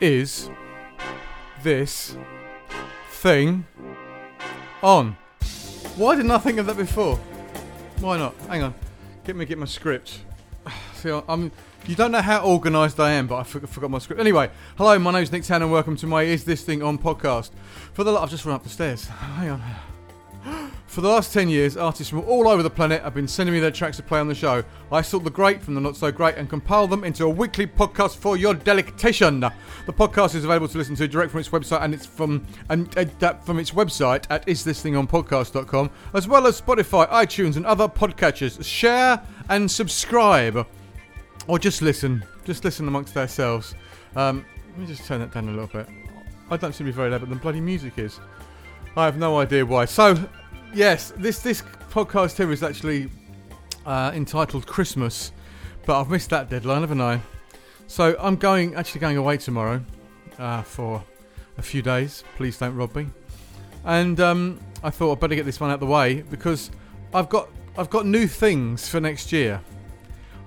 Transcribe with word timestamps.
is 0.00 0.50
this 1.62 2.16
thing 3.10 3.66
on? 4.82 5.16
Why 5.96 6.14
didn't 6.14 6.30
I 6.30 6.38
think 6.38 6.58
of 6.58 6.66
that 6.66 6.76
before? 6.76 7.16
Why 8.00 8.16
not? 8.18 8.34
Hang 8.48 8.62
on. 8.62 8.74
Get 9.24 9.36
me 9.36 9.44
get 9.44 9.58
my 9.58 9.66
script. 9.66 10.20
See, 10.94 11.10
I'm. 11.28 11.50
You 11.86 11.94
don't 11.94 12.12
know 12.12 12.20
how 12.20 12.44
organised 12.44 13.00
I 13.00 13.12
am, 13.12 13.26
but 13.26 13.36
I 13.36 13.42
forgot 13.44 13.90
my 13.90 13.98
script. 13.98 14.20
Anyway, 14.20 14.50
hello, 14.76 14.98
my 14.98 15.10
name's 15.10 15.32
Nick 15.32 15.44
Tan, 15.44 15.62
and 15.62 15.72
welcome 15.72 15.96
to 15.96 16.06
my 16.06 16.22
Is 16.22 16.44
This 16.44 16.62
Thing 16.62 16.82
On 16.82 16.98
podcast. 16.98 17.50
For 17.94 18.04
the 18.04 18.12
lot, 18.12 18.24
I've 18.24 18.30
just 18.30 18.44
run 18.44 18.54
up 18.54 18.62
the 18.62 18.68
stairs. 18.68 19.06
Hang 19.08 19.50
on. 19.50 19.62
For 20.98 21.02
the 21.02 21.10
last 21.10 21.32
10 21.32 21.48
years, 21.48 21.76
artists 21.76 22.10
from 22.10 22.24
all 22.24 22.48
over 22.48 22.60
the 22.60 22.70
planet 22.70 23.02
have 23.02 23.14
been 23.14 23.28
sending 23.28 23.54
me 23.54 23.60
their 23.60 23.70
tracks 23.70 23.98
to 23.98 24.02
play 24.02 24.18
on 24.18 24.26
the 24.26 24.34
show. 24.34 24.64
I 24.90 25.00
sort 25.00 25.22
the 25.22 25.30
great 25.30 25.62
from 25.62 25.76
the 25.76 25.80
not 25.80 25.94
so 25.96 26.10
great 26.10 26.34
and 26.34 26.50
compile 26.50 26.88
them 26.88 27.04
into 27.04 27.24
a 27.24 27.30
weekly 27.30 27.68
podcast 27.68 28.16
for 28.16 28.36
your 28.36 28.52
delectation. 28.52 29.38
The 29.38 29.92
podcast 29.92 30.34
is 30.34 30.42
available 30.42 30.66
to 30.66 30.76
listen 30.76 30.96
to 30.96 31.06
direct 31.06 31.30
from 31.30 31.38
its 31.38 31.50
website 31.50 31.82
and 31.82 31.94
it's 31.94 32.04
from 32.04 32.44
and 32.68 32.98
uh, 32.98 33.34
from 33.34 33.60
its 33.60 33.70
website 33.70 34.24
at 34.28 34.44
isthisThingOnPodcast.com, 34.48 35.88
as 36.14 36.26
well 36.26 36.48
as 36.48 36.60
Spotify, 36.60 37.08
iTunes, 37.10 37.54
and 37.54 37.64
other 37.64 37.86
podcatchers. 37.86 38.64
Share 38.64 39.22
and 39.50 39.70
subscribe, 39.70 40.66
or 41.46 41.60
just 41.60 41.80
listen. 41.80 42.24
Just 42.44 42.64
listen 42.64 42.88
amongst 42.88 43.16
ourselves. 43.16 43.76
Um, 44.16 44.44
let 44.70 44.78
me 44.78 44.86
just 44.86 45.06
turn 45.06 45.20
that 45.20 45.32
down 45.32 45.46
a 45.46 45.52
little 45.52 45.68
bit. 45.68 45.86
I 46.50 46.56
don't 46.56 46.72
seem 46.72 46.88
to 46.88 46.92
be 46.92 46.96
very 46.96 47.08
loud, 47.08 47.20
but 47.20 47.30
the 47.30 47.36
bloody 47.36 47.60
music 47.60 47.98
is. 47.98 48.18
I 48.96 49.04
have 49.04 49.16
no 49.16 49.38
idea 49.38 49.64
why. 49.64 49.84
So, 49.84 50.28
yes, 50.74 51.12
this 51.16 51.40
this 51.40 51.62
podcast 51.90 52.36
here 52.36 52.52
is 52.52 52.62
actually 52.62 53.10
uh, 53.86 54.12
entitled 54.14 54.66
Christmas, 54.66 55.32
but 55.86 56.00
I've 56.00 56.10
missed 56.10 56.30
that 56.30 56.50
deadline, 56.50 56.80
haven't 56.80 57.00
I? 57.00 57.20
So 57.86 58.16
I'm 58.20 58.36
going 58.36 58.74
actually 58.74 59.00
going 59.00 59.16
away 59.16 59.38
tomorrow 59.38 59.82
uh, 60.38 60.62
for 60.62 61.02
a 61.56 61.62
few 61.62 61.82
days. 61.82 62.24
Please 62.36 62.58
don't 62.58 62.74
rob 62.74 62.94
me. 62.94 63.06
And 63.84 64.20
um, 64.20 64.60
I 64.82 64.90
thought 64.90 65.12
I'd 65.12 65.20
better 65.20 65.34
get 65.34 65.46
this 65.46 65.60
one 65.60 65.70
out 65.70 65.74
of 65.74 65.80
the 65.80 65.86
way 65.86 66.22
because 66.22 66.70
I've 67.14 67.28
got 67.28 67.48
I've 67.76 67.90
got 67.90 68.06
new 68.06 68.26
things 68.26 68.88
for 68.88 69.00
next 69.00 69.32
year. 69.32 69.60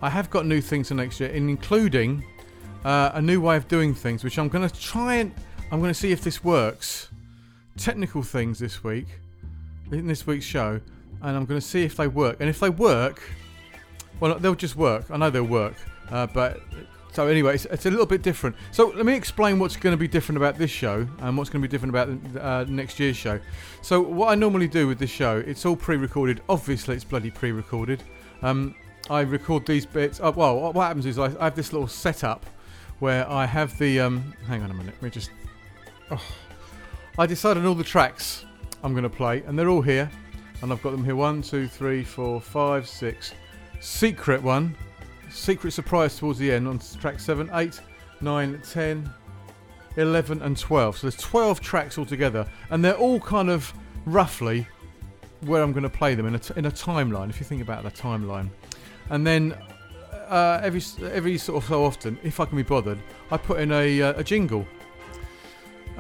I 0.02 0.10
have 0.10 0.30
got 0.30 0.46
new 0.46 0.62
things 0.62 0.88
for 0.88 0.96
next 0.96 1.20
year, 1.20 1.30
including 1.30 2.24
uh, 2.84 3.12
a 3.14 3.22
new 3.22 3.40
way 3.40 3.56
of 3.56 3.68
doing 3.68 3.94
things, 3.94 4.24
which 4.24 4.40
I'm 4.40 4.50
going 4.50 4.68
to 4.68 4.80
try 4.80 5.16
and 5.16 5.34
I'm 5.72 5.80
going 5.80 5.94
to 5.94 6.00
see 6.00 6.12
if 6.12 6.22
this 6.22 6.44
works. 6.44 7.10
Technical 7.78 8.22
things 8.22 8.60
this 8.60 8.84
week 8.84 9.08
in 9.92 10.08
this 10.08 10.26
week's 10.26 10.46
show, 10.46 10.80
and 11.22 11.38
I'm 11.38 11.46
going 11.46 11.60
to 11.60 11.66
see 11.66 11.84
if 11.84 11.96
they 11.96 12.08
work. 12.08 12.38
And 12.40 12.50
if 12.50 12.60
they 12.60 12.70
work, 12.70 13.22
well, 14.20 14.38
they'll 14.40 14.56
just 14.56 14.76
work. 14.76 15.06
I 15.10 15.18
know 15.18 15.30
they'll 15.30 15.44
work, 15.44 15.76
uh, 16.10 16.28
but 16.28 16.62
so 17.12 17.28
anyway, 17.28 17.56
it's, 17.56 17.66
it's, 17.66 17.86
a 17.86 17.92
little 17.92 18.06
bit 18.06 18.22
different. 18.22 18.56
So 18.72 18.88
let 18.96 19.06
me 19.06 19.14
explain 19.14 19.60
what's 19.60 19.76
going 19.76 19.92
to 19.92 19.98
be 19.98 20.08
different 20.08 20.38
about 20.38 20.58
this 20.58 20.72
show 20.72 21.06
and 21.20 21.38
what's 21.38 21.50
going 21.50 21.62
to 21.62 21.68
be 21.68 21.72
different 21.72 21.90
about 21.90 22.42
uh, 22.42 22.66
next 22.70 23.00
year's 23.00 23.18
show. 23.18 23.40
So 23.82 24.00
what 24.02 24.30
I 24.30 24.36
normally 24.36 24.68
do 24.68 24.88
with 24.88 24.98
this 24.98 25.10
show, 25.10 25.44
it's 25.46 25.66
all 25.66 25.76
pre-recorded. 25.76 26.42
Obviously, 26.48 26.96
it's 26.96 27.04
bloody 27.04 27.30
pre-recorded. 27.30 28.02
Um, 28.42 28.76
I 29.10 29.22
record 29.22 29.66
these 29.66 29.86
bits. 29.86 30.22
Uh, 30.22 30.32
well, 30.34 30.72
what 30.72 30.84
happens 30.84 31.06
is 31.06 31.20
I, 31.20 31.26
I, 31.40 31.46
have 31.46 31.56
this 31.56 31.74
little 31.74 31.88
setup 31.88 32.46
where 33.00 33.30
I 33.30 33.46
have 33.46 33.78
the. 33.78 34.00
Um, 34.00 34.34
hang 34.48 34.62
on 34.64 34.72
a 34.72 34.74
minute. 34.74 34.94
Let 34.96 35.04
me 35.04 35.10
just. 35.10 35.32
Oh, 36.12 36.24
I 37.18 37.26
decided 37.26 37.66
all 37.66 37.76
the 37.76 37.84
tracks 37.84 38.46
I'm 38.84 38.94
going 38.94 39.04
to 39.04 39.10
play, 39.10 39.44
and 39.46 39.58
they're 39.58 39.70
all 39.70 39.82
here. 39.82 40.10
And 40.62 40.72
I've 40.72 40.82
got 40.84 40.92
them 40.92 41.04
here 41.04 41.16
one, 41.16 41.42
two, 41.42 41.68
three, 41.68 42.04
four, 42.04 42.40
five, 42.40 42.88
six. 42.88 43.34
Secret 43.80 44.44
one, 44.44 44.76
secret 45.30 45.72
surprise 45.72 46.18
towards 46.18 46.38
the 46.38 46.52
end 46.52 46.68
on 46.68 46.80
track 47.00 47.20
7, 47.20 47.50
8, 47.52 47.82
9, 48.22 48.62
10, 48.62 49.14
11, 49.98 50.42
and 50.42 50.58
12. 50.58 50.98
So 50.98 51.08
there's 51.08 51.22
12 51.22 51.62
tracks 51.62 51.98
altogether, 51.98 52.48
and 52.70 52.86
they're 52.86 52.98
all 52.98 53.20
kind 53.20 53.50
of 53.50 53.74
roughly 54.06 54.68
where 55.42 55.64
I'm 55.64 55.72
going 55.72 55.84
to 55.84 55.90
play 55.90 56.14
them 56.14 56.28
in 56.28 56.36
a, 56.36 56.40
t- 56.40 56.54
in 56.56 56.66
a 56.66 56.72
timeline, 56.72 57.30
if 57.30 57.40
you 57.40 57.46
think 57.46 57.62
about 57.62 57.84
the 57.84 57.92
timeline. 57.92 58.50
And 59.10 59.26
then 59.26 59.58
uh, 60.30 60.60
every 60.64 60.82
every 61.12 61.38
sort 61.38 61.64
of 61.64 61.68
so 61.68 61.84
often, 61.84 62.18
if 62.24 62.40
I 62.40 62.46
can 62.46 62.56
be 62.56 62.64
bothered, 62.64 63.00
I 63.32 63.38
put 63.38 63.60
in 63.60 63.72
a, 63.72 64.02
uh, 64.02 64.20
a 64.20 64.24
jingle 64.24 64.66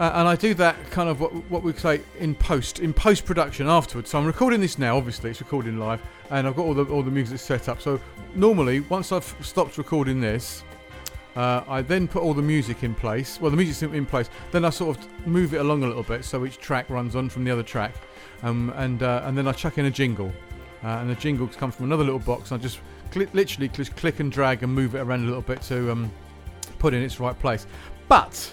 uh, 0.01 0.12
and 0.16 0.28
I 0.28 0.35
do 0.35 0.56
that 0.56 0.75
kind 0.89 1.09
of 1.09 1.22
what, 1.22 1.31
what 1.51 1.62
we 1.62 1.73
say 1.73 2.01
in 2.17 2.34
post, 2.34 2.79
in 2.79 2.91
post 2.91 3.23
production 3.23 3.67
afterwards. 3.67 4.09
So 4.09 4.17
I'm 4.17 4.25
recording 4.25 4.59
this 4.59 4.79
now. 4.79 4.97
Obviously, 4.97 5.29
it's 5.29 5.39
recording 5.41 5.78
live, 5.78 6.01
and 6.31 6.47
I've 6.47 6.56
got 6.56 6.63
all 6.63 6.73
the 6.73 6.85
all 6.85 7.03
the 7.03 7.12
music 7.12 7.39
set 7.39 7.69
up. 7.69 7.79
So 7.79 8.01
normally, 8.34 8.79
once 8.79 9.11
I've 9.11 9.35
stopped 9.41 9.78
recording 9.78 10.19
this, 10.19 10.63
uh, 11.35 11.63
I 11.67 11.84
then 11.84 12.07
put 12.07 12.23
all 12.23 12.34
the 12.34 12.41
music 12.41 12.81
in 12.81 12.95
place. 12.95 13.40
Well, 13.40 13.51
the 13.51 13.57
music's 13.57 13.84
in 13.84 14.07
place. 14.07 14.31
Then 14.51 14.66
I 14.66 14.72
sort 14.72 14.97
of 14.97 15.28
move 15.28 15.53
it 15.53 15.57
along 15.57 15.84
a 15.84 15.88
little 15.88 16.01
bit, 16.01 16.25
so 16.25 16.47
each 16.47 16.57
track 16.57 16.90
runs 16.90 17.16
on 17.16 17.29
from 17.29 17.44
the 17.44 17.51
other 17.51 17.61
track, 17.61 17.94
um, 18.41 18.73
and 18.78 19.03
uh, 19.03 19.22
and 19.25 19.38
then 19.38 19.47
I 19.47 19.51
chuck 19.51 19.78
in 19.78 19.85
a 19.85 19.91
jingle, 19.91 20.34
uh, 20.84 20.88
and 20.88 21.11
the 21.11 21.16
jingle 21.16 21.45
comes 21.47 21.75
from 21.75 21.85
another 21.85 22.03
little 22.03 22.17
box. 22.17 22.51
I 22.51 22.57
just 22.57 22.79
cl- 23.11 23.29
literally 23.34 23.67
just 23.67 23.95
click 23.97 24.19
and 24.19 24.31
drag 24.31 24.63
and 24.63 24.73
move 24.73 24.95
it 24.95 25.01
around 25.01 25.25
a 25.25 25.28
little 25.28 25.44
bit 25.44 25.61
to 25.63 25.91
um, 25.91 26.11
put 26.79 26.95
in 26.95 27.03
its 27.03 27.19
right 27.19 27.38
place. 27.38 27.67
But 28.07 28.51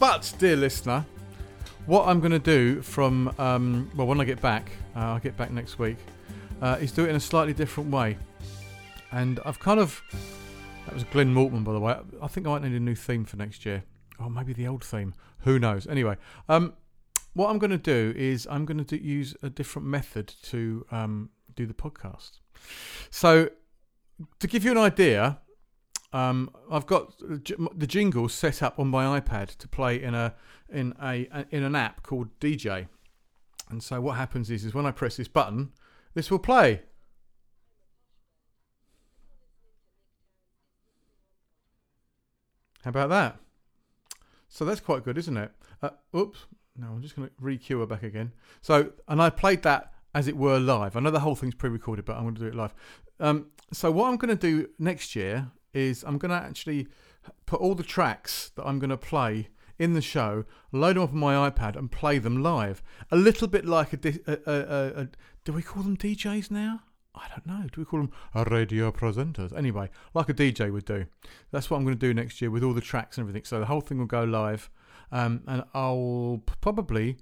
but, 0.00 0.32
dear 0.38 0.56
listener, 0.56 1.04
what 1.84 2.08
I'm 2.08 2.20
going 2.20 2.32
to 2.32 2.38
do 2.38 2.80
from, 2.80 3.34
um, 3.38 3.90
well, 3.94 4.06
when 4.06 4.18
I 4.18 4.24
get 4.24 4.40
back, 4.40 4.72
uh, 4.96 5.00
I'll 5.00 5.18
get 5.18 5.36
back 5.36 5.50
next 5.50 5.78
week, 5.78 5.98
uh, 6.62 6.78
is 6.80 6.90
do 6.90 7.04
it 7.04 7.10
in 7.10 7.16
a 7.16 7.20
slightly 7.20 7.52
different 7.52 7.90
way. 7.90 8.16
And 9.12 9.40
I've 9.44 9.58
kind 9.58 9.78
of, 9.78 10.00
that 10.86 10.94
was 10.94 11.04
Glenn 11.04 11.34
Mortman, 11.34 11.64
by 11.64 11.74
the 11.74 11.80
way. 11.80 11.98
I 12.22 12.28
think 12.28 12.46
I 12.46 12.50
might 12.50 12.62
need 12.62 12.72
a 12.72 12.80
new 12.80 12.94
theme 12.94 13.26
for 13.26 13.36
next 13.36 13.66
year. 13.66 13.84
Or 14.18 14.30
maybe 14.30 14.54
the 14.54 14.66
old 14.66 14.82
theme. 14.82 15.12
Who 15.40 15.58
knows? 15.58 15.86
Anyway, 15.86 16.16
um, 16.48 16.72
what 17.34 17.50
I'm 17.50 17.58
going 17.58 17.70
to 17.70 17.78
do 17.78 18.14
is 18.16 18.48
I'm 18.50 18.64
going 18.64 18.82
to 18.82 19.02
use 19.02 19.36
a 19.42 19.50
different 19.50 19.86
method 19.86 20.32
to 20.44 20.86
um, 20.90 21.28
do 21.54 21.66
the 21.66 21.74
podcast. 21.74 22.38
So, 23.10 23.50
to 24.38 24.46
give 24.46 24.64
you 24.64 24.70
an 24.70 24.78
idea, 24.78 25.40
um, 26.12 26.50
I've 26.70 26.86
got 26.86 27.18
the 27.18 27.86
jingles 27.86 28.34
set 28.34 28.62
up 28.62 28.78
on 28.78 28.88
my 28.88 29.20
iPad 29.20 29.56
to 29.58 29.68
play 29.68 30.02
in 30.02 30.14
a 30.14 30.34
in 30.68 30.94
a 31.00 31.46
in 31.50 31.62
an 31.62 31.76
app 31.76 32.02
called 32.02 32.28
DJ. 32.40 32.88
And 33.68 33.82
so 33.82 34.00
what 34.00 34.16
happens 34.16 34.50
is 34.50 34.64
is 34.64 34.74
when 34.74 34.86
I 34.86 34.90
press 34.90 35.16
this 35.16 35.28
button, 35.28 35.70
this 36.14 36.30
will 36.30 36.40
play. 36.40 36.82
How 42.82 42.90
about 42.90 43.10
that? 43.10 43.36
So 44.48 44.64
that's 44.64 44.80
quite 44.80 45.04
good, 45.04 45.18
isn't 45.18 45.36
it? 45.36 45.52
Uh, 45.82 45.90
oops. 46.16 46.46
No, 46.76 46.88
I'm 46.88 47.02
just 47.02 47.14
going 47.14 47.28
to 47.28 47.34
re-cue 47.38 47.78
her 47.80 47.86
back 47.86 48.02
again. 48.02 48.32
So, 48.62 48.92
and 49.06 49.20
I 49.20 49.28
played 49.28 49.62
that 49.62 49.92
as 50.14 50.28
it 50.28 50.36
were 50.36 50.58
live. 50.58 50.96
I 50.96 51.00
know 51.00 51.10
the 51.10 51.20
whole 51.20 51.34
thing's 51.34 51.54
pre-recorded, 51.54 52.06
but 52.06 52.16
I'm 52.16 52.22
going 52.22 52.36
to 52.36 52.40
do 52.40 52.46
it 52.46 52.54
live. 52.54 52.74
Um, 53.20 53.46
so 53.70 53.90
what 53.90 54.08
I'm 54.08 54.16
going 54.16 54.36
to 54.36 54.40
do 54.40 54.68
next 54.78 55.14
year 55.14 55.50
is 55.72 56.04
I'm 56.04 56.18
going 56.18 56.30
to 56.30 56.36
actually 56.36 56.88
put 57.46 57.60
all 57.60 57.74
the 57.74 57.82
tracks 57.82 58.50
that 58.56 58.66
I'm 58.66 58.78
going 58.78 58.90
to 58.90 58.96
play 58.96 59.48
in 59.78 59.94
the 59.94 60.02
show, 60.02 60.44
load 60.72 60.96
them 60.96 61.04
up 61.04 61.10
on 61.10 61.18
my 61.18 61.50
iPad, 61.50 61.74
and 61.76 61.90
play 61.90 62.18
them 62.18 62.42
live. 62.42 62.82
A 63.10 63.16
little 63.16 63.48
bit 63.48 63.64
like 63.64 63.92
a, 63.94 64.20
a, 64.26 64.38
a, 64.46 65.02
a 65.02 65.08
do 65.44 65.52
we 65.52 65.62
call 65.62 65.82
them 65.82 65.96
DJs 65.96 66.50
now? 66.50 66.82
I 67.14 67.26
don't 67.28 67.46
know. 67.46 67.66
Do 67.72 67.80
we 67.80 67.84
call 67.84 68.00
them 68.00 68.12
radio 68.50 68.92
presenters? 68.92 69.56
Anyway, 69.56 69.90
like 70.14 70.28
a 70.28 70.34
DJ 70.34 70.70
would 70.72 70.84
do. 70.84 71.06
That's 71.50 71.70
what 71.70 71.78
I'm 71.78 71.84
going 71.84 71.98
to 71.98 72.06
do 72.06 72.14
next 72.14 72.40
year 72.40 72.50
with 72.50 72.62
all 72.62 72.74
the 72.74 72.80
tracks 72.80 73.16
and 73.16 73.24
everything. 73.24 73.44
So 73.44 73.58
the 73.58 73.66
whole 73.66 73.80
thing 73.80 73.98
will 73.98 74.06
go 74.06 74.22
live, 74.22 74.70
um, 75.10 75.42
and 75.48 75.64
I'll 75.74 76.42
probably, 76.60 77.16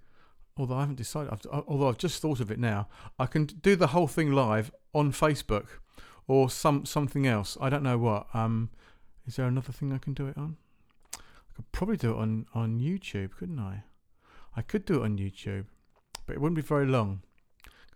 although 0.56 0.74
I 0.74 0.80
haven't 0.80 0.96
decided, 0.96 1.32
I've, 1.32 1.46
although 1.66 1.88
I've 1.88 1.98
just 1.98 2.20
thought 2.20 2.40
of 2.40 2.50
it 2.50 2.58
now, 2.58 2.88
I 3.18 3.26
can 3.26 3.46
do 3.46 3.76
the 3.76 3.88
whole 3.88 4.08
thing 4.08 4.32
live 4.32 4.70
on 4.92 5.12
Facebook 5.12 5.66
or 6.28 6.48
some 6.48 6.86
something 6.86 7.26
else. 7.26 7.58
I 7.60 7.68
don't 7.68 7.82
know 7.82 7.98
what. 7.98 8.26
Um, 8.34 8.70
is 9.26 9.36
there 9.36 9.46
another 9.46 9.72
thing 9.72 9.92
I 9.92 9.98
can 9.98 10.14
do 10.14 10.28
it 10.28 10.38
on? 10.38 10.56
I 11.14 11.56
could 11.56 11.72
probably 11.72 11.96
do 11.96 12.12
it 12.12 12.18
on 12.18 12.46
on 12.54 12.78
YouTube, 12.78 13.32
couldn't 13.36 13.58
I? 13.58 13.82
I 14.54 14.62
could 14.62 14.84
do 14.84 15.02
it 15.02 15.04
on 15.04 15.18
YouTube, 15.18 15.64
but 16.26 16.36
it 16.36 16.40
wouldn't 16.40 16.56
be 16.56 16.62
very 16.62 16.86
long. 16.86 17.22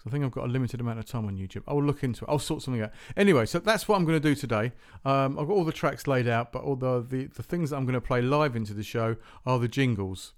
I 0.04 0.10
think 0.10 0.24
I've 0.24 0.32
got 0.32 0.46
a 0.46 0.48
limited 0.48 0.80
amount 0.80 0.98
of 0.98 1.06
time 1.06 1.26
on 1.26 1.36
YouTube. 1.36 1.62
I'll 1.68 1.82
look 1.82 2.02
into 2.02 2.24
it. 2.24 2.28
I'll 2.28 2.40
sort 2.40 2.62
something 2.62 2.82
out. 2.82 2.90
Anyway, 3.16 3.46
so 3.46 3.60
that's 3.60 3.86
what 3.86 3.96
I'm 3.96 4.04
going 4.04 4.20
to 4.20 4.28
do 4.28 4.34
today. 4.34 4.72
Um, 5.04 5.38
I've 5.38 5.46
got 5.46 5.54
all 5.54 5.64
the 5.64 5.72
tracks 5.72 6.08
laid 6.08 6.26
out, 6.26 6.50
but 6.50 6.62
all 6.64 6.74
the, 6.74 7.06
the, 7.08 7.26
the 7.26 7.42
things 7.42 7.70
that 7.70 7.76
I'm 7.76 7.84
going 7.84 7.94
to 7.94 8.00
play 8.00 8.20
live 8.20 8.56
into 8.56 8.74
the 8.74 8.82
show 8.82 9.14
are 9.46 9.60
the 9.60 9.68
jingles. 9.68 10.32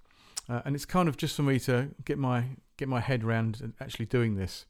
Uh, 0.47 0.61
and 0.65 0.75
it's 0.75 0.85
kind 0.85 1.09
of 1.09 1.17
just 1.17 1.35
for 1.35 1.41
me 1.41 1.59
to 1.61 1.89
get 2.05 2.19
my 2.19 2.45
get 2.77 2.87
my 2.87 2.99
head 2.99 3.23
around 3.23 3.73
actually 3.79 4.05
doing 4.05 4.35
this. 4.35 4.65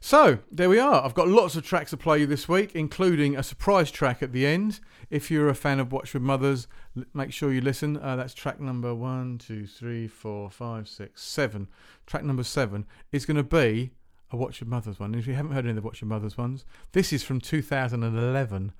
So 0.00 0.38
there 0.50 0.68
we 0.68 0.78
are. 0.78 1.04
I've 1.04 1.14
got 1.14 1.28
lots 1.28 1.56
of 1.56 1.64
tracks 1.64 1.90
to 1.90 1.96
play 1.96 2.20
you 2.20 2.26
this 2.26 2.48
week, 2.48 2.74
including 2.74 3.36
a 3.36 3.42
surprise 3.42 3.90
track 3.90 4.22
at 4.22 4.32
the 4.32 4.46
end. 4.46 4.80
If 5.10 5.30
you're 5.30 5.48
a 5.48 5.54
fan 5.54 5.80
of 5.80 5.92
Watch 5.92 6.14
with 6.14 6.22
Mothers, 6.22 6.68
make 7.14 7.32
sure 7.32 7.52
you 7.52 7.60
listen. 7.60 7.96
Uh, 7.96 8.16
that's 8.16 8.34
track 8.34 8.60
number 8.60 8.94
one, 8.94 9.38
two, 9.38 9.66
three, 9.66 10.06
four, 10.06 10.50
five, 10.50 10.88
six, 10.88 11.22
seven. 11.22 11.68
Track 12.06 12.24
number 12.24 12.44
seven 12.44 12.86
is 13.12 13.26
going 13.26 13.36
to 13.36 13.42
be 13.42 13.90
a 14.30 14.36
Watch 14.36 14.60
with 14.60 14.68
Mothers 14.68 15.00
one. 15.00 15.14
If 15.14 15.26
you 15.26 15.34
haven't 15.34 15.52
heard 15.52 15.64
any 15.64 15.70
of 15.70 15.76
the 15.76 15.82
Watch 15.82 16.00
with 16.00 16.08
Mothers 16.08 16.38
ones, 16.38 16.64
this 16.92 17.12
is 17.12 17.22
from 17.22 17.40
2011. 17.40 18.72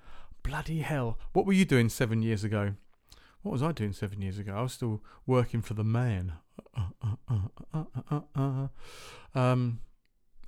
Bloody 0.43 0.81
hell! 0.81 1.19
What 1.33 1.47
were 1.47 1.53
you 1.53 1.65
doing 1.65 1.89
seven 1.89 2.23
years 2.23 2.45
ago? 2.45 2.75
what 3.43 3.53
was 3.53 3.63
I 3.63 3.73
doing 3.73 3.93
seven 3.93 4.21
years 4.21 4.39
ago? 4.39 4.55
I 4.55 4.63
was 4.63 4.73
still 4.73 5.03
working 5.27 5.63
for 5.63 5.75
the 5.75 5.85
man. 5.85 6.35
Um, 9.35 9.81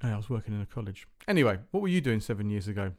I 0.03 0.17
was 0.17 0.31
working 0.31 0.55
in 0.55 0.61
a 0.61 0.67
college. 0.67 1.07
Anyway, 1.29 1.59
what 1.71 1.81
were 1.81 1.89
you 1.89 2.01
doing 2.01 2.21
seven 2.21 2.49
years 2.49 2.67
ago? 2.67 2.93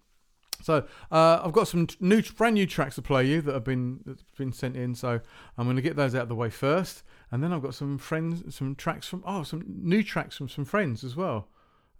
So 0.61 0.85
uh, 1.11 1.41
I've 1.43 1.53
got 1.53 1.67
some 1.67 1.87
new, 1.99 2.21
brand 2.21 2.53
new 2.53 2.67
tracks 2.67 2.95
to 2.95 3.01
play 3.01 3.25
you 3.25 3.41
that 3.41 3.53
have 3.53 3.63
been 3.63 4.01
that's 4.05 4.23
been 4.37 4.53
sent 4.53 4.75
in. 4.75 4.95
So 4.95 5.19
I'm 5.57 5.65
going 5.65 5.75
to 5.75 5.81
get 5.81 5.95
those 5.95 6.13
out 6.15 6.23
of 6.23 6.29
the 6.29 6.35
way 6.35 6.49
first, 6.49 7.03
and 7.31 7.43
then 7.43 7.51
I've 7.51 7.61
got 7.61 7.73
some 7.73 7.97
friends, 7.97 8.55
some 8.55 8.75
tracks 8.75 9.07
from 9.07 9.23
oh, 9.25 9.43
some 9.43 9.63
new 9.67 10.03
tracks 10.03 10.37
from 10.37 10.49
some 10.49 10.65
friends 10.65 11.03
as 11.03 11.15
well. 11.15 11.49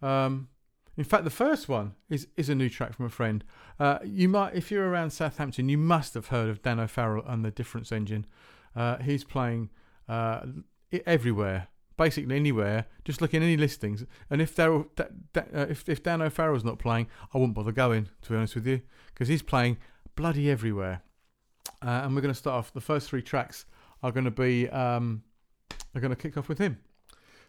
Um, 0.02 0.50
in 0.98 1.04
fact, 1.04 1.24
the 1.24 1.30
first 1.30 1.68
one 1.68 1.96
is 2.10 2.28
is 2.38 2.50
a 2.50 2.56
new 2.56 2.70
track 2.70 2.94
from 2.94 3.06
a 3.06 3.10
friend. 3.10 3.44
Uh, 3.80 4.00
you 4.04 4.30
might, 4.30 4.54
if 4.54 4.70
you're 4.70 4.88
around 4.88 5.12
Southampton, 5.12 5.70
you 5.70 5.78
must 5.78 6.14
have 6.14 6.28
heard 6.28 6.50
of 6.50 6.62
Dan 6.62 6.80
O'Farrell 6.80 7.24
and 7.26 7.44
the 7.44 7.52
Difference 7.52 7.92
Engine. 7.92 8.26
Uh, 8.76 8.98
he's 8.98 9.24
playing 9.24 9.70
uh, 10.08 10.42
everywhere 11.06 11.68
basically 12.02 12.36
anywhere. 12.36 12.86
Just 13.06 13.22
look 13.22 13.34
in 13.34 13.44
any 13.44 13.58
listings, 13.58 14.06
and 14.30 14.42
if 14.42 14.60
uh, 14.60 14.84
if 15.36 15.88
if 15.88 16.02
Dan 16.02 16.22
O'Farrell's 16.22 16.64
not 16.64 16.80
playing, 16.80 17.08
I 17.34 17.38
wouldn't 17.38 17.54
bother 17.54 17.72
going. 17.72 18.10
To 18.24 18.30
be 18.30 18.36
honest 18.36 18.56
with 18.56 18.68
you, 18.68 18.82
because 19.14 19.28
he's 19.28 19.44
playing 19.44 19.78
bloody 20.16 20.50
everywhere. 20.50 21.02
Uh, 21.84 22.02
and 22.04 22.16
we're 22.16 22.22
going 22.22 22.34
to 22.34 22.38
start 22.40 22.58
off. 22.58 22.74
The 22.74 22.82
first 22.82 23.10
three 23.10 23.22
tracks 23.22 23.66
are 24.04 24.12
going 24.12 24.26
to 24.26 24.32
be 24.32 24.68
um, 24.70 25.24
are 25.94 26.02
going 26.02 26.16
to 26.16 26.22
kick 26.22 26.38
off 26.38 26.50
with 26.50 26.58
him. 26.58 26.80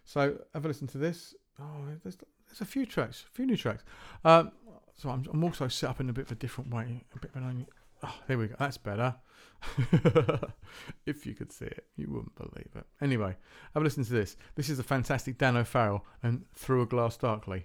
So 0.05 0.37
have 0.53 0.65
a 0.65 0.67
listen 0.67 0.87
to 0.87 0.97
this. 0.97 1.33
Oh, 1.59 1.85
there's 2.03 2.17
there's 2.47 2.61
a 2.61 2.65
few 2.65 2.85
tracks, 2.85 3.25
a 3.27 3.35
few 3.35 3.45
new 3.45 3.57
tracks. 3.57 3.83
Um, 4.23 4.51
so 4.95 5.09
I'm, 5.09 5.25
I'm 5.31 5.43
also 5.43 5.67
set 5.67 5.89
up 5.89 5.99
in 5.99 6.09
a 6.09 6.13
bit 6.13 6.25
of 6.25 6.31
a 6.31 6.35
different 6.35 6.71
way, 6.71 7.03
a 7.15 7.19
bit 7.19 7.31
of 7.35 7.41
an. 7.41 7.65
Oh, 8.03 8.15
there 8.27 8.37
we 8.37 8.47
go. 8.47 8.55
That's 8.59 8.77
better. 8.77 9.15
if 11.05 11.25
you 11.25 11.33
could 11.33 11.51
see 11.51 11.65
it, 11.65 11.85
you 11.95 12.07
wouldn't 12.09 12.35
believe 12.35 12.69
it. 12.75 12.85
Anyway, 13.01 13.35
have 13.73 13.81
a 13.81 13.83
listen 13.83 14.03
to 14.03 14.11
this. 14.11 14.35
This 14.55 14.69
is 14.69 14.79
a 14.79 14.83
fantastic 14.83 15.37
Dan 15.37 15.55
O'Farrell 15.55 16.05
and 16.21 16.45
Through 16.53 16.81
a 16.81 16.85
Glass 16.85 17.17
Darkly. 17.17 17.63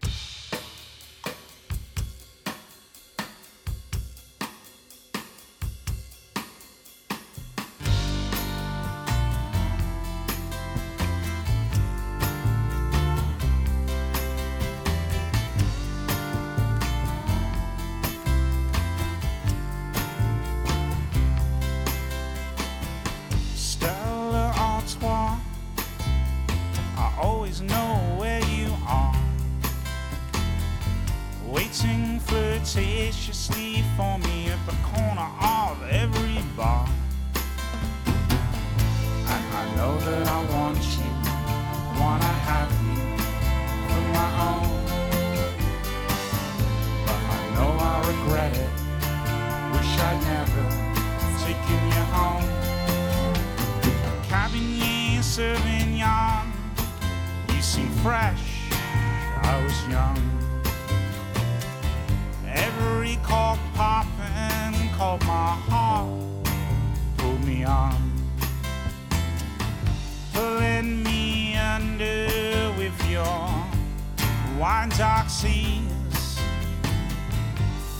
dark 74.99 75.31
seas, 75.31 76.41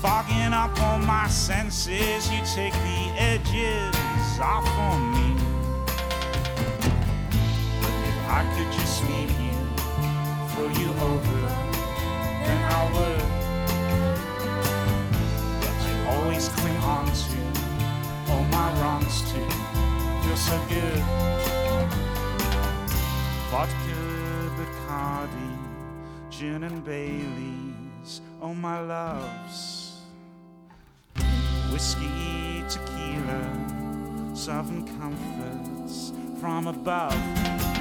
fogging 0.03 0.53
up 0.53 0.77
all 0.83 0.99
my 0.99 1.29
senses. 1.29 2.29
You 2.29 2.41
take 2.57 2.73
the 2.73 3.13
edges 3.17 3.95
off 4.41 4.67
on 4.67 5.13
me. 5.13 5.41
If 8.09 8.19
I 8.29 8.43
could 8.53 8.73
just 8.73 9.05
leave 9.05 9.31
you, 9.39 9.57
throw 10.51 10.69
you 10.83 10.91
over, 11.11 11.41
then 12.43 12.61
I 12.65 12.83
would. 12.95 13.29
But 15.61 15.77
you 15.87 15.95
always 16.09 16.49
cling 16.49 16.79
on 16.79 17.07
to 17.07 18.33
all 18.33 18.45
my 18.47 18.73
wrongs 18.81 19.23
too. 19.31 19.49
You're 20.27 20.37
so 20.37 20.61
good. 20.69 21.01
But 23.53 23.69
gin 26.39 26.63
and 26.63 26.85
Baileys, 26.85 28.21
oh 28.41 28.55
my 28.55 28.79
loves. 28.81 29.97
Whiskey, 31.73 32.63
tequila, 32.69 34.37
southern 34.37 34.87
comforts 35.01 36.13
from 36.41 36.69
above. 36.69 37.78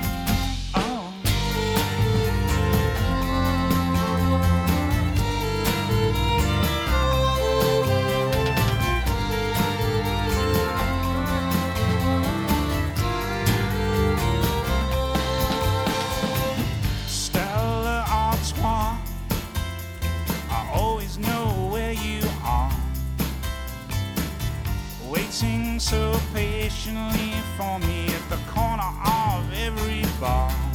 For 27.57 27.79
me 27.79 28.05
at 28.13 28.29
the 28.29 28.37
corner 28.51 28.83
of 28.83 29.51
every 29.51 30.03
consequence 30.19 30.66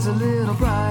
sunrise 0.00 0.06
a 0.06 0.12
little 0.12 0.54
brighter. 0.54 0.83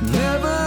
Never 0.00 0.57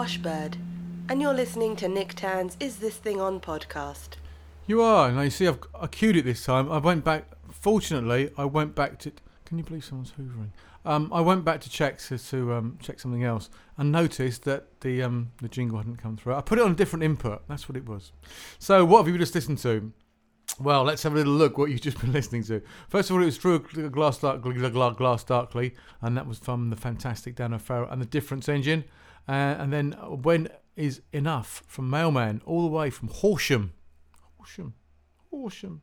posh 0.00 0.18
and 1.10 1.20
you're 1.20 1.34
listening 1.34 1.76
to 1.76 1.86
Nick 1.86 2.14
Tan's 2.14 2.56
Is 2.58 2.76
This 2.76 2.96
Thing 2.96 3.20
On 3.20 3.38
podcast. 3.38 4.16
You 4.66 4.80
are. 4.80 5.12
Now 5.12 5.20
you 5.20 5.28
see, 5.28 5.46
I've 5.46 5.58
I 5.78 5.88
queued 5.88 6.16
it 6.16 6.24
this 6.24 6.42
time. 6.42 6.72
I 6.72 6.78
went 6.78 7.04
back. 7.04 7.26
Fortunately, 7.50 8.30
I 8.38 8.46
went 8.46 8.74
back 8.74 8.98
to. 9.00 9.12
Can 9.44 9.58
you 9.58 9.64
believe 9.64 9.84
someone's 9.84 10.14
hoovering? 10.18 10.52
Um, 10.86 11.10
I 11.12 11.20
went 11.20 11.44
back 11.44 11.60
to 11.60 11.68
check 11.68 11.98
to, 11.98 12.16
to 12.16 12.54
um, 12.54 12.78
check 12.80 12.98
something 12.98 13.24
else 13.24 13.50
and 13.76 13.92
noticed 13.92 14.44
that 14.44 14.80
the 14.80 15.02
um, 15.02 15.32
the 15.42 15.50
jingle 15.50 15.76
hadn't 15.76 15.96
come 15.96 16.16
through. 16.16 16.32
I 16.32 16.40
put 16.40 16.58
it 16.58 16.64
on 16.64 16.70
a 16.70 16.76
different 16.76 17.02
input. 17.02 17.46
That's 17.46 17.68
what 17.68 17.76
it 17.76 17.86
was. 17.86 18.12
So 18.58 18.86
what 18.86 19.04
have 19.04 19.08
you 19.08 19.18
just 19.18 19.34
listened 19.34 19.58
to? 19.58 19.92
Well, 20.58 20.82
let's 20.82 21.02
have 21.02 21.12
a 21.12 21.16
little 21.16 21.34
look 21.34 21.58
what 21.58 21.70
you've 21.70 21.82
just 21.82 22.00
been 22.00 22.12
listening 22.18 22.44
to. 22.44 22.62
First 22.88 23.10
of 23.10 23.16
all, 23.16 23.22
it 23.22 23.26
was 23.26 23.36
Through 23.36 23.66
a 23.76 23.90
Glass, 23.90 24.16
Dark, 24.16 24.40
Glass 24.96 25.24
Darkly, 25.24 25.74
and 26.00 26.16
that 26.16 26.26
was 26.26 26.38
from 26.38 26.70
the 26.70 26.76
fantastic 26.76 27.36
Dan 27.36 27.52
O'Farrell 27.52 27.90
and 27.90 28.00
the 28.00 28.06
Difference 28.06 28.48
Engine. 28.48 28.84
Uh, 29.28 29.32
and 29.58 29.72
then 29.72 29.92
When 29.92 30.48
Is 30.76 31.02
Enough 31.12 31.62
from 31.66 31.88
Mailman, 31.90 32.40
all 32.44 32.62
the 32.62 32.68
way 32.68 32.90
from 32.90 33.08
Horsham. 33.08 33.72
Horsham. 34.36 34.74
Horsham. 35.30 35.82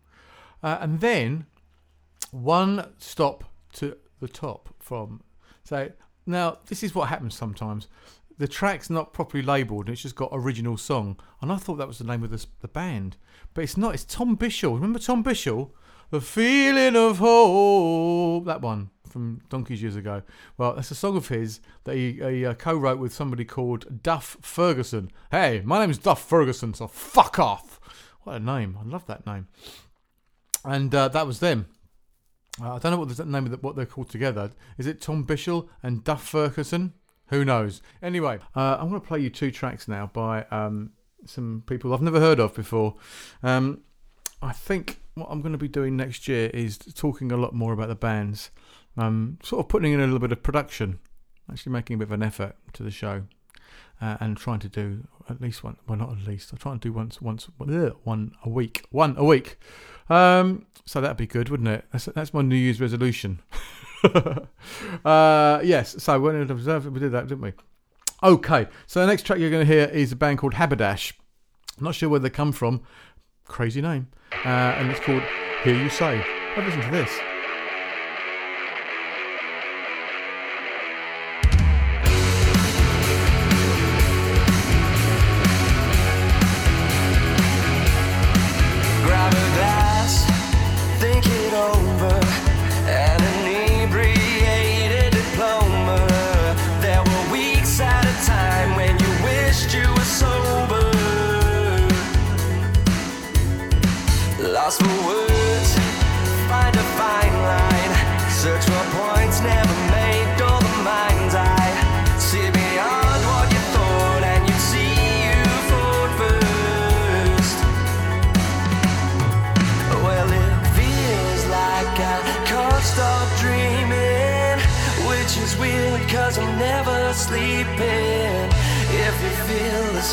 Uh, 0.63 0.78
and 0.82 1.00
then 1.00 1.45
one 2.32 2.93
stop 2.97 3.43
to 3.73 3.95
the 4.19 4.28
top 4.28 4.73
from. 4.80 5.21
So 5.63 5.91
now 6.26 6.58
this 6.67 6.84
is 6.84 6.95
what 6.95 7.10
happens 7.10 7.36
sometimes. 7.36 7.88
the 8.38 8.47
track's 8.47 8.89
not 8.89 9.13
properly 9.13 9.41
labelled 9.43 9.86
and 9.88 9.93
it's 9.93 10.04
just 10.04 10.15
got 10.15 10.30
original 10.32 10.78
song. 10.78 11.17
And 11.41 11.52
I 11.52 11.58
thought 11.58 11.76
that 11.76 11.88
was 11.88 11.97
the 11.97 12.04
name 12.04 12.23
of 12.23 12.30
the, 12.30 12.45
the 12.62 12.67
band. 12.67 13.17
But 13.54 13.63
it's 13.63 13.78
not. 13.78 13.93
It's 13.93 14.04
Tom 14.06 14.38
Bishall. 14.38 14.76
Remember 14.76 15.00
Tom 15.00 15.23
Bishall? 15.23 15.71
The 16.10 16.21
feeling 16.21 16.95
of 16.95 17.17
hope. 17.17 18.45
That 18.45 18.62
one 18.62 18.91
from 19.08 19.41
donkeys 19.50 19.82
years 19.82 19.96
ago. 19.96 20.22
Well, 20.58 20.76
that's 20.76 20.91
a 20.91 20.96
song 20.96 21.17
of 21.17 21.28
his 21.28 21.60
that 21.86 21.96
he, 21.96 22.13
he 22.13 22.46
uh, 22.46 22.54
co-wrote 22.54 23.00
with 23.00 23.13
somebody 23.13 23.46
called 23.46 24.04
Duff 24.04 24.38
Ferguson. 24.41 25.12
Hey, 25.32 25.62
my 25.65 25.80
name's 25.80 25.98
Duff 25.98 26.28
Ferguson, 26.28 26.74
so 26.74 26.88
fuck 26.88 27.39
off. 27.39 27.80
What 28.24 28.36
a 28.36 28.39
name. 28.39 28.78
I 28.80 28.88
love 28.88 29.06
that 29.08 29.26
name. 29.26 29.48
And 30.65 30.93
uh, 30.93 31.08
that 31.10 31.26
was 31.26 31.39
them. 31.39 31.67
Uh, 32.62 32.76
I 32.76 32.80
don't 32.80 32.91
know 32.91 32.98
what 32.98 33.15
the 33.15 33.26
name 33.26 33.46
of 33.46 33.52
the, 33.52 33.58
what 33.58 33.76
they're 33.76 33.86
called 33.86 34.10
together. 34.10 34.52
Is 34.78 34.88
it 34.88 35.02
Tom 35.02 35.26
Bishall 35.26 35.70
and 35.82 36.04
Duff 36.04 36.28
Ferguson? 36.28 36.93
Who 37.28 37.46
knows? 37.46 37.82
Anyway, 38.02 38.39
uh, 38.56 38.78
I'm 38.80 38.89
going 38.89 39.02
to 39.02 39.08
play 39.08 39.20
you 39.20 39.30
two 39.30 39.52
tracks 39.52 39.88
now 39.88 40.10
by 40.13 40.43
um, 40.46 40.91
some 41.26 41.63
people 41.67 41.93
I've 41.93 42.02
never 42.02 42.20
heard 42.20 42.39
of 42.39 42.54
before. 42.54 42.96
Um, 43.43 43.82
I 44.41 44.54
think 44.54 45.02
what 45.15 45.28
I'm 45.30 45.41
going 45.41 45.52
to 45.52 45.58
be 45.58 45.67
doing 45.67 45.98
next 45.98 46.28
year 46.28 46.50
is 46.54 46.78
talking 46.78 47.32
a 47.32 47.38
lot 47.38 47.54
more 47.54 47.74
about 47.74 47.89
the 47.89 47.96
bands, 47.96 48.52
um, 48.98 49.38
sort 49.44 49.64
of 49.64 49.70
putting 49.70 49.94
in 49.94 50.00
a 50.00 50.04
little 50.04 50.20
bit 50.20 50.32
of 50.32 50.44
production, 50.44 51.00
actually 51.52 51.72
making 51.72 51.96
a 51.96 51.98
bit 52.00 52.08
of 52.08 52.12
an 52.12 52.24
effort 52.24 52.56
to 52.74 52.84
the 52.84 52.92
show, 52.92 53.24
uh, 54.02 54.18
and 54.20 54.38
trying 54.38 54.60
to 54.60 54.70
do 54.70 55.08
at 55.30 55.42
least 55.42 55.64
one. 55.64 55.78
Well, 55.88 55.98
not 55.98 56.12
at 56.12 56.28
least. 56.28 56.52
I 56.54 56.58
try 56.58 56.72
and 56.72 56.82
do 56.82 56.92
once, 56.92 57.22
once, 57.22 57.48
one 57.58 58.32
a 58.44 58.50
week, 58.50 58.86
one 58.92 59.16
a 59.18 59.24
week. 59.24 59.60
Um, 60.10 60.66
so 60.86 61.02
that'd 61.02 61.18
be 61.18 61.28
good, 61.28 61.50
wouldn't 61.50 61.70
it? 61.70 61.86
That's 61.92 62.06
that's 62.06 62.34
my 62.34 62.42
New 62.42 62.56
Year's 62.56 62.80
resolution. 62.80 63.40
uh, 65.06 65.60
yes. 65.64 66.02
So 66.02 66.20
when 66.20 66.36
it 66.36 66.50
observed, 66.50 66.88
we 66.88 67.00
did 67.00 67.12
that, 67.12 67.28
didn't 67.28 67.42
we? 67.42 67.54
Okay. 68.24 68.68
So 68.88 69.02
the 69.02 69.08
next 69.08 69.24
track 69.24 69.40
you're 69.40 69.52
going 69.52 69.66
to 69.66 69.74
hear 69.74 69.86
is 69.86 70.12
a 70.12 70.16
band 70.16 70.40
called 70.40 70.54
Haberdash. 70.54 71.14
I'm 71.78 71.84
not 71.84 71.96
sure 71.96 72.10
where 72.10 72.20
they 72.20 72.30
come 72.30 72.52
from. 72.52 72.82
Crazy 73.46 73.82
name. 73.82 74.08
Uh, 74.46 74.48
and 74.48 74.90
it's 74.90 75.00
called 75.00 75.24
Hear 75.64 75.76
You 75.76 75.90
Say. 75.90 76.24
I've 76.56 76.64
a 76.64 76.68
listen 76.68 76.82
to 76.82 76.92
this. 76.92 77.37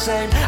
Same, 0.04 0.43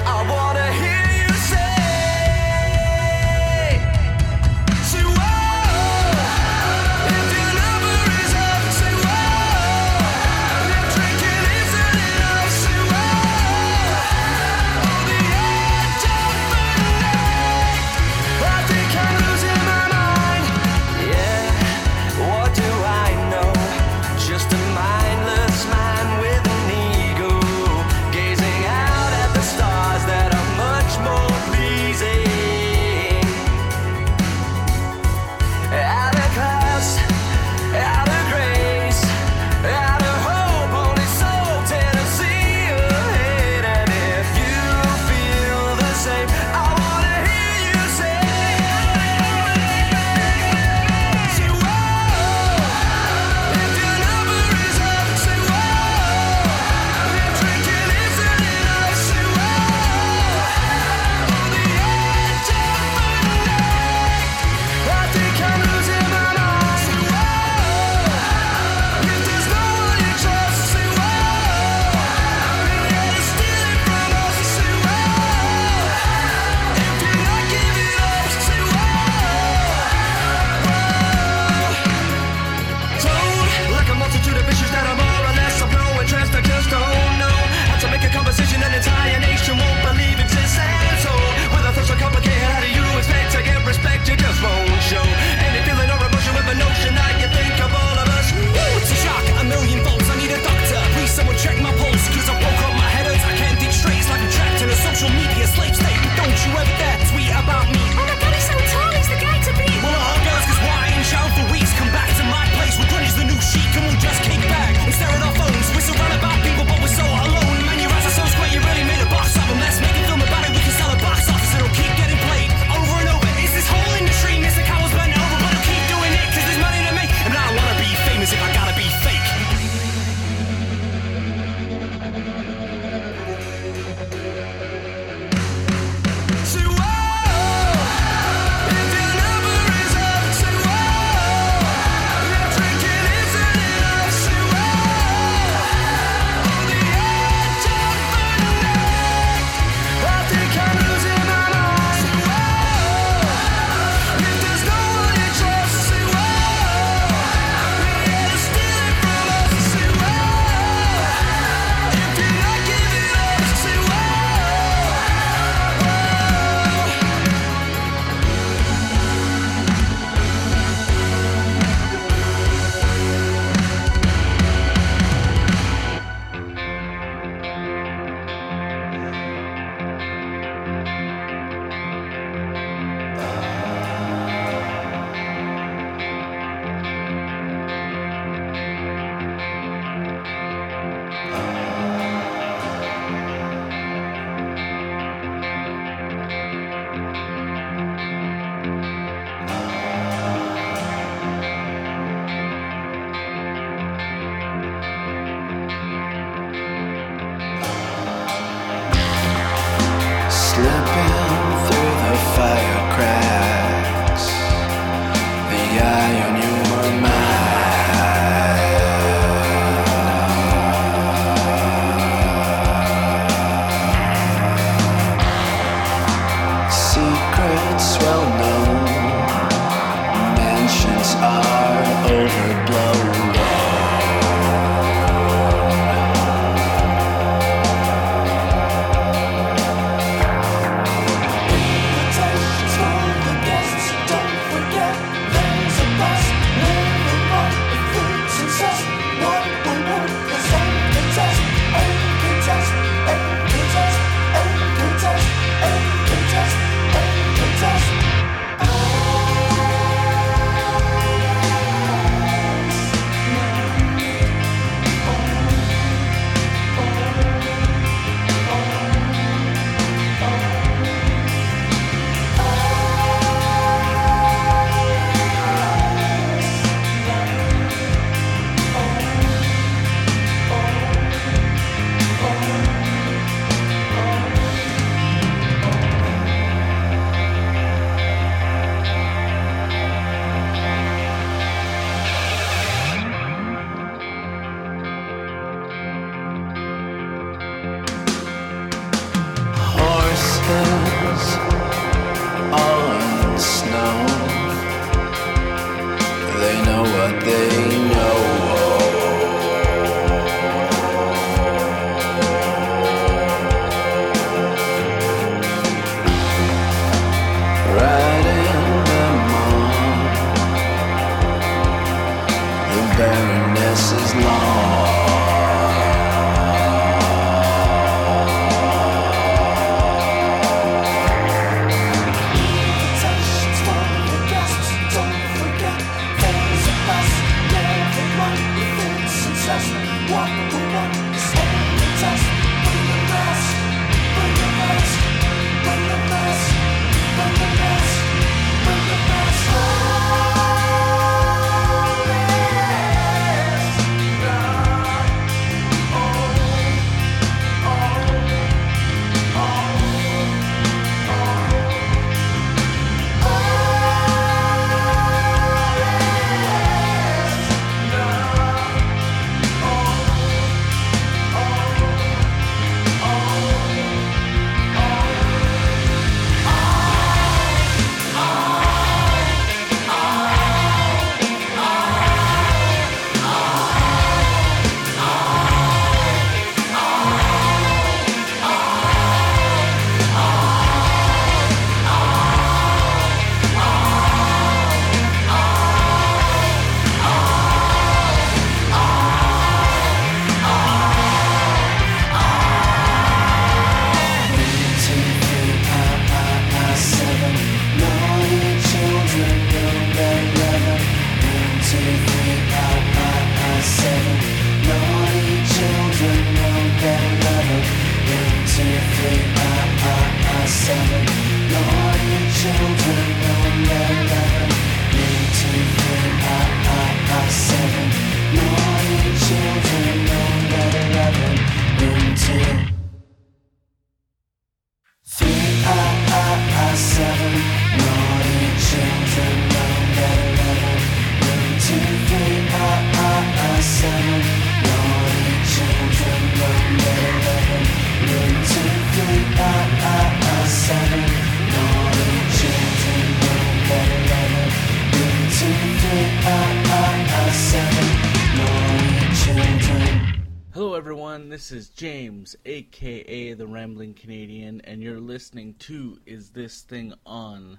aka 462.71 463.33
the 463.35 463.47
Rambling 463.47 463.95
Canadian, 463.95 464.61
and 464.65 464.83
you're 464.83 465.01
listening 465.01 465.55
to 465.61 465.99
Is 466.07 466.31
This 466.31 466.63
Thing 466.63 466.93
On? 467.05 467.59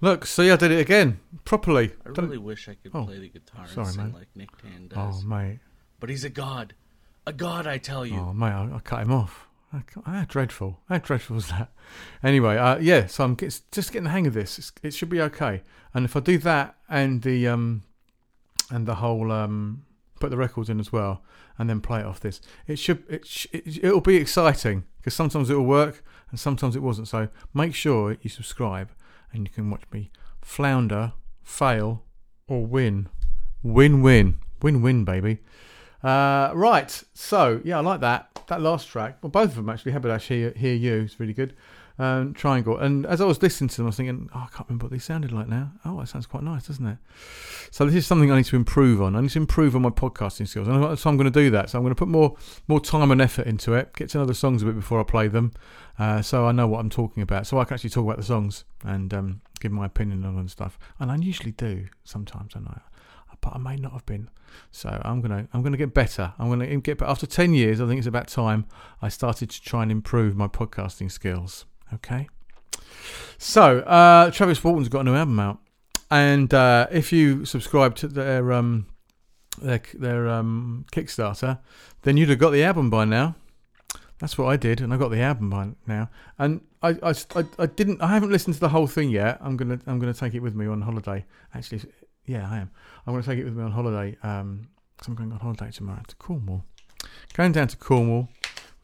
Look, 0.00 0.26
see, 0.26 0.50
I 0.50 0.56
did 0.56 0.70
it 0.70 0.78
again 0.80 1.18
properly. 1.44 1.90
I 2.06 2.12
Don't- 2.12 2.26
really 2.26 2.38
wish 2.38 2.68
I 2.68 2.74
could 2.74 2.92
Oh, 2.94 3.04
play 3.04 3.18
the 3.18 3.28
guitar 3.28 3.62
and 3.64 3.70
sorry, 3.72 3.86
sing 3.92 4.04
mate. 4.04 4.14
like 4.14 4.28
Nick 4.36 4.56
Tan 4.62 4.88
does. 4.88 4.96
Oh, 4.98 5.06
does. 5.06 5.24
mate. 5.24 5.58
but 6.00 6.08
he's 6.10 6.22
a 6.24 6.30
god. 6.30 6.74
A 7.26 7.32
god, 7.32 7.66
I 7.66 7.78
tell 7.78 8.06
you. 8.06 8.16
Oh, 8.18 8.32
mate, 8.32 8.52
I, 8.52 8.76
I 8.76 8.78
cut 8.78 9.02
him 9.02 9.12
off. 9.12 9.48
How 9.72 9.82
how 10.06 10.24
dreadful. 10.26 10.78
How 10.88 10.98
dreadful 10.98 11.34
was 11.36 11.48
that? 11.48 11.72
Anyway, 12.22 12.56
uh, 12.56 12.78
yeah, 12.78 13.06
so 13.06 13.24
I'm 13.24 13.36
just 13.36 13.70
getting 13.92 14.04
the 14.04 14.10
hang 14.10 14.26
of 14.28 14.32
this. 14.34 14.58
It's, 14.58 14.72
it 14.82 14.94
should 14.94 15.08
be 15.10 15.20
okay. 15.20 15.62
And 15.92 16.04
if 16.04 16.14
I 16.16 16.20
do 16.20 16.38
that 16.38 16.76
and 16.88 17.20
the 17.22 17.48
um 17.48 17.82
and 18.70 18.86
the 18.86 18.94
whole 18.96 19.30
um 19.32 19.84
put 20.18 20.30
the 20.30 20.36
records 20.36 20.68
in 20.68 20.80
as 20.80 20.92
well 20.92 21.22
and 21.58 21.68
then 21.68 21.80
play 21.80 22.00
it 22.00 22.06
off 22.06 22.20
this, 22.20 22.40
it 22.66 22.78
should 22.78 23.04
it, 23.08 23.26
sh- 23.26 23.46
it 23.52 23.84
it'll 23.84 24.00
be 24.00 24.16
exciting 24.16 24.84
because 24.98 25.14
sometimes 25.14 25.50
it'll 25.50 25.64
work 25.64 26.04
and 26.30 26.38
sometimes 26.38 26.76
it 26.76 26.82
wasn't. 26.82 27.08
So 27.08 27.28
make 27.54 27.74
sure 27.74 28.16
you 28.20 28.30
subscribe 28.30 28.90
and 29.32 29.46
you 29.46 29.52
can 29.52 29.70
watch 29.70 29.82
me 29.92 30.10
flounder, 30.42 31.12
fail, 31.42 32.04
or 32.46 32.64
win. 32.64 33.08
Win 33.62 34.02
win. 34.02 34.38
Win 34.62 34.82
win, 34.82 35.04
baby. 35.04 35.38
Uh, 36.02 36.52
right, 36.54 37.02
so 37.12 37.60
yeah, 37.64 37.78
I 37.78 37.80
like 37.80 38.00
that. 38.00 38.28
That 38.46 38.60
last 38.62 38.88
track, 38.88 39.18
well, 39.22 39.30
both 39.30 39.50
of 39.50 39.56
them 39.56 39.68
actually. 39.68 39.92
Haberdash 39.92 40.22
Hear, 40.28 40.52
Hear 40.56 40.74
You 40.74 41.02
is 41.02 41.20
really 41.20 41.34
good. 41.34 41.54
Um, 42.00 42.32
Triangle. 42.32 42.78
And 42.78 43.06
as 43.06 43.20
I 43.20 43.24
was 43.24 43.42
listening 43.42 43.68
to 43.70 43.76
them, 43.78 43.86
I 43.86 43.88
was 43.88 43.96
thinking, 43.96 44.30
oh, 44.32 44.38
I 44.38 44.54
can't 44.54 44.68
remember 44.68 44.84
what 44.84 44.92
they 44.92 45.00
sounded 45.00 45.32
like 45.32 45.48
now. 45.48 45.72
Oh, 45.84 45.98
that 45.98 46.06
sounds 46.06 46.26
quite 46.26 46.44
nice, 46.44 46.68
doesn't 46.68 46.86
it? 46.86 46.98
So 47.72 47.84
this 47.86 47.94
is 47.96 48.06
something 48.06 48.30
I 48.30 48.36
need 48.36 48.44
to 48.46 48.56
improve 48.56 49.02
on. 49.02 49.16
I 49.16 49.20
need 49.20 49.30
to 49.30 49.38
improve 49.40 49.74
on 49.74 49.82
my 49.82 49.90
podcasting 49.90 50.46
skills. 50.46 50.68
And 50.68 50.96
so 50.96 51.10
I'm 51.10 51.16
going 51.16 51.30
to 51.32 51.40
do 51.42 51.50
that. 51.50 51.70
So 51.70 51.78
I'm 51.78 51.82
going 51.82 51.94
to 51.94 51.98
put 51.98 52.06
more 52.06 52.36
more 52.68 52.80
time 52.80 53.10
and 53.10 53.20
effort 53.20 53.48
into 53.48 53.74
it, 53.74 53.94
get 53.96 54.10
to 54.10 54.18
know 54.18 54.24
the 54.24 54.34
songs 54.34 54.62
a 54.62 54.66
bit 54.66 54.76
before 54.76 55.00
I 55.00 55.02
play 55.02 55.26
them, 55.26 55.52
uh, 55.98 56.22
so 56.22 56.46
I 56.46 56.52
know 56.52 56.68
what 56.68 56.78
I'm 56.78 56.90
talking 56.90 57.22
about. 57.22 57.48
So 57.48 57.58
I 57.58 57.64
can 57.64 57.74
actually 57.74 57.90
talk 57.90 58.04
about 58.04 58.18
the 58.18 58.22
songs 58.22 58.64
and 58.84 59.12
um, 59.12 59.40
give 59.58 59.72
my 59.72 59.86
opinion 59.86 60.24
on 60.24 60.38
and 60.38 60.48
stuff. 60.48 60.78
And 61.00 61.10
I 61.10 61.16
usually 61.16 61.52
do 61.52 61.86
sometimes, 62.04 62.52
I 62.54 62.60
know. 62.60 62.80
But 63.40 63.54
I 63.54 63.58
may 63.58 63.76
not 63.76 63.92
have 63.92 64.06
been. 64.06 64.30
So 64.70 65.00
I'm 65.04 65.20
gonna 65.20 65.46
I'm 65.52 65.62
gonna 65.62 65.76
get 65.76 65.94
better. 65.94 66.32
I'm 66.38 66.48
gonna 66.48 66.76
get 66.78 66.98
better. 66.98 67.10
After 67.10 67.26
ten 67.26 67.54
years, 67.54 67.80
I 67.80 67.86
think 67.86 67.98
it's 67.98 68.06
about 68.06 68.26
time 68.26 68.66
I 69.00 69.08
started 69.08 69.50
to 69.50 69.62
try 69.62 69.82
and 69.82 69.92
improve 69.92 70.36
my 70.36 70.48
podcasting 70.48 71.10
skills. 71.10 71.64
Okay. 71.94 72.28
So 73.38 73.80
uh, 73.80 74.30
Travis 74.30 74.62
Walton's 74.62 74.88
got 74.88 75.00
a 75.00 75.04
new 75.04 75.14
album 75.14 75.38
out, 75.38 75.58
and 76.10 76.52
uh, 76.52 76.86
if 76.90 77.12
you 77.12 77.44
subscribe 77.44 77.94
to 77.96 78.08
their 78.08 78.52
um 78.52 78.86
their 79.60 79.80
their 79.94 80.28
um 80.28 80.84
Kickstarter, 80.92 81.58
then 82.02 82.16
you'd 82.16 82.28
have 82.30 82.38
got 82.38 82.50
the 82.50 82.64
album 82.64 82.90
by 82.90 83.04
now. 83.04 83.36
That's 84.18 84.36
what 84.36 84.46
I 84.48 84.56
did, 84.56 84.80
and 84.80 84.92
I 84.92 84.96
got 84.96 85.10
the 85.10 85.20
album 85.20 85.48
by 85.50 85.68
now. 85.86 86.10
And 86.38 86.62
I, 86.82 86.90
I, 87.02 87.14
I, 87.36 87.44
I 87.60 87.66
didn't. 87.66 88.02
I 88.02 88.08
haven't 88.08 88.30
listened 88.30 88.54
to 88.54 88.60
the 88.60 88.68
whole 88.70 88.88
thing 88.88 89.10
yet. 89.10 89.38
I'm 89.40 89.56
gonna 89.56 89.78
I'm 89.86 90.00
gonna 90.00 90.12
take 90.14 90.34
it 90.34 90.40
with 90.40 90.56
me 90.56 90.66
on 90.66 90.80
holiday. 90.82 91.24
Actually, 91.54 91.82
yeah, 92.26 92.48
I 92.50 92.58
am. 92.58 92.70
I'm 93.06 93.14
gonna 93.14 93.22
take 93.24 93.38
it 93.38 93.44
with 93.44 93.54
me 93.56 93.62
on 93.62 93.70
holiday. 93.70 94.16
Um, 94.24 94.68
'cause 94.96 95.06
I'm 95.06 95.14
going 95.14 95.30
on 95.30 95.38
holiday 95.38 95.70
tomorrow 95.70 96.02
to 96.08 96.16
Cornwall. 96.16 96.64
Going 97.34 97.52
down 97.52 97.68
to 97.68 97.76
Cornwall, 97.76 98.28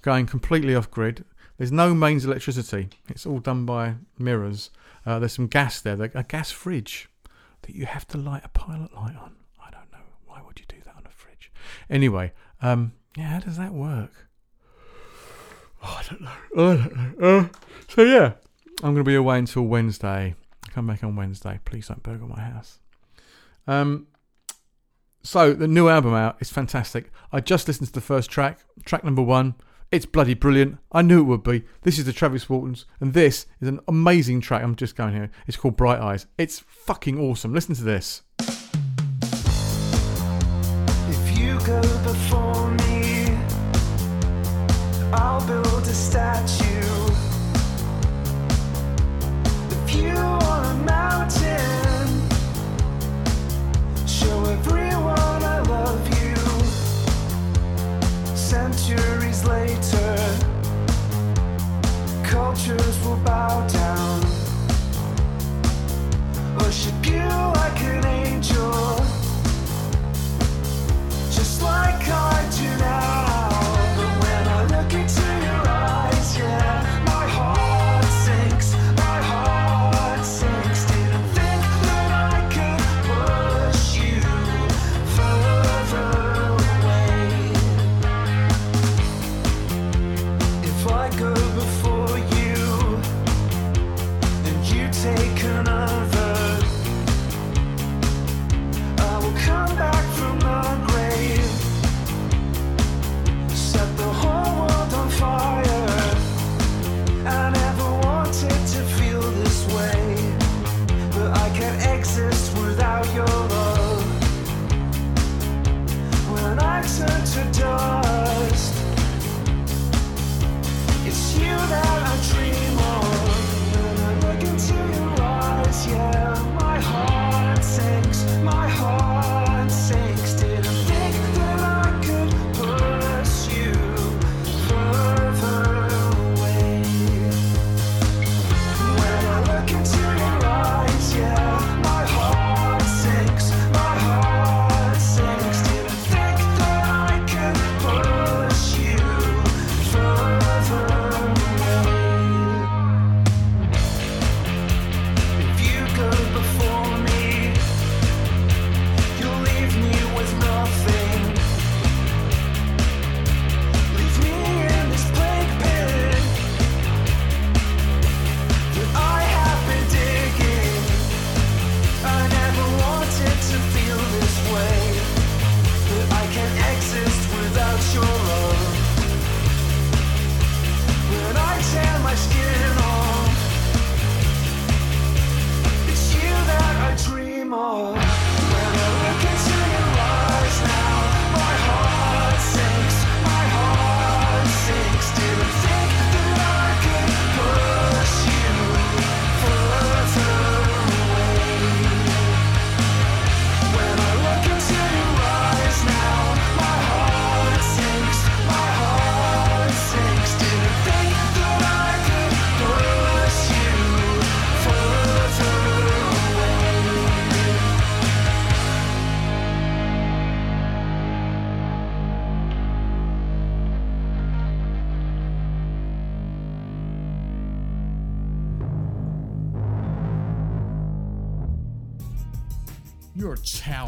going 0.03 0.27
completely 0.27 0.77
off 0.77 0.89
grid. 0.89 1.25
There's 1.57 1.73
no 1.73 1.95
mains 1.95 2.25
electricity. 2.25 2.89
It's 3.09 3.27
all 3.27 3.39
done 3.39 3.65
by 3.65 3.95
mirrors. 4.19 4.71
Uh, 5.07 5.19
there's 5.19 5.33
some 5.33 5.47
gas 5.47 5.81
there, 5.81 6.01
a 6.15 6.23
gas 6.23 6.51
fridge 6.51 7.09
that 7.63 7.75
you 7.75 7.87
have 7.87 8.07
to 8.09 8.19
light 8.19 8.43
a 8.45 8.49
pilot 8.49 8.93
light 8.95 9.17
on. 9.17 9.37
I 9.65 9.71
don't 9.71 9.91
know. 9.93 9.99
Why 10.27 10.41
would 10.45 10.59
you 10.59 10.67
do 10.69 10.77
that 10.85 10.97
on 10.97 11.05
a 11.07 11.11
fridge? 11.11 11.53
Anyway, 11.89 12.33
um, 12.61 12.93
yeah, 13.17 13.25
how 13.25 13.41
does 13.41 13.57
that 13.57 13.73
work? 13.73 14.13
Oh, 15.83 16.01
I 16.01 16.05
don't 16.09 16.21
know. 16.23 16.31
I 16.57 16.77
don't 16.77 17.19
know. 17.21 17.39
Uh, 17.39 17.49
so 17.89 18.03
yeah, 18.03 18.33
I'm 18.83 18.95
going 18.95 18.97
to 18.97 19.05
be 19.05 19.15
away 19.15 19.39
until 19.39 19.63
Wednesday. 19.63 20.35
Come 20.71 20.87
back 20.89 21.05
on 21.05 21.15
Wednesday. 21.15 21.61
Please 21.65 21.87
don't 21.87 22.03
burgle 22.03 22.29
my 22.29 22.41
house. 22.41 22.81
Um, 23.67 24.09
so 25.23 25.55
the 25.55 25.69
new 25.69 25.89
album 25.89 26.15
out 26.15 26.37
is 26.41 26.51
fantastic. 26.51 27.11
I 27.33 27.41
just 27.41 27.69
listened 27.69 27.89
to 27.89 27.93
the 27.93 28.01
first 28.01 28.31
track, 28.31 28.61
track 28.85 29.05
number 29.05 29.23
one. 29.23 29.55
It's 29.95 30.07
bloody 30.07 30.35
brilliant. 30.35 30.79
I 30.91 31.03
knew 31.03 31.21
it 31.21 31.27
would 31.27 31.45
be. 31.45 31.63
This 31.83 32.01
is 32.01 32.05
the 32.05 32.13
Travis 32.13 32.51
Waltons, 32.51 32.85
and 32.99 33.13
this 33.13 33.47
is 33.61 33.69
an 33.69 33.79
amazing 33.87 34.41
track. 34.41 34.61
I'm 34.61 34.75
just 34.75 34.97
going 34.97 35.15
here. 35.15 35.31
It's 35.47 35.57
called 35.57 35.77
Bright 35.77 36.01
Eyes. 36.01 36.27
It's 36.37 36.59
fucking 36.59 37.17
awesome. 37.21 37.55
Listen 37.55 37.77
to 37.77 37.85
this. 37.85 38.23
If 41.09 41.39
you 41.39 41.61
go 41.65 41.81
before 42.03 42.73
me, 42.73 43.39
I'll 45.13 45.47
build 45.47 45.85
a 45.85 45.95
statue. 45.95 46.64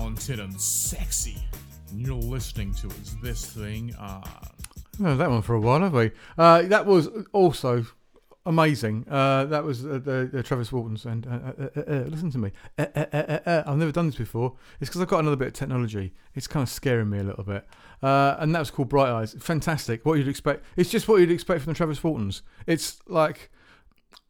Talented 0.07 0.39
and 0.39 0.61
sexy. 0.61 1.37
And 1.91 2.07
you're 2.07 2.15
listening 2.15 2.73
to 2.75 2.87
Is 2.87 3.17
This 3.21 3.45
Thing. 3.45 3.93
Oh, 3.99 4.23
that 5.01 5.29
one 5.29 5.43
for 5.43 5.57
a 5.57 5.61
while, 5.61 5.81
have 5.81 5.95
we? 5.95 6.13
Uh, 6.39 6.63
that 6.63 6.87
was 6.87 7.09
also 7.33 7.85
amazing. 8.45 9.05
Uh, 9.11 9.47
that 9.47 9.65
was 9.65 9.85
uh, 9.85 9.99
the, 9.99 10.31
the 10.33 10.45
Travis 10.45 10.71
Waltons. 10.71 11.07
And 11.07 11.27
uh, 11.27 11.31
uh, 11.31 11.69
uh, 11.77 11.81
uh, 11.81 12.05
listen 12.05 12.31
to 12.31 12.39
me. 12.39 12.53
Uh, 12.79 12.87
uh, 12.95 13.05
uh, 13.13 13.17
uh, 13.17 13.41
uh. 13.47 13.63
I've 13.67 13.79
never 13.79 13.91
done 13.91 14.07
this 14.07 14.15
before. 14.15 14.55
It's 14.81 14.89
because 14.89 15.01
I've 15.01 15.09
got 15.09 15.19
another 15.19 15.35
bit 15.35 15.49
of 15.49 15.55
technology. 15.55 16.15
It's 16.37 16.47
kind 16.47 16.63
of 16.63 16.69
scaring 16.69 17.11
me 17.11 17.19
a 17.19 17.25
little 17.25 17.43
bit. 17.45 17.67
Uh, 18.01 18.37
and 18.39 18.55
that 18.55 18.61
was 18.61 18.71
called 18.71 18.89
Bright 18.89 19.11
Eyes. 19.11 19.35
Fantastic. 19.41 20.07
What 20.07 20.19
you'd 20.19 20.29
expect. 20.29 20.65
It's 20.77 20.91
just 20.91 21.09
what 21.09 21.17
you'd 21.17 21.33
expect 21.33 21.63
from 21.63 21.73
the 21.73 21.77
Travis 21.77 22.05
Waltons. 22.05 22.43
It's 22.69 23.01
like 23.09 23.51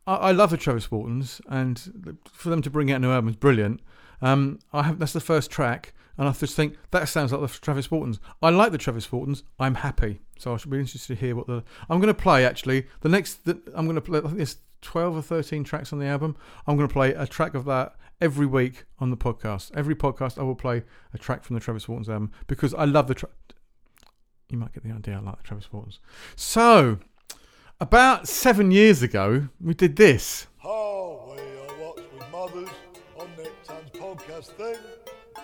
I, 0.07 0.14
I 0.14 0.33
love 0.33 0.49
the 0.49 0.57
Travis 0.57 0.91
Waltons, 0.91 1.43
and 1.51 2.18
for 2.33 2.49
them 2.49 2.62
to 2.62 2.70
bring 2.70 2.91
out 2.91 2.97
a 2.97 3.01
new 3.01 3.11
album 3.11 3.29
is 3.29 3.37
brilliant. 3.37 3.83
Um, 4.23 4.59
I 4.73 4.83
have 4.85 4.99
that's 4.99 5.12
the 5.12 5.21
first 5.21 5.51
track, 5.51 5.93
and 6.19 6.29
I 6.29 6.33
just 6.33 6.55
think 6.55 6.77
that 6.91 7.09
sounds 7.09 7.33
like 7.33 7.41
the 7.41 7.59
Travis 7.61 7.91
Waltons. 7.91 8.21
I 8.43 8.51
like 8.51 8.73
the 8.73 8.79
Travis 8.79 9.11
Waltons. 9.11 9.43
I'm 9.59 9.77
happy, 9.77 10.21
so 10.39 10.55
I 10.55 10.57
should 10.57 10.71
be 10.71 10.79
interested 10.79 11.14
to 11.14 11.21
hear 11.21 11.37
what 11.37 11.47
the 11.47 11.62
I'm 11.89 12.01
going 12.01 12.14
to 12.14 12.23
play. 12.23 12.45
Actually, 12.45 12.87
the 13.01 13.09
next 13.09 13.45
that 13.45 13.59
I'm 13.75 13.87
going 13.87 13.97
to 13.97 14.01
play. 14.01 14.19
I 14.19 14.23
think 14.23 14.37
there's 14.37 14.57
12 14.83 15.17
or 15.17 15.23
13 15.23 15.64
tracks 15.64 15.93
on 15.93 15.99
the 15.99 16.07
album. 16.07 16.37
I'm 16.67 16.77
going 16.77 16.89
to 16.89 16.93
play 16.93 17.12
a 17.12 17.27
track 17.27 17.55
of 17.55 17.64
that 17.64 17.97
every 18.21 18.47
week 18.47 18.85
on 18.99 19.11
the 19.11 19.17
podcast. 19.17 19.71
Every 19.77 19.95
podcast, 19.95 20.39
I 20.39 20.43
will 20.43 20.55
play 20.55 20.85
a 21.12 21.19
track 21.19 21.45
from 21.45 21.55
the 21.55 21.61
Travis 21.61 21.89
Waltons 21.89 22.09
album 22.09 22.33
because 22.47 22.73
I 22.75 22.85
love 22.85 23.09
the 23.09 23.14
track. 23.14 23.33
You 24.49 24.59
might 24.59 24.73
get 24.73 24.85
the 24.85 24.93
idea. 24.93 25.17
I 25.17 25.21
like 25.21 25.39
the 25.39 25.43
Travis 25.43 25.73
Waltons. 25.73 25.99
So, 26.37 27.01
about 27.81 28.29
seven 28.29 28.71
years 28.71 29.03
ago, 29.03 29.49
we 29.61 29.75
did 29.75 29.97
this. 29.97 30.47
Podcast 34.37 34.47
thing. 34.57 34.76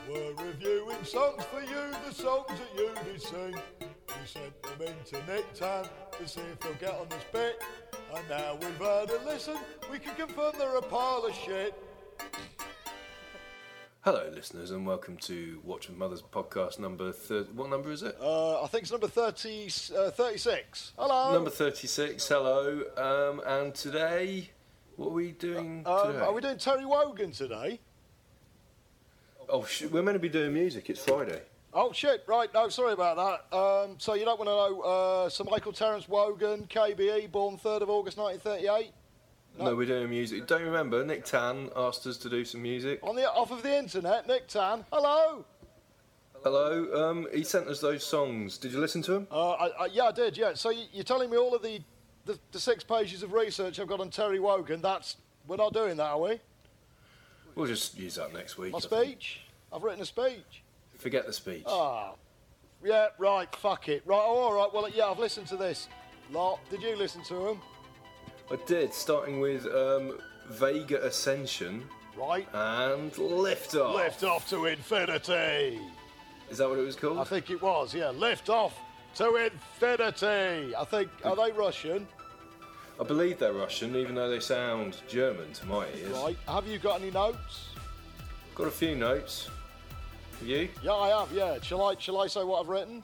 We're 0.09 0.35
reviewing 0.45 1.05
songs 1.05 1.43
for 1.45 1.61
you, 1.61 1.95
the 2.07 2.15
songs 2.15 2.47
that 2.49 2.77
you 2.77 2.91
did 3.05 3.23
sing. 3.23 3.55
We 3.81 4.27
sent 4.27 4.63
them 4.63 4.81
in 4.81 4.95
to 5.07 5.33
Nick 5.33 5.55
Tan 5.55 5.85
to 6.19 6.29
see 6.29 6.41
if 6.41 6.61
they'll 6.61 6.75
get 6.75 7.01
on 7.01 7.09
this 7.09 7.25
bit. 7.33 7.63
And 8.15 8.29
now 8.29 8.59
we've 8.61 8.77
heard 8.77 9.11
a 9.11 9.25
listen, 9.25 9.57
we 9.91 9.99
can 9.99 10.15
confirm 10.15 10.53
they're 10.59 10.77
a 10.77 10.83
pile 10.83 11.25
of 11.27 11.35
shit. 11.35 11.75
Hello, 14.03 14.31
listeners, 14.35 14.73
and 14.73 14.87
welcome 14.87 15.17
to 15.19 15.61
Watch 15.65 15.89
with 15.89 15.97
Mother's 15.97 16.23
podcast 16.23 16.79
number. 16.79 17.13
Thir- 17.13 17.47
what 17.55 17.71
number 17.71 17.93
is 17.93 18.03
it? 18.03 18.17
Uh, 18.21 18.63
I 18.63 18.67
think 18.67 18.83
it's 18.83 18.93
number 18.93 19.09
30, 19.09 19.71
uh, 19.97 20.11
36. 20.11 20.93
Hello. 20.99 21.33
Number 21.33 21.51
thirty-six. 21.51 22.29
Hello, 22.29 22.83
um, 22.99 23.41
and 23.47 23.75
today, 23.75 24.51
what 24.97 25.09
are 25.09 25.13
we 25.13 25.31
doing 25.33 25.85
um, 25.87 26.09
today? 26.09 26.19
are 26.19 26.33
we 26.33 26.41
doing 26.41 26.59
Terry 26.59 26.85
Wogan 26.85 27.31
today? 27.31 27.81
Oh, 29.53 29.65
sh- 29.67 29.83
we're 29.83 30.03
meant 30.03 30.15
to 30.15 30.19
be 30.19 30.31
doing 30.31 30.55
music. 30.55 30.89
It's 30.89 31.05
Friday. 31.05 31.43
Oh 31.75 31.93
shit! 31.93 32.25
Right, 32.27 32.53
no, 32.55 32.69
sorry 32.71 32.95
about 32.95 33.17
that. 33.51 33.57
Um, 33.57 33.97
so 33.99 34.15
you 34.15 34.25
don't 34.25 34.39
want 34.39 34.49
to 34.49 34.55
know 34.55 34.81
uh, 34.81 35.29
Sir 35.29 35.45
Michael 35.45 35.73
Terence 35.73 36.09
Wogan, 36.09 36.67
KBE, 36.69 37.31
born 37.31 37.59
3rd 37.59 37.83
of 37.83 37.91
August 37.91 38.17
1938, 38.17 38.93
No, 39.59 39.77
we're 39.77 39.87
doing 39.87 40.09
music. 40.09 40.47
Don't 40.47 40.61
you 40.61 40.67
remember? 40.67 41.05
Nick 41.05 41.25
Tan 41.27 41.69
asked 41.77 42.07
us 42.07 42.17
to 42.19 42.31
do 42.31 42.45
some 42.47 42.63
music. 42.63 43.01
on 43.03 43.15
the 43.15 43.31
off 43.31 43.51
of 43.51 43.63
the 43.63 43.75
internet. 43.79 44.27
Nick 44.27 44.49
Tan, 44.49 44.85
hello. 44.91 45.45
Hello. 46.43 47.11
Um, 47.11 47.27
he 47.33 47.45
sent 47.45 47.69
us 47.69 47.81
those 47.81 48.05
songs. 48.05 48.57
Did 48.59 48.73
you 48.73 48.81
listen 48.81 49.01
to 49.03 49.13
them? 49.13 49.27
Uh, 49.31 49.53
I, 49.53 49.67
I, 49.85 49.87
yeah, 49.93 50.05
I 50.05 50.13
did. 50.13 50.37
Yeah. 50.37 50.55
So 50.55 50.71
you, 50.71 50.85
you're 50.93 51.05
telling 51.05 51.31
me 51.31 51.37
all 51.37 51.55
of 51.55 51.63
the, 51.63 51.81
the 52.25 52.39
the 52.53 52.59
six 52.61 52.83
pages 52.85 53.23
of 53.23 53.33
research 53.35 53.79
I've 53.79 53.87
got 53.87 54.01
on 54.01 54.09
Terry 54.11 54.41
Wogan? 54.41 54.81
That's 54.83 55.17
we're 55.47 55.57
not 55.57 55.73
doing 55.75 55.97
that, 55.99 56.07
are 56.07 56.21
we? 56.21 56.41
We'll 57.55 57.67
just 57.67 57.97
use 57.99 58.15
that 58.17 58.33
next 58.33 58.57
week. 58.59 58.73
My 58.73 58.79
I 58.79 58.81
think. 58.81 59.05
speech. 59.05 59.41
I've 59.73 59.83
written 59.83 60.03
a 60.03 60.07
speech. 60.07 60.63
Forget 60.99 61.27
the 61.27 61.33
speech. 61.33 61.65
Ah. 61.67 62.13
Yeah. 62.85 63.09
Right. 63.19 63.55
Fuck 63.57 63.89
it. 63.89 64.03
Right. 64.07 64.17
Oh, 64.23 64.39
all 64.39 64.55
right. 64.55 64.73
Well, 64.73 64.89
yeah. 64.89 65.07
I've 65.07 65.19
listened 65.19 65.47
to 65.49 65.57
this 65.57 65.89
lot. 66.31 66.59
Did 66.71 66.83
you 66.83 66.97
listen 66.97 67.23
to 67.25 67.35
them? 67.35 67.61
I 68.51 68.57
did, 68.67 68.93
starting 68.93 69.41
with 69.41 69.67
um, 69.67 70.19
Vega 70.49 71.05
Ascension 71.07 71.85
Right. 72.17 72.47
and 72.53 73.17
Lift 73.17 73.75
Off. 73.77 73.95
Lift 73.97 74.25
off 74.25 74.49
to 74.51 74.67
infinity. 74.67 75.79
Is 76.51 76.59
that 76.59 76.69
what 76.69 76.79
it 76.79 76.83
was 76.83 76.97
called? 76.97 77.19
I 77.19 77.25
think 77.25 77.49
it 77.51 77.63
was, 77.63 77.95
yeah. 77.95 78.11
Lift 78.11 78.51
off 78.51 78.79
to 79.15 79.37
infinity. 79.37 80.75
I 80.77 80.85
think, 80.85 81.09
are 81.25 81.35
they 81.37 81.51
Russian? 81.53 82.07
I 83.01 83.05
believe 83.05 83.39
they're 83.39 83.53
Russian, 83.53 83.97
even 83.97 84.15
though 84.15 84.29
they 84.29 84.41
sound 84.41 84.99
German 85.09 85.53
to 85.55 85.67
my 85.67 85.87
ears. 85.97 86.11
Right. 86.11 86.37
Have 86.49 86.67
you 86.67 86.79
got 86.79 87.01
any 87.01 87.11
notes? 87.11 87.71
Got 88.55 88.69
a 88.69 88.71
few 88.71 88.95
notes. 88.95 89.49
Have 90.39 90.49
you? 90.49 90.69
Yeah, 90.83 90.93
I 90.93 91.21
have, 91.21 91.33
yeah. 91.33 91.61
Shall 91.63 91.83
I, 91.83 91.95
shall 91.99 92.21
I 92.21 92.27
say 92.27 92.45
what 92.45 92.61
I've 92.61 92.69
written? 92.69 93.03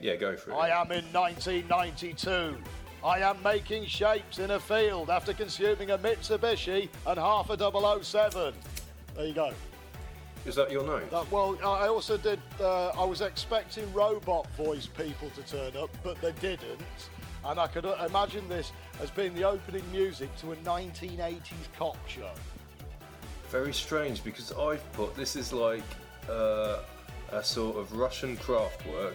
Yeah, 0.00 0.16
go 0.16 0.36
for 0.36 0.50
it. 0.50 0.54
I 0.54 0.68
am 0.68 0.92
in 0.92 1.04
1992. 1.12 2.56
I 3.04 3.18
am 3.18 3.42
making 3.42 3.86
shapes 3.86 4.38
in 4.38 4.52
a 4.52 4.60
field 4.60 5.10
after 5.10 5.32
consuming 5.32 5.90
a 5.90 5.98
Mitsubishi 5.98 6.88
and 7.06 7.18
half 7.18 7.50
a 7.50 8.02
007. 8.02 8.54
There 9.14 9.26
you 9.26 9.34
go. 9.34 9.52
Is 10.46 10.54
that 10.56 10.70
your 10.70 10.84
note? 10.84 11.10
That, 11.10 11.30
well, 11.30 11.58
I 11.64 11.88
also 11.88 12.16
did. 12.18 12.38
Uh, 12.60 12.88
I 12.88 13.04
was 13.04 13.22
expecting 13.22 13.90
robot 13.94 14.46
voice 14.56 14.86
people 14.86 15.30
to 15.30 15.42
turn 15.42 15.74
up, 15.82 15.90
but 16.02 16.20
they 16.20 16.32
didn't. 16.32 16.80
And 17.46 17.60
I 17.60 17.66
could 17.66 17.84
uh, 17.84 17.96
imagine 18.08 18.48
this 18.48 18.72
as 19.02 19.10
being 19.10 19.34
the 19.34 19.44
opening 19.44 19.84
music 19.92 20.34
to 20.38 20.52
a 20.52 20.56
1980s 20.56 21.40
cop 21.78 21.96
show. 22.08 22.30
Very 23.50 23.74
strange 23.74 24.24
because 24.24 24.52
I've 24.52 24.90
put 24.92 25.14
this 25.14 25.36
is 25.36 25.52
like 25.52 25.84
uh, 26.28 26.78
a 27.32 27.44
sort 27.44 27.76
of 27.76 27.92
Russian 27.92 28.36
Kraftwerk. 28.36 29.14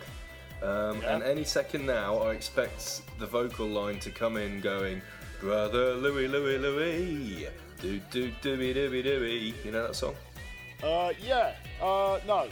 Um, 0.62 1.02
Yeah. 1.02 1.16
And 1.16 1.24
any 1.24 1.44
second 1.44 1.86
now, 1.86 2.18
I 2.18 2.34
expect 2.34 3.02
the 3.18 3.26
vocal 3.26 3.68
line 3.68 4.00
to 4.02 4.12
come 4.12 4.38
in 4.38 4.60
going, 4.62 5.02
Brother 5.40 5.96
Louie, 5.96 6.28
Louie, 6.28 6.58
Louie, 6.58 7.48
do 7.82 8.00
do 8.12 8.30
dooby 8.44 8.76
dooby 8.76 9.04
dooby. 9.04 9.66
You 9.66 9.72
know 9.72 9.88
that 9.88 9.96
song? 9.96 10.16
Uh, 10.84 11.14
yeah. 11.22 11.56
Uh, 11.82 12.20
no. 12.28 12.48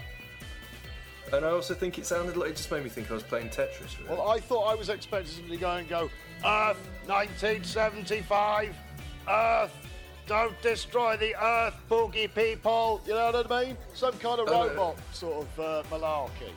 And 1.33 1.43
I 1.45 1.49
also 1.49 1.73
think 1.73 1.97
it 1.97 2.05
sounded 2.05 2.37
like 2.37 2.51
it 2.51 2.55
just 2.55 2.71
made 2.71 2.83
me 2.83 2.89
think 2.89 3.11
I 3.11 3.13
was 3.13 3.23
playing 3.23 3.49
Tetris. 3.49 3.97
Really. 3.99 4.17
Well, 4.17 4.29
I 4.29 4.39
thought 4.39 4.63
I 4.71 4.75
was 4.75 4.89
expecting 4.89 5.31
somebody 5.33 5.55
to 5.57 5.61
go 5.61 5.71
and 5.71 5.87
go, 5.89 6.09
Earth 6.45 6.77
1975, 7.07 8.75
Earth, 9.29 9.73
don't 10.25 10.61
destroy 10.61 11.17
the 11.17 11.35
Earth, 11.41 11.73
boogie 11.89 12.33
people. 12.33 13.01
You 13.05 13.13
know 13.13 13.31
what 13.31 13.51
I 13.51 13.63
mean? 13.65 13.77
Some 13.93 14.13
kind 14.19 14.39
of 14.39 14.47
Uh, 14.47 14.51
robot 14.69 14.95
sort 15.13 15.45
of 15.45 15.59
uh, 15.59 15.83
malarkey. 15.89 16.51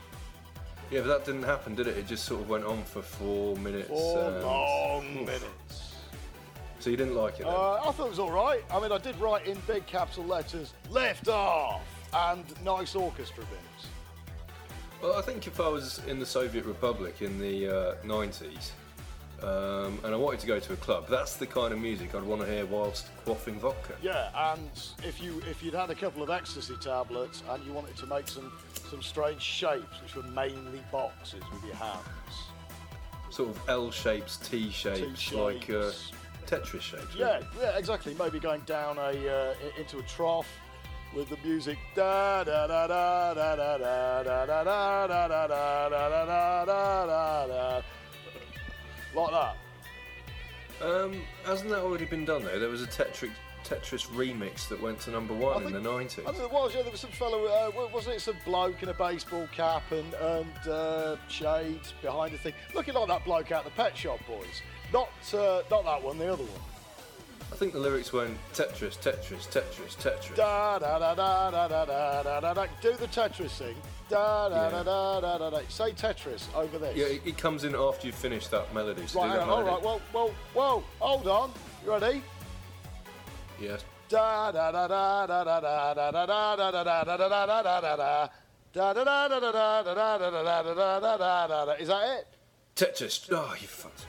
yeah, 0.90 1.00
but 1.00 1.08
that 1.08 1.24
didn't 1.24 1.42
happen, 1.44 1.74
did 1.74 1.86
it? 1.88 1.96
It 1.96 2.06
just 2.06 2.24
sort 2.24 2.40
of 2.42 2.48
went 2.48 2.64
on 2.64 2.82
for 2.84 3.02
four 3.02 3.56
minutes. 3.56 3.88
Four 3.88 4.18
and- 4.24 4.42
long 4.44 5.14
minutes. 5.24 5.94
So 6.78 6.90
you 6.90 6.96
didn't 6.96 7.14
like 7.16 7.34
it 7.40 7.44
then? 7.44 7.52
Uh, 7.54 7.80
I 7.84 7.92
thought 7.92 8.06
it 8.06 8.10
was 8.10 8.18
all 8.18 8.30
right. 8.32 8.64
I 8.72 8.80
mean, 8.80 8.90
I 8.92 8.98
did 8.98 9.18
write 9.20 9.46
in 9.46 9.58
big 9.66 9.86
capital 9.86 10.24
letters, 10.24 10.72
left 10.88 11.28
off, 11.28 11.82
and 12.12 12.44
nice 12.64 12.94
orchestra 12.94 13.44
bits. 13.44 13.62
Well, 15.03 15.16
I 15.16 15.22
think 15.22 15.46
if 15.46 15.61
I 15.61 15.68
was 15.68 16.01
in 16.07 16.18
the 16.18 16.26
Soviet 16.26 16.66
Republic 16.66 17.22
in 17.22 17.38
the 17.38 17.68
uh, 17.68 17.94
90s 18.05 18.70
um, 19.42 19.98
and 20.05 20.14
I 20.14 20.16
wanted 20.16 20.40
to 20.40 20.46
go 20.46 20.61
to 20.61 20.72
a 20.74 20.76
club, 20.76 21.07
that's 21.09 21.36
the 21.36 21.46
kind 21.46 21.72
of 21.72 21.78
music 21.78 22.14
I'd 22.14 22.22
want 22.22 22.42
to 22.42 22.46
hear 22.46 22.66
whilst 22.66 23.07
quaffing 23.24 23.55
vodka. 23.55 23.94
Yeah, 24.03 24.28
and 24.53 24.70
if 25.03 25.22
you 25.22 25.40
if 25.48 25.62
you'd 25.62 25.72
had 25.72 25.88
a 25.88 25.94
couple 25.94 26.22
of 26.22 26.28
ecstasy 26.28 26.76
tablets 26.82 27.42
and 27.48 27.64
you 27.64 27.72
wanted 27.72 27.96
to 27.96 28.07
make 28.07 28.28
some 28.28 28.53
some 28.90 29.01
strange 29.01 29.40
shapes, 29.40 30.03
which 30.03 30.16
were 30.16 30.30
mainly 30.30 30.82
boxes 30.92 31.42
with 31.51 31.64
your 31.64 31.76
hands. 31.76 32.05
Sort 33.30 33.48
of 33.48 33.68
L 33.70 33.90
shapes, 33.90 34.36
T 34.36 34.70
shapes, 34.70 35.32
like 35.32 35.70
uh, 35.70 35.92
Tetris 36.46 36.82
shapes. 36.82 37.14
Yeah, 37.16 37.40
yeah, 37.59 37.78
exactly. 37.78 38.14
Maybe 38.18 38.38
going 38.38 38.61
down 38.66 38.98
a 38.98 39.12
uh, 39.28 39.55
into 39.78 39.98
a 39.98 40.03
trough 40.03 40.48
with 41.14 41.28
the 41.28 41.36
music 41.44 41.78
da 41.94 42.44
da 42.44 42.66
da 42.66 42.86
da 42.86 43.34
da 43.34 43.54
da 43.54 43.78
da 43.78 44.22
da 44.22 44.44
da 44.44 44.64
da 44.64 45.06
da 45.06 45.28
da 45.28 45.28
da 45.28 45.88
da 45.88 45.88
da 45.88 46.64
da 46.64 46.66
da 46.66 47.46
da 47.46 47.82
like 49.14 49.30
that. 49.32 49.56
Um, 50.82 51.22
hasn't 51.44 51.70
that 51.70 51.80
already 51.80 52.04
been 52.04 52.24
done 52.24 52.44
though? 52.44 52.58
There 52.58 52.68
was 52.68 52.82
a 52.82 52.86
Tetris, 52.86 53.32
Tetris 53.64 54.06
remix 54.08 54.68
that 54.68 54.80
went 54.80 55.00
to 55.00 55.11
number 55.11 55.34
one 55.34 55.66
in 55.66 55.72
the 55.72 55.80
90s. 55.80 56.20
I 56.20 56.32
think 56.32 56.36
there 56.36 56.48
was. 56.48 56.74
Yeah, 56.74 56.82
there 56.82 56.92
was 56.92 57.00
some 57.00 57.11
fellow. 57.11 57.44
Uh, 57.44 57.88
wasn't 57.92 58.16
it 58.16 58.20
some 58.20 58.36
bloke 58.44 58.82
in 58.82 58.88
a 58.88 58.94
baseball 58.94 59.48
cap 59.52 59.82
and, 59.90 60.14
and 60.14 60.68
uh, 60.68 61.16
shades 61.28 61.92
behind 62.00 62.32
the 62.32 62.38
thing, 62.38 62.54
looking 62.74 62.94
like 62.94 63.08
that 63.08 63.24
bloke 63.24 63.52
out 63.52 63.64
the 63.64 63.70
Pet 63.70 63.96
Shop 63.96 64.20
Boys. 64.26 64.62
Not, 64.92 65.11
uh, 65.34 65.62
not 65.70 65.84
that 65.84 66.02
one, 66.02 66.18
the 66.18 66.32
other 66.32 66.44
one. 66.44 66.62
I 67.53 67.57
think 67.57 67.72
the 67.72 67.78
lyrics 67.78 68.12
went 68.12 68.38
Tetris, 68.55 68.96
Tetris, 68.98 69.46
Tetris, 69.48 69.96
Tetris. 69.96 70.34
Da 70.36 70.78
da 70.78 70.98
da 70.98 71.14
da 71.14 71.51
da 71.51 71.68
da 71.68 71.84
da 71.84 72.22
da 72.22 72.40
da 72.40 72.55
da. 72.55 72.66
Do 72.80 72.92
the 72.94 73.07
Tetris 73.09 73.51
thing. 73.59 73.76
Da 74.09 74.48
da 74.48 74.62
Yeah. 74.64 74.70
da 74.70 74.82
da 74.82 75.20
da 75.20 75.38
da 75.38 75.51
da. 75.51 75.61
Say 75.68 75.92
Tetris 75.92 76.42
over 76.55 76.78
this. 76.78 76.96
Yeah, 76.96 77.07
it, 77.07 77.22
it 77.26 77.36
comes 77.38 77.64
in 77.64 77.74
after 77.74 78.07
you 78.07 78.12
finish 78.12 78.46
that 78.48 78.72
melody. 78.72 79.07
So 79.07 79.20
Right, 79.20 79.32
do 79.32 79.38
hang 79.38 79.46
that 79.48 79.53
on, 79.53 79.64
all 79.68 79.74
right, 79.74 79.82
well, 79.84 80.01
well, 80.12 80.34
whoa, 80.55 80.84
hold 81.01 81.28
on. 81.28 81.53
You 81.84 81.92
ready? 81.92 82.22
Yes. 83.61 83.84
Da 84.09 84.51
da 84.53 84.72
da 84.72 84.88
da 84.88 85.26
da 85.26 85.44
da 85.44 85.61
da 85.61 85.92
da 85.94 86.11
da 86.11 86.57
da 86.57 86.57
da 86.57 86.70
da 86.72 86.82
da 86.82 87.05
da 87.05 87.16
da 87.16 87.46
da 87.46 87.62
da 87.62 87.80
da 87.80 87.96
da. 87.96 88.28
Da 88.72 88.92
da 88.92 89.05
da 89.05 89.28
da 89.28 89.40
da 89.40 89.53
da 89.53 89.82
da 89.82 90.18
da 90.18 90.18
da 90.18 90.30
da 90.30 90.62
da 90.62 90.74
da 90.74 90.98
da 91.01 91.16
da 91.18 91.46
da 91.46 91.64
da. 91.66 91.72
Is 91.72 91.88
that 91.88 92.18
it? 92.20 92.26
Tetris. 92.76 93.28
Oh, 93.32 93.55
you 93.61 93.66
fucked. 93.66 94.07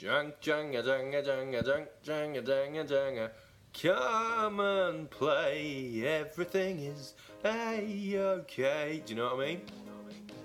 Jang 0.00 0.32
janga 0.40 0.82
janga 0.82 1.22
janga 1.22 1.62
jang 1.62 1.86
janga 2.02 2.42
janga 2.42 2.88
janga. 2.88 3.30
Come 3.74 4.60
and 4.60 5.10
play. 5.10 6.02
Everything 6.06 6.78
is 6.78 7.12
a 7.44 8.16
okay. 8.16 9.02
Do 9.04 9.12
you 9.12 9.18
know 9.18 9.36
what 9.36 9.44
I 9.44 9.46
mean? 9.46 9.60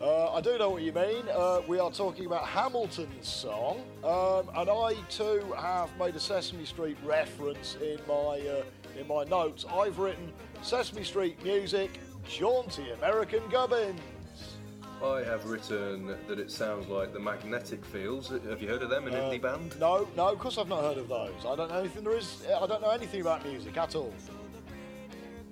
Uh, 0.01 0.33
I 0.33 0.41
do 0.41 0.57
know 0.57 0.71
what 0.71 0.81
you 0.81 0.91
mean. 0.91 1.23
Uh, 1.33 1.61
we 1.69 1.79
are 1.79 1.89
talking 1.89 2.25
about 2.25 2.45
Hamilton's 2.45 3.29
song, 3.29 3.79
um, 4.03 4.49
and 4.57 4.69
I 4.69 4.95
too 5.07 5.55
have 5.57 5.89
made 5.97 6.17
a 6.17 6.19
Sesame 6.19 6.65
Street 6.65 6.97
reference 7.05 7.77
in 7.81 7.99
my 8.09 8.13
uh, 8.45 8.99
in 8.99 9.07
my 9.07 9.23
notes. 9.23 9.63
I've 9.71 9.99
written 9.99 10.33
Sesame 10.63 11.05
Street 11.05 11.41
music, 11.45 11.97
jaunty 12.27 12.91
American 12.91 13.47
gubbins. 13.49 14.01
I 15.05 15.23
have 15.23 15.45
written 15.45 16.15
that 16.27 16.39
it 16.39 16.49
sounds 16.49 16.87
like 16.87 17.13
the 17.13 17.19
Magnetic 17.19 17.85
Fields. 17.85 18.29
Have 18.29 18.61
you 18.61 18.67
heard 18.67 18.81
of 18.81 18.89
them? 18.89 19.05
An 19.07 19.13
indie 19.13 19.41
band? 19.41 19.79
No, 19.79 20.07
no, 20.15 20.29
of 20.29 20.39
course 20.39 20.57
I've 20.57 20.67
not 20.67 20.81
heard 20.81 20.97
of 20.97 21.07
those. 21.07 21.45
I 21.47 21.55
don't 21.55 21.69
know 21.69 21.79
anything 21.79 22.03
there 22.03 22.17
is. 22.17 22.43
I 22.47 22.65
don't 22.65 22.81
know 22.81 22.89
anything 22.89 23.21
about 23.21 23.45
music 23.45 23.77
at 23.77 23.95
all. 23.95 24.13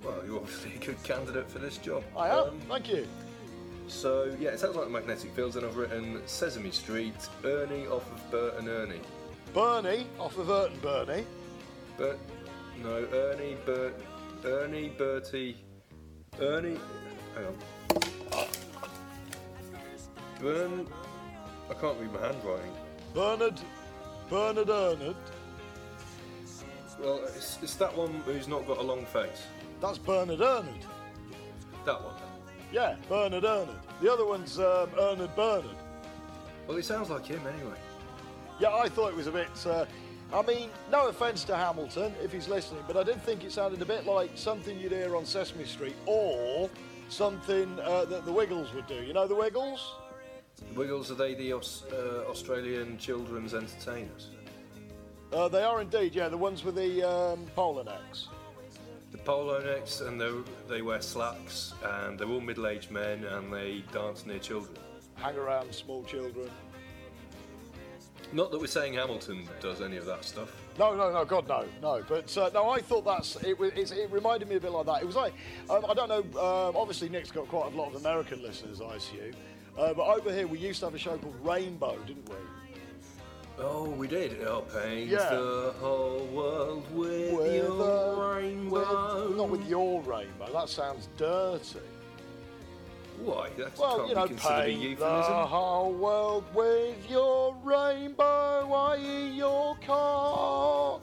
Well, 0.02 0.22
you're 0.26 0.36
obviously 0.40 0.74
a 0.74 0.78
good 0.78 1.02
candidate 1.04 1.48
for 1.48 1.60
this 1.60 1.78
job. 1.78 2.02
I 2.16 2.30
am. 2.30 2.38
Um, 2.38 2.60
Thank 2.68 2.88
you. 2.88 3.06
So 3.86 4.34
yeah, 4.40 4.50
it 4.50 4.60
sounds 4.60 4.74
like 4.76 4.86
the 4.86 4.90
Magnetic 4.90 5.30
Fields, 5.32 5.56
and 5.56 5.64
I've 5.64 5.76
written 5.76 6.20
Sesame 6.26 6.70
Street, 6.70 7.14
Ernie 7.44 7.86
off 7.86 8.10
of 8.10 8.30
Bert 8.30 8.58
and 8.58 8.68
Ernie. 8.68 9.00
Bernie 9.52 10.06
off 10.18 10.36
of 10.36 10.48
Bert 10.48 10.72
and 10.72 10.82
Bernie. 10.82 11.26
Bert, 11.96 12.18
no, 12.82 13.06
Ernie, 13.12 13.56
Bert, 13.64 13.94
Ernie, 14.44 14.88
Bertie, 14.88 15.56
Ernie. 16.40 16.78
Hang 17.36 17.46
on. 17.46 18.46
Bern. 20.40 20.86
I 21.70 21.74
can't 21.74 21.98
read 22.00 22.12
my 22.12 22.20
handwriting. 22.26 22.72
Bernard. 23.14 23.60
Bernard 24.28 24.68
Ernard. 24.68 25.16
Well, 27.00 27.24
it's, 27.36 27.58
it's 27.62 27.74
that 27.76 27.94
one 27.96 28.12
who's 28.24 28.48
not 28.48 28.66
got 28.66 28.78
a 28.78 28.82
long 28.82 29.04
face. 29.06 29.42
That's 29.80 29.98
Bernard 29.98 30.40
Ernard. 30.40 30.84
That 31.84 32.02
one. 32.02 32.14
Yeah, 32.72 32.96
Bernard 33.08 33.44
Ernard. 33.44 33.76
The 34.00 34.12
other 34.12 34.24
one's 34.24 34.58
um, 34.58 34.88
Ernard 34.98 35.34
Bernard. 35.36 35.76
Well, 36.66 36.76
he 36.76 36.82
sounds 36.82 37.10
like 37.10 37.26
him 37.26 37.40
anyway. 37.46 37.76
Yeah, 38.58 38.74
I 38.74 38.88
thought 38.88 39.10
it 39.10 39.16
was 39.16 39.26
a 39.26 39.32
bit. 39.32 39.48
Uh, 39.66 39.84
I 40.32 40.42
mean, 40.42 40.70
no 40.90 41.08
offence 41.08 41.44
to 41.44 41.56
Hamilton 41.56 42.14
if 42.22 42.32
he's 42.32 42.48
listening, 42.48 42.82
but 42.86 42.96
I 42.96 43.02
did 43.02 43.22
think 43.22 43.44
it 43.44 43.52
sounded 43.52 43.82
a 43.82 43.84
bit 43.84 44.06
like 44.06 44.30
something 44.34 44.78
you'd 44.78 44.92
hear 44.92 45.16
on 45.16 45.26
Sesame 45.26 45.64
Street 45.64 45.96
or 46.06 46.70
something 47.08 47.78
uh, 47.80 48.04
that 48.06 48.24
the 48.24 48.32
Wiggles 48.32 48.72
would 48.74 48.86
do. 48.86 49.02
You 49.02 49.12
know 49.12 49.28
the 49.28 49.34
Wiggles? 49.34 49.94
The 50.58 50.78
Wiggles 50.78 51.10
are 51.10 51.14
they 51.14 51.34
the 51.34 51.52
Aus- 51.52 51.84
uh, 51.92 52.24
Australian 52.28 52.98
children's 52.98 53.54
entertainers? 53.54 54.30
Uh, 55.32 55.48
they 55.48 55.62
are 55.62 55.80
indeed, 55.80 56.14
yeah, 56.14 56.28
the 56.28 56.36
ones 56.36 56.62
with 56.64 56.76
the 56.76 57.02
um, 57.02 57.46
polo 57.56 57.82
necks. 57.82 58.28
The 59.10 59.18
polo 59.18 59.62
necks 59.64 60.00
and 60.00 60.20
they 60.20 60.30
they 60.68 60.82
wear 60.82 61.00
slacks 61.00 61.74
and 61.84 62.18
they're 62.18 62.28
all 62.28 62.40
middle-aged 62.40 62.90
men 62.90 63.24
and 63.24 63.52
they 63.52 63.84
dance 63.92 64.26
near 64.26 64.38
children. 64.38 64.76
Hang 65.16 65.36
around 65.36 65.72
small 65.72 66.04
children. 66.04 66.50
Not 68.32 68.50
that 68.50 68.60
we're 68.60 68.66
saying 68.66 68.94
Hamilton 68.94 69.48
does 69.60 69.80
any 69.80 69.96
of 69.96 70.06
that 70.06 70.24
stuff. 70.24 70.50
No, 70.78 70.96
no, 70.96 71.12
no, 71.12 71.24
God, 71.24 71.46
no, 71.46 71.64
no. 71.80 72.02
But 72.08 72.36
uh, 72.36 72.50
no, 72.52 72.68
I 72.70 72.80
thought 72.80 73.04
that's 73.04 73.36
it. 73.36 73.56
It's, 73.60 73.92
it 73.92 74.10
reminded 74.10 74.48
me 74.48 74.56
a 74.56 74.60
bit 74.60 74.72
like 74.72 74.86
that. 74.86 75.02
It 75.02 75.06
was 75.06 75.14
like 75.14 75.34
um, 75.70 75.84
I 75.88 75.94
don't 75.94 76.08
know. 76.08 76.40
Um, 76.40 76.76
obviously, 76.76 77.08
Nick's 77.08 77.30
got 77.30 77.46
quite 77.46 77.72
a 77.72 77.76
lot 77.76 77.94
of 77.94 78.00
American 78.00 78.42
listeners, 78.42 78.80
I 78.80 78.96
assume. 78.96 79.34
Uh, 79.78 79.92
but 79.94 80.06
over 80.06 80.32
here, 80.32 80.46
we 80.46 80.58
used 80.58 80.80
to 80.80 80.86
have 80.86 80.94
a 80.94 80.98
show 80.98 81.16
called 81.18 81.34
Rainbow, 81.42 81.98
didn't 82.06 82.28
we? 82.28 82.36
Oh, 83.58 83.84
we 83.84 84.08
did. 84.08 84.42
Oh, 84.42 84.62
paints 84.62 85.12
Yeah. 85.12 85.30
the 85.30 85.74
whole 85.80 86.24
world 86.32 86.84
with, 86.92 87.32
With, 87.34 87.54
your 87.54 87.70
uh, 88.22 88.34
rainbow. 88.36 89.28
with- 89.28 89.36
not 89.36 89.48
with 89.48 89.66
your 89.68 90.00
rainbow. 90.02 90.52
That 90.52 90.68
sounds 90.68 91.08
dirty. 91.16 91.78
Why? 93.20 93.48
That 93.56 93.78
Well, 93.78 93.96
can't 93.98 94.08
you 94.08 94.14
know, 94.16 94.22
be 94.24 94.28
considered 94.30 94.58
a 94.58 94.64
paint 94.64 94.98
the 94.98 95.46
whole 95.46 95.92
world 95.92 96.44
with 96.52 97.08
your 97.08 97.54
rainbow, 97.62 98.72
i.e. 98.72 99.28
your 99.30 99.76
cock. 99.86 101.00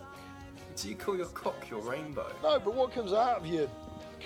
Do 0.76 0.89
you 0.89 0.95
call 0.95 1.15
your 1.15 1.28
cock 1.28 1.69
your 1.69 1.80
rainbow? 1.82 2.28
No, 2.43 2.59
but 2.59 2.74
what 2.74 2.91
comes 2.93 3.13
out 3.13 3.38
of 3.38 3.45
your 3.45 3.69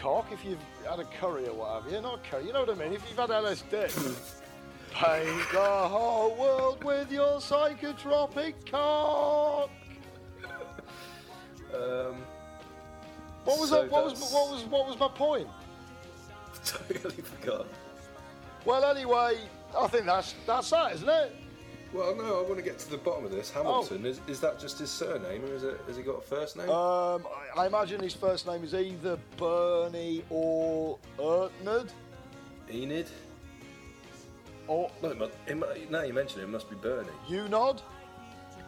cock 0.02 0.32
if 0.32 0.44
you've 0.44 0.58
had 0.90 1.00
a 1.00 1.06
curry 1.06 1.48
or 1.48 1.54
what 1.54 1.84
have 1.84 1.92
you? 1.92 2.02
Not 2.02 2.24
curry, 2.24 2.46
you 2.48 2.54
know 2.54 2.62
what 2.62 2.70
I 2.72 2.74
mean? 2.74 2.94
If 2.94 3.08
you've 3.08 3.20
had 3.20 3.30
LSD. 3.30 4.32
Paint 4.96 5.52
the 5.52 5.60
whole 5.60 6.34
world 6.36 6.82
with 6.86 7.12
your 7.12 7.40
psychotropic 7.40 8.54
cock. 8.72 9.70
Um, 11.74 12.16
What 13.44 13.60
was 13.60 13.70
So 13.72 13.82
that? 13.82 13.92
What 13.92 14.06
was 14.06 14.22
what 14.32 14.52
was 14.52 14.64
what 14.64 14.88
was 14.88 14.98
my 14.98 15.10
point? 15.10 15.50
totally 16.66 17.22
forgot. 17.22 17.68
Well, 18.64 18.86
anyway, 18.86 19.38
I 19.78 19.88
think 19.88 20.06
that's 20.06 20.34
that's 20.48 20.70
that, 20.70 20.94
isn't 20.94 21.10
it? 21.10 21.36
Well, 21.92 22.16
no, 22.16 22.40
I 22.40 22.42
want 22.44 22.56
to 22.56 22.62
get 22.62 22.80
to 22.80 22.90
the 22.90 22.98
bottom 22.98 23.26
of 23.26 23.32
this. 23.32 23.52
Hamilton, 23.52 24.06
is, 24.06 24.22
is 24.28 24.40
that 24.40 24.60
just 24.60 24.80
his 24.80 24.90
surname 24.90 25.44
or 25.46 25.54
is 25.54 25.64
it, 25.64 25.80
has 25.88 25.96
he 25.98 26.04
got 26.04 26.18
a 26.20 26.22
first 26.22 26.58
name? 26.58 26.70
Um, 26.70 27.26
I, 27.56 27.62
I 27.64 27.68
imagine 27.68 28.02
his 28.02 28.14
first 28.14 28.48
name 28.48 28.64
is 28.64 28.74
either 28.74 29.18
Bernie 29.38 30.24
or 30.30 30.98
Ertnard. 31.18 31.90
Enid? 32.70 33.08
Or 34.68 34.90
No, 35.02 35.10
it 35.10 35.18
mu- 35.18 35.28
it 35.48 35.58
mu- 35.58 35.66
now 35.90 36.02
you 36.04 36.14
mention 36.14 36.42
it, 36.42 36.44
it 36.46 36.50
must 36.50 36.70
be 36.70 36.76
Bernie. 36.76 37.10
you 37.28 37.48
nod? 37.48 37.82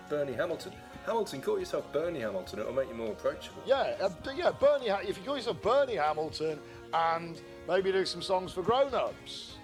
Bernie 0.10 0.34
Hamilton. 0.34 0.74
Hamilton, 1.06 1.42
call 1.42 1.58
yourself 1.60 1.92
Bernie 1.94 2.20
Hamilton, 2.20 2.60
it'll 2.60 2.74
make 2.74 2.90
you 2.90 2.94
more 2.96 3.12
approachable. 3.12 3.62
Yeah, 3.66 3.96
uh, 4.02 4.10
b- 4.10 4.32
yeah, 4.36 4.52
Bernie. 4.52 4.90
Ha- 4.90 5.00
if 5.08 5.18
you 5.18 5.24
call 5.24 5.38
yourself 5.38 5.62
Bernie 5.62 5.96
Hamilton 5.96 6.60
and 6.94 7.42
maybe 7.68 7.92
do 7.92 8.06
some 8.06 8.22
songs 8.22 8.52
for 8.54 8.62
grown-ups. 8.62 9.56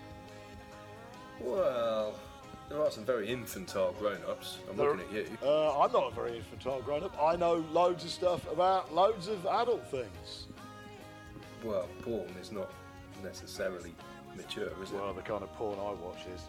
Well, 1.39 2.13
there 2.69 2.81
are 2.81 2.91
some 2.91 3.05
very 3.05 3.29
infantile 3.29 3.93
grown 3.99 4.19
ups. 4.29 4.57
I'm 4.69 4.77
There- 4.77 4.95
looking 4.95 5.17
at 5.17 5.29
you. 5.29 5.37
Uh, 5.43 5.79
I'm 5.79 5.91
not 5.91 6.11
a 6.11 6.15
very 6.15 6.37
infantile 6.37 6.81
grown-up. 6.81 7.15
I 7.21 7.35
know 7.35 7.55
loads 7.71 8.03
of 8.05 8.11
stuff 8.11 8.49
about 8.51 8.93
loads 8.93 9.27
of 9.27 9.45
adult 9.45 9.85
things. 9.89 10.47
Well, 11.63 11.87
porn 12.01 12.29
is 12.41 12.51
not 12.51 12.71
necessarily 13.23 13.93
mature, 14.35 14.71
is 14.81 14.91
it? 14.91 14.95
Well, 14.95 15.13
the 15.13 15.21
kind 15.21 15.43
of 15.43 15.53
porn 15.53 15.79
I 15.79 15.93
watch 15.93 16.25
is. 16.33 16.41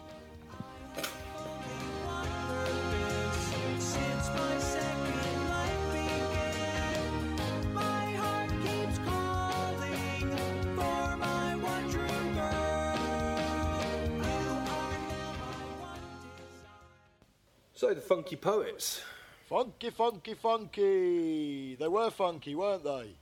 Since 3.79 4.29
my 4.29 4.57
second 4.57 5.49
life 5.49 5.91
began, 5.91 7.73
my 7.73 8.13
heart 8.13 8.49
keeps 8.63 8.97
calling 8.99 10.29
for 10.75 11.17
my 11.17 11.55
one 11.55 11.89
true 11.89 12.33
girl. 12.33 12.97
You 14.15 14.49
are 14.49 14.97
now 14.97 15.51
my 15.79 15.85
one 15.85 16.05
So, 17.73 17.93
the 17.93 18.01
Funky 18.01 18.35
Poets. 18.37 19.01
Funky, 19.47 19.89
funky, 19.91 20.33
funky. 20.33 21.75
They 21.75 21.87
were 21.87 22.09
funky, 22.09 22.55
weren't 22.55 22.83
they? 22.83 23.15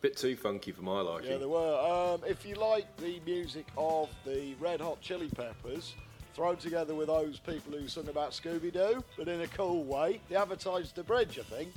Bit 0.00 0.16
too 0.16 0.36
funky 0.36 0.72
for 0.72 0.82
my 0.82 1.00
liking. 1.00 1.30
Yeah, 1.30 1.38
they 1.38 1.46
were. 1.46 2.14
Um, 2.14 2.20
if 2.28 2.44
you 2.44 2.54
like 2.56 2.96
the 2.98 3.20
music 3.24 3.66
of 3.76 4.10
the 4.24 4.54
Red 4.60 4.80
Hot 4.80 5.00
Chili 5.00 5.28
Peppers, 5.34 5.94
thrown 6.34 6.56
together 6.58 6.94
with 6.94 7.06
those 7.06 7.38
people 7.38 7.72
who 7.72 7.88
sung 7.88 8.08
about 8.08 8.32
Scooby 8.32 8.70
Doo, 8.72 9.02
but 9.16 9.26
in 9.26 9.40
a 9.40 9.46
cool 9.48 9.84
way, 9.84 10.20
they 10.28 10.36
advertised 10.36 10.94
the 10.94 11.02
bridge, 11.02 11.38
I 11.38 11.42
think. 11.42 11.72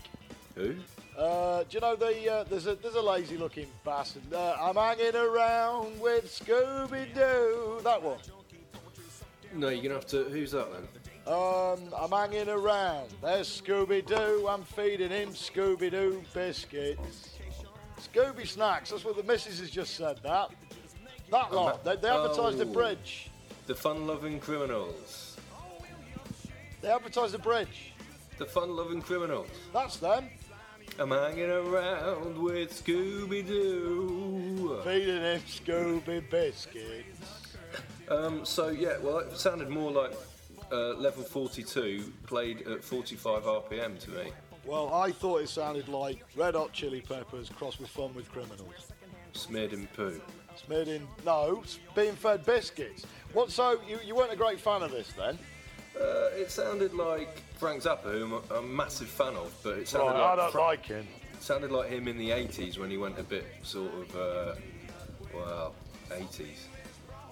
Who? 0.55 0.75
Uh, 1.17 1.63
do 1.63 1.77
you 1.77 1.79
know 1.79 1.95
the 1.95 2.31
uh, 2.31 2.43
there's 2.43 2.67
a 2.67 2.75
there's 2.75 2.95
a 2.95 3.01
lazy 3.01 3.37
looking 3.37 3.67
bastard. 3.85 4.21
Uh, 4.33 4.57
I'm 4.59 4.75
hanging 4.75 5.15
around 5.15 5.99
with 5.99 6.25
Scooby 6.25 7.13
Doo. 7.13 7.79
That 7.83 8.01
one. 8.03 8.19
No, 9.53 9.69
you're 9.69 9.81
gonna 9.83 9.95
have 9.95 10.07
to. 10.07 10.25
Who's 10.25 10.51
that 10.51 10.67
then? 10.71 11.33
Um, 11.33 11.93
I'm 11.97 12.11
hanging 12.11 12.49
around. 12.49 13.09
There's 13.21 13.61
Scooby 13.61 14.05
Doo. 14.05 14.45
I'm 14.49 14.63
feeding 14.63 15.11
him 15.11 15.29
Scooby 15.29 15.89
Doo 15.89 16.23
biscuits. 16.33 17.28
Scooby 17.99 18.47
snacks. 18.47 18.89
That's 18.91 19.03
what 19.05 19.15
the 19.17 19.23
missus 19.23 19.59
has 19.59 19.69
just 19.69 19.95
said. 19.95 20.19
That. 20.23 20.49
That 21.31 21.53
lot. 21.53 21.83
They, 21.83 21.95
they 21.95 22.09
advertised 22.09 22.57
the 22.57 22.65
Oh. 22.65 22.73
bridge. 22.73 23.29
The 23.67 23.75
Fun 23.75 24.07
Loving 24.07 24.39
Criminals. 24.39 25.37
They 26.81 26.89
advertised 26.89 27.33
the 27.33 27.39
bridge. 27.39 27.91
The 28.37 28.45
Fun 28.45 28.75
Loving 28.75 29.01
Criminals. 29.01 29.49
That's 29.73 29.97
them. 29.97 30.29
I'm 30.97 31.11
hanging 31.11 31.49
around 31.49 32.37
with 32.41 32.83
Scooby 32.83 33.45
Doo. 33.45 34.81
Feeding 34.83 35.21
him 35.21 35.41
Scooby 35.41 36.27
biscuits. 36.29 37.55
Um, 38.09 38.43
so, 38.43 38.69
yeah, 38.69 38.97
well, 39.01 39.19
it 39.19 39.37
sounded 39.37 39.69
more 39.69 39.91
like 39.91 40.13
uh, 40.71 40.93
level 40.95 41.23
42 41.23 42.11
played 42.25 42.67
at 42.67 42.83
45 42.83 43.43
RPM 43.43 43.99
to 43.99 44.09
me. 44.11 44.31
Well, 44.69 44.93
I 44.93 45.11
thought 45.11 45.41
it 45.41 45.49
sounded 45.49 45.87
like 45.87 46.23
Red 46.35 46.53
Hot 46.53 46.71
Chili 46.71 47.01
Peppers 47.01 47.49
crossed 47.49 47.79
with 47.79 47.89
Fun 47.89 48.13
with 48.13 48.31
Criminals. 48.31 48.91
Smeared 49.33 49.73
in 49.73 49.87
poo. 49.87 50.21
Smeared 50.63 50.87
in, 50.87 51.07
no, 51.25 51.63
being 51.95 52.13
fed 52.13 52.45
biscuits. 52.45 53.07
What? 53.33 53.49
So 53.49 53.79
you, 53.87 53.97
you 54.05 54.15
weren't 54.15 54.31
a 54.31 54.35
great 54.35 54.59
fan 54.59 54.83
of 54.83 54.91
this 54.91 55.11
then? 55.17 55.39
Uh, 55.99 56.29
it 56.35 56.51
sounded 56.51 56.93
like 56.93 57.41
Frank 57.57 57.81
Zappa, 57.81 58.11
who 58.11 58.41
I'm 58.51 58.57
a, 58.57 58.61
massive 58.61 59.07
fan 59.07 59.33
of, 59.35 59.51
but 59.63 59.79
it 59.79 59.87
sounded 59.87 60.11
Right, 60.11 60.17
I 60.17 60.29
like 60.29 60.37
don't 60.37 60.51
Fra- 60.51 60.61
like 60.61 60.85
him. 60.85 61.07
sounded 61.39 61.71
like 61.71 61.89
him 61.89 62.07
in 62.07 62.19
the 62.19 62.29
80s 62.29 62.77
when 62.77 62.91
he 62.91 62.97
went 62.97 63.17
a 63.17 63.23
bit 63.23 63.47
sort 63.63 63.91
of, 63.91 64.15
uh, 64.15 64.55
well, 65.33 65.73
80s. 66.11 66.67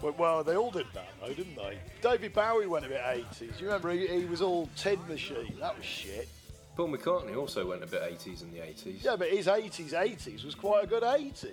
Well, 0.02 0.16
well, 0.18 0.44
they 0.44 0.58
all 0.58 0.72
did 0.72 0.88
that 0.96 1.10
though, 1.22 1.34
didn't 1.34 1.56
they? 1.56 1.78
David 2.02 2.34
Bowie 2.34 2.66
went 2.66 2.86
a 2.86 2.90
bit 2.90 3.02
80s. 3.02 3.60
You 3.60 3.68
remember 3.68 3.92
he, 3.92 4.08
he 4.08 4.26
was 4.26 4.42
all 4.42 4.68
tin 4.76 5.00
machine. 5.08 5.56
That 5.60 5.78
was 5.78 5.86
shit. 5.86 6.28
Paul 6.78 6.90
McCartney 6.90 7.36
also 7.36 7.66
went 7.66 7.84
a 7.84 7.88
bit 7.88 8.04
80s 8.04 8.44
in 8.44 8.52
the 8.52 8.60
80s. 8.60 9.04
Yeah, 9.04 9.16
but 9.16 9.30
his 9.30 9.48
80s 9.48 9.94
80s 9.94 10.46
was 10.46 10.54
quite 10.54 10.84
a 10.84 10.88
good 10.88 11.02
80s. 11.02 11.48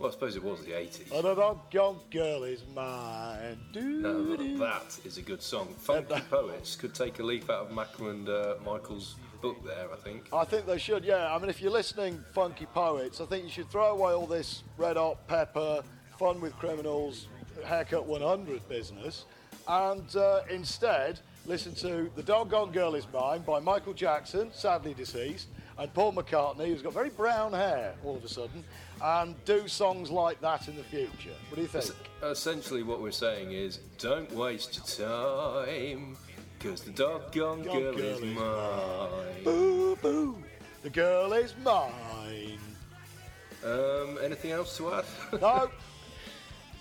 Well, 0.00 0.08
I 0.08 0.12
suppose 0.12 0.34
it 0.34 0.42
was 0.42 0.64
the 0.64 0.72
80s. 0.72 1.16
And 1.16 1.24
a 1.24 1.34
doggone 1.36 2.00
girl 2.10 2.42
is 2.42 2.64
mine. 2.74 3.60
No, 3.72 4.34
that 4.34 4.98
is 5.04 5.16
a 5.16 5.22
good 5.22 5.40
song. 5.40 5.72
Funky 5.78 6.20
Poets 6.30 6.74
could 6.74 6.92
take 6.92 7.20
a 7.20 7.22
leaf 7.22 7.50
out 7.50 7.66
of 7.66 7.70
Macca 7.70 8.10
and 8.10 8.28
uh, 8.28 8.54
Michael's 8.66 9.14
book 9.40 9.64
there, 9.64 9.86
I 9.92 9.96
think. 9.96 10.26
I 10.32 10.44
think 10.44 10.66
they 10.66 10.78
should, 10.78 11.04
yeah. 11.04 11.32
I 11.32 11.38
mean, 11.38 11.48
if 11.48 11.62
you're 11.62 11.70
listening, 11.70 12.24
Funky 12.32 12.66
Poets, 12.66 13.20
I 13.20 13.26
think 13.26 13.44
you 13.44 13.50
should 13.50 13.70
throw 13.70 13.92
away 13.92 14.12
all 14.12 14.26
this 14.26 14.64
Red 14.76 14.96
Hot 14.96 15.24
Pepper, 15.28 15.84
Fun 16.18 16.40
with 16.40 16.58
Criminals, 16.58 17.28
Haircut 17.64 18.06
100 18.06 18.68
business, 18.68 19.26
and 19.68 20.16
uh, 20.16 20.40
instead 20.50 21.20
listen 21.46 21.74
to 21.76 22.10
The 22.14 22.22
Doggone 22.22 22.72
Girl 22.72 22.94
Is 22.94 23.06
Mine 23.12 23.40
by 23.42 23.58
Michael 23.60 23.94
Jackson, 23.94 24.50
sadly 24.52 24.94
deceased, 24.94 25.48
and 25.78 25.92
Paul 25.94 26.12
McCartney, 26.12 26.66
who's 26.66 26.82
got 26.82 26.92
very 26.92 27.10
brown 27.10 27.52
hair 27.52 27.94
all 28.04 28.16
of 28.16 28.24
a 28.24 28.28
sudden, 28.28 28.64
and 29.02 29.34
do 29.44 29.66
songs 29.66 30.10
like 30.10 30.40
that 30.40 30.68
in 30.68 30.76
the 30.76 30.84
future. 30.84 31.34
What 31.48 31.56
do 31.56 31.62
you 31.62 31.68
think? 31.68 31.92
Essentially, 32.22 32.82
what 32.82 33.00
we're 33.00 33.10
saying 33.10 33.52
is 33.52 33.78
don't 33.98 34.30
waste 34.32 34.76
your 34.98 35.08
time, 35.08 36.16
because 36.58 36.82
the 36.82 36.92
doggone 36.92 37.62
girl, 37.62 37.74
girl 37.74 37.98
is 37.98 38.20
is 38.20 38.36
mine. 38.36 39.44
Boo 39.44 39.96
boo, 39.96 40.36
the 40.82 40.90
girl 40.90 41.32
is 41.32 41.54
mine. 41.64 42.58
Um, 43.64 44.18
anything 44.22 44.50
else 44.50 44.76
to 44.76 44.92
add? 44.94 45.04
No, 45.40 45.70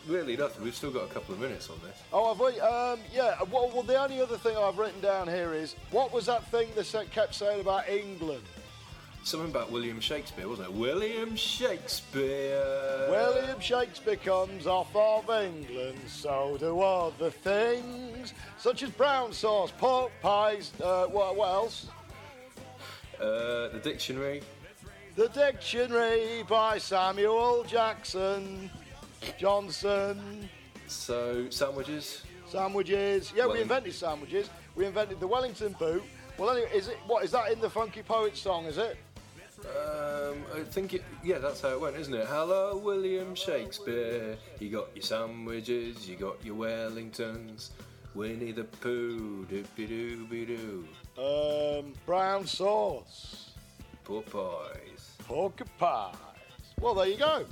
really 0.07 0.37
nothing. 0.37 0.63
We've 0.63 0.75
still 0.75 0.91
got 0.91 1.03
a 1.03 1.13
couple 1.13 1.33
of 1.33 1.41
minutes 1.41 1.69
on 1.69 1.77
this. 1.83 1.97
Oh, 2.11 2.33
have 2.33 2.39
we? 2.39 2.59
Um, 2.59 2.99
yeah. 3.13 3.35
Well, 3.51 3.71
well, 3.73 3.83
the 3.83 4.01
only 4.01 4.21
other 4.21 4.37
thing 4.37 4.57
I've 4.57 4.77
written 4.77 5.01
down 5.01 5.27
here 5.27 5.53
is 5.53 5.75
what 5.91 6.13
was 6.13 6.25
that 6.25 6.49
thing 6.51 6.69
they 6.75 6.83
kept 7.05 7.35
saying 7.35 7.61
about 7.61 7.89
England? 7.89 8.43
Something 9.23 9.51
about 9.51 9.71
William 9.71 9.99
Shakespeare, 9.99 10.47
wasn't 10.47 10.69
it? 10.69 10.73
William 10.73 11.35
Shakespeare. 11.35 13.07
William 13.07 13.59
Shakespeare 13.59 14.15
comes 14.15 14.65
off 14.65 14.95
of 14.95 15.29
England, 15.29 15.99
so 16.07 16.57
do 16.59 16.81
other 16.81 17.29
things, 17.29 18.33
such 18.57 18.81
as 18.81 18.89
brown 18.89 19.31
sauce, 19.31 19.71
pork 19.77 20.11
pies. 20.23 20.71
Uh, 20.83 21.05
what, 21.05 21.35
what 21.35 21.49
else? 21.49 21.87
Uh, 23.19 23.67
the 23.67 23.79
dictionary. 23.83 24.41
The 25.15 25.27
Dictionary 25.27 26.43
by 26.47 26.77
Samuel 26.77 27.65
Jackson 27.65 28.71
Johnson. 29.38 30.49
So 30.88 31.49
sandwiches. 31.49 32.24
Sandwiches. 32.47 33.32
Yeah, 33.36 33.47
we 33.47 33.61
invented 33.61 33.93
sandwiches. 33.93 34.49
We 34.76 34.86
invented 34.86 35.19
the 35.19 35.28
Wellington 35.28 35.76
boot. 35.80 36.03
Well, 36.38 36.49
anyway, 36.49 36.69
is 36.74 36.88
it 36.88 36.97
what 37.07 37.24
is 37.24 37.32
that 37.32 37.51
in 37.51 37.59
the 37.59 37.69
Funky 37.69 38.01
Poets 38.01 38.41
song? 38.41 38.65
Is 38.65 38.78
it? 38.78 38.97
Um, 39.61 40.43
I 40.55 40.63
think 40.63 40.93
it. 40.93 41.03
Yeah, 41.24 41.38
that's 41.38 41.61
how 41.61 41.69
it 41.69 41.80
went, 41.80 41.95
isn't 41.95 42.13
it? 42.13 42.26
Hello, 42.28 42.78
William 42.78 43.36
Shakespeare. 43.36 44.38
You 44.59 44.69
got 44.69 44.88
your 44.95 45.03
sandwiches. 45.03 46.09
You 46.09 46.15
got 46.15 46.43
your 46.43 46.55
Wellingtons. 46.55 47.69
Winnie 48.15 48.51
the 48.51 48.63
Pooh. 48.65 49.45
Doopy 49.45 49.88
dooby 49.88 50.47
doo. 50.47 50.86
Um, 51.17 51.93
brown 52.05 52.45
sauce, 52.47 53.51
Popeyes. 54.05 55.17
pork 55.19 55.61
pies. 55.78 56.15
Well, 56.80 56.95
there 56.95 57.07
you 57.07 57.17
go. 57.17 57.45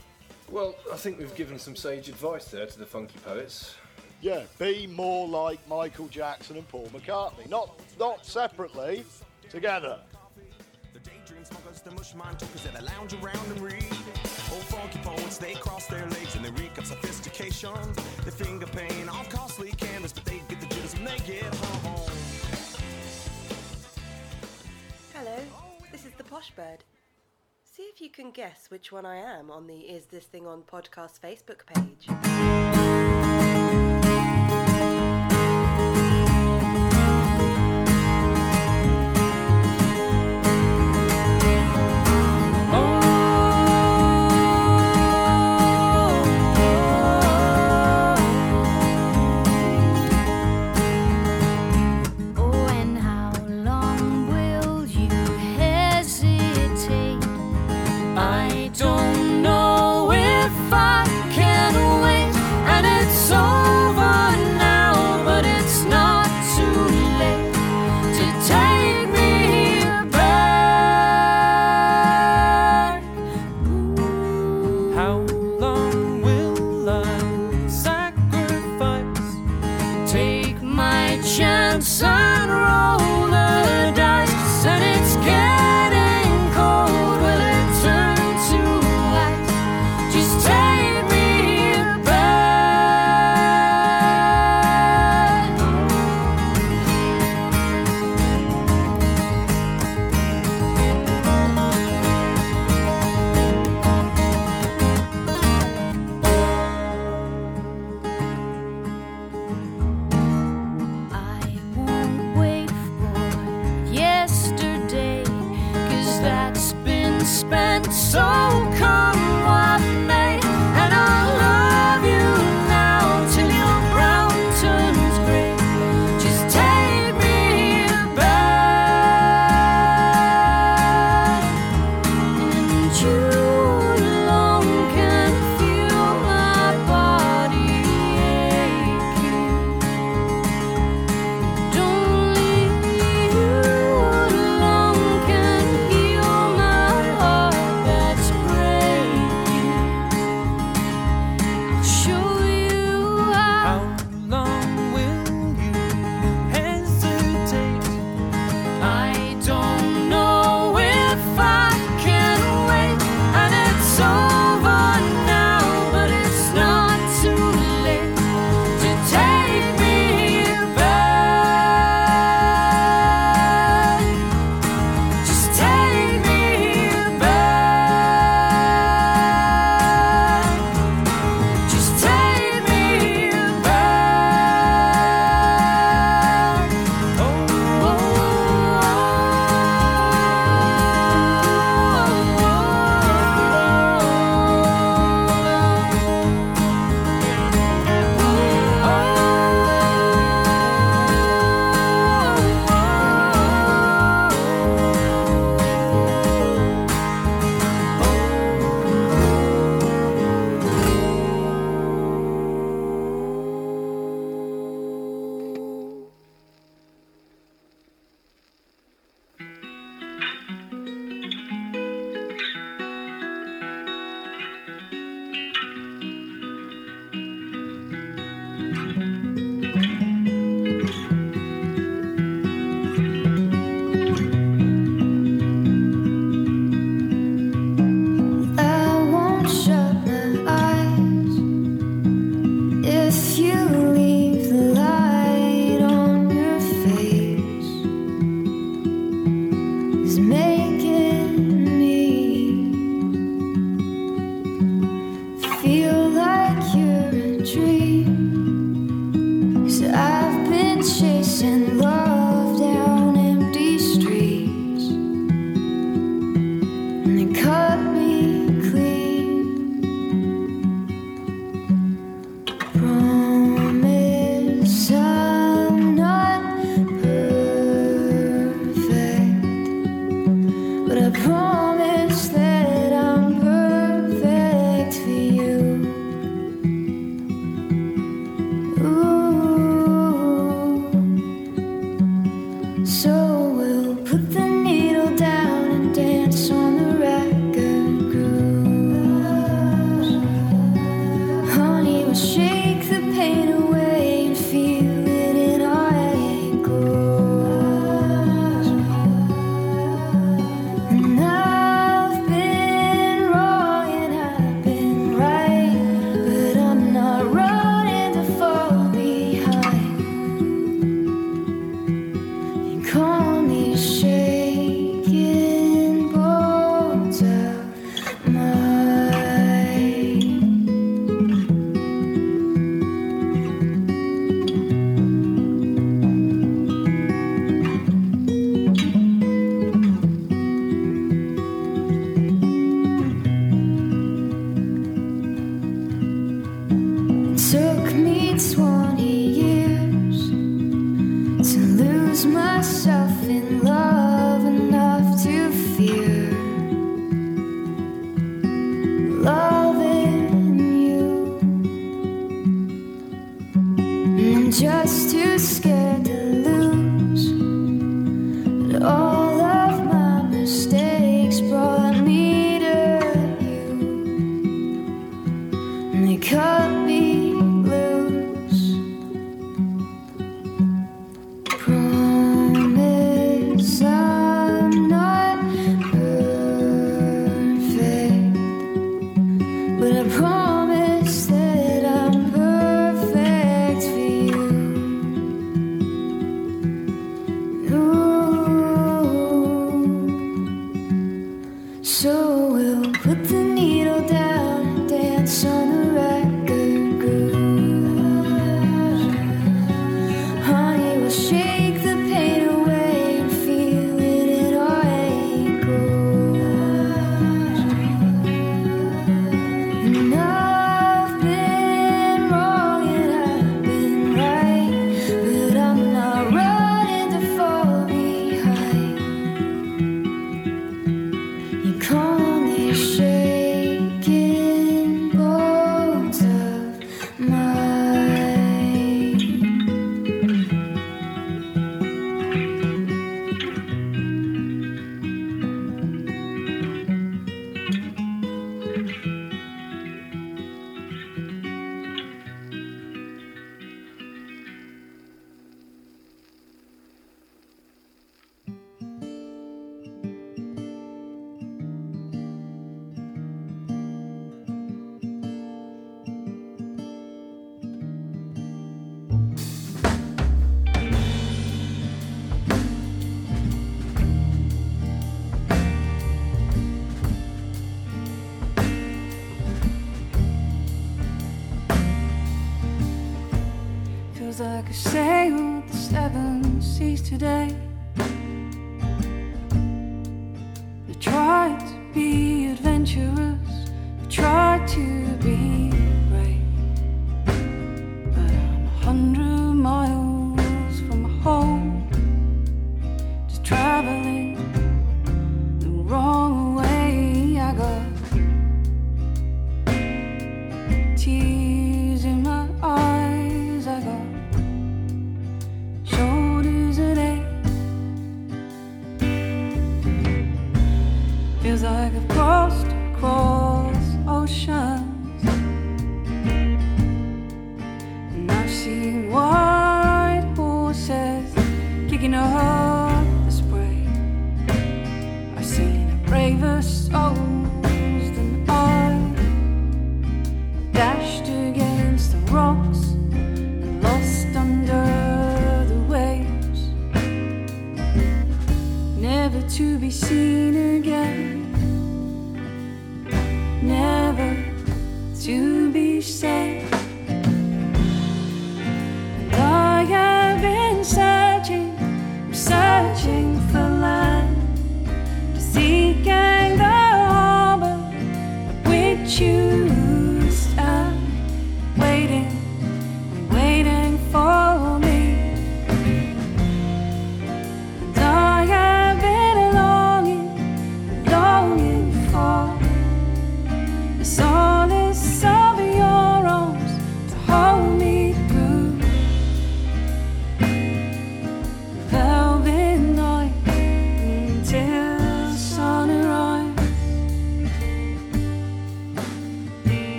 Well, 0.51 0.75
I 0.91 0.97
think 0.97 1.19
we've 1.19 1.35
given 1.35 1.59
some 1.59 1.75
sage 1.75 2.09
advice 2.09 2.45
there 2.45 2.65
to 2.65 2.79
the 2.79 2.85
funky 2.85 3.19
poets. 3.19 3.75
Yeah, 4.21 4.43
be 4.57 4.87
more 4.87 5.27
like 5.27 5.59
Michael 5.67 6.07
Jackson 6.07 6.57
and 6.57 6.67
Paul 6.67 6.87
McCartney. 6.87 7.47
Not 7.49 7.79
not 7.99 8.25
separately, 8.25 9.05
together. 9.49 9.99
The 10.93 10.99
daydream 10.99 11.45
smokers, 11.45 11.81
the 11.81 11.91
mush 11.91 12.15
mind 12.15 12.39
talkers 12.39 12.63
that 12.63 12.83
lounge 12.83 13.13
around 13.13 13.45
and 13.51 13.61
read. 13.61 13.85
Old 14.51 14.63
funky 14.63 14.99
poets, 14.99 15.37
they 15.37 15.53
cross 15.53 15.85
their 15.85 16.05
legs 16.07 16.35
and 16.35 16.43
they 16.43 16.51
reek 16.51 16.77
of 16.79 16.87
sophistication. 16.87 17.75
They 18.25 18.31
finger 18.31 18.65
paint 18.65 19.07
on 19.07 19.25
costly 19.25 19.71
canvas, 19.73 20.11
but 20.11 20.25
they 20.25 20.41
get 20.49 20.59
the 20.59 20.67
jitters 20.67 20.95
when 20.95 21.05
they 21.05 21.17
get 21.19 21.55
home. 21.55 22.09
Hello, 25.13 25.37
this 25.91 26.05
is 26.05 26.13
the 26.17 26.23
Posh 26.23 26.51
Bird. 26.51 26.83
See 27.80 27.86
if 27.86 28.01
you 28.01 28.09
can 28.09 28.32
guess 28.32 28.69
which 28.69 28.91
one 28.91 29.05
I 29.05 29.15
am 29.15 29.49
on 29.49 29.65
the 29.65 29.77
Is 29.77 30.07
This 30.07 30.25
Thing 30.25 30.45
On 30.45 30.63
podcast 30.63 31.21
Facebook 31.21 31.65
page. 31.65 33.09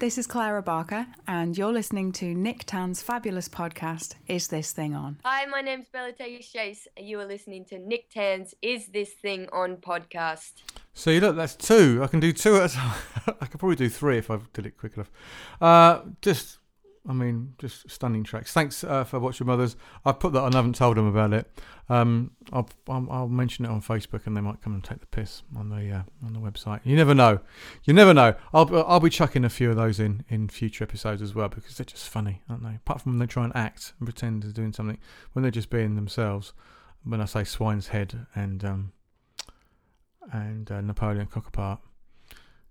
This 0.00 0.16
is 0.16 0.26
Clara 0.26 0.62
Barker, 0.62 1.06
and 1.28 1.58
you're 1.58 1.74
listening 1.74 2.10
to 2.12 2.34
Nick 2.34 2.64
Tan's 2.64 3.02
fabulous 3.02 3.50
podcast, 3.50 4.14
Is 4.28 4.48
This 4.48 4.72
Thing 4.72 4.94
On? 4.94 5.18
Hi, 5.26 5.44
my 5.44 5.60
name's 5.60 5.88
Bellateus 5.94 6.50
Chase, 6.50 6.88
and 6.96 7.06
you 7.06 7.20
are 7.20 7.26
listening 7.26 7.66
to 7.66 7.78
Nick 7.78 8.08
Tan's 8.08 8.54
Is 8.62 8.86
This 8.86 9.12
Thing 9.12 9.46
On 9.52 9.76
podcast. 9.76 10.52
See, 10.94 11.20
look, 11.20 11.36
that's 11.36 11.54
two. 11.54 12.00
I 12.02 12.06
can 12.06 12.18
do 12.18 12.32
two 12.32 12.56
at 12.56 12.70
a 12.70 12.74
time. 12.74 12.98
I 13.42 13.44
could 13.44 13.60
probably 13.60 13.76
do 13.76 13.90
three 13.90 14.16
if 14.16 14.30
I 14.30 14.38
did 14.54 14.64
it 14.64 14.78
quick 14.78 14.94
enough. 14.94 15.10
Uh, 15.60 16.00
just, 16.22 16.59
I 17.08 17.14
mean, 17.14 17.54
just 17.58 17.90
stunning 17.90 18.24
tracks. 18.24 18.52
Thanks 18.52 18.84
uh, 18.84 19.04
for 19.04 19.18
watching, 19.18 19.46
mothers. 19.46 19.74
I've 20.04 20.20
put 20.20 20.34
that 20.34 20.42
on. 20.42 20.54
I 20.54 20.58
haven't 20.58 20.74
told 20.74 20.98
them 20.98 21.06
about 21.06 21.32
it. 21.32 21.50
Um, 21.88 22.32
I'll, 22.52 22.68
I'll, 22.88 23.06
I'll 23.10 23.28
mention 23.28 23.64
it 23.64 23.68
on 23.68 23.80
Facebook, 23.80 24.26
and 24.26 24.36
they 24.36 24.42
might 24.42 24.60
come 24.60 24.74
and 24.74 24.84
take 24.84 25.00
the 25.00 25.06
piss 25.06 25.42
on 25.56 25.70
the 25.70 25.90
uh, 25.90 26.02
on 26.24 26.34
the 26.34 26.40
website. 26.40 26.80
You 26.84 26.96
never 26.96 27.14
know. 27.14 27.40
You 27.84 27.94
never 27.94 28.12
know. 28.12 28.34
I'll 28.52 28.84
I'll 28.86 29.00
be 29.00 29.10
chucking 29.10 29.44
a 29.44 29.50
few 29.50 29.70
of 29.70 29.76
those 29.76 29.98
in 29.98 30.24
in 30.28 30.48
future 30.48 30.84
episodes 30.84 31.22
as 31.22 31.34
well 31.34 31.48
because 31.48 31.76
they're 31.76 31.86
just 31.86 32.08
funny, 32.08 32.42
aren't 32.50 32.64
they? 32.64 32.76
Apart 32.76 33.00
from 33.00 33.12
when 33.12 33.18
they 33.18 33.26
try 33.26 33.44
and 33.44 33.56
act 33.56 33.94
and 33.98 34.06
pretend 34.06 34.42
they're 34.42 34.52
doing 34.52 34.72
something, 34.72 34.98
when 35.32 35.42
they're 35.42 35.50
just 35.50 35.70
being 35.70 35.94
themselves. 35.94 36.52
When 37.02 37.22
I 37.22 37.24
say 37.24 37.44
Swine's 37.44 37.88
Head 37.88 38.26
and 38.34 38.62
um, 38.62 38.92
and 40.32 40.70
uh, 40.70 40.80
Napoleon 40.82 41.26
Cockapart. 41.26 41.78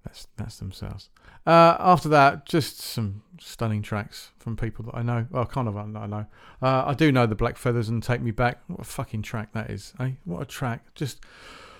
That's 0.03 0.27
that's 0.37 0.57
themselves. 0.57 1.09
Uh, 1.45 1.75
after 1.79 2.09
that, 2.09 2.45
just 2.45 2.79
some 2.79 3.23
stunning 3.39 3.81
tracks 3.81 4.31
from 4.37 4.55
people 4.55 4.85
that 4.85 4.95
I 4.95 5.01
know. 5.01 5.27
Well, 5.29 5.45
kind 5.45 5.67
of 5.67 5.77
I 5.77 5.85
know. 5.85 6.25
Uh, 6.61 6.83
I 6.87 6.93
do 6.93 7.11
know 7.11 7.25
the 7.25 7.35
Black 7.35 7.57
Feathers 7.57 7.89
and 7.89 8.01
Take 8.01 8.21
Me 8.21 8.31
Back. 8.31 8.61
What 8.67 8.79
a 8.79 8.83
fucking 8.83 9.21
track 9.23 9.53
that 9.53 9.69
is, 9.69 9.93
eh? 9.99 10.11
What 10.25 10.41
a 10.41 10.45
track! 10.45 10.93
Just 10.95 11.23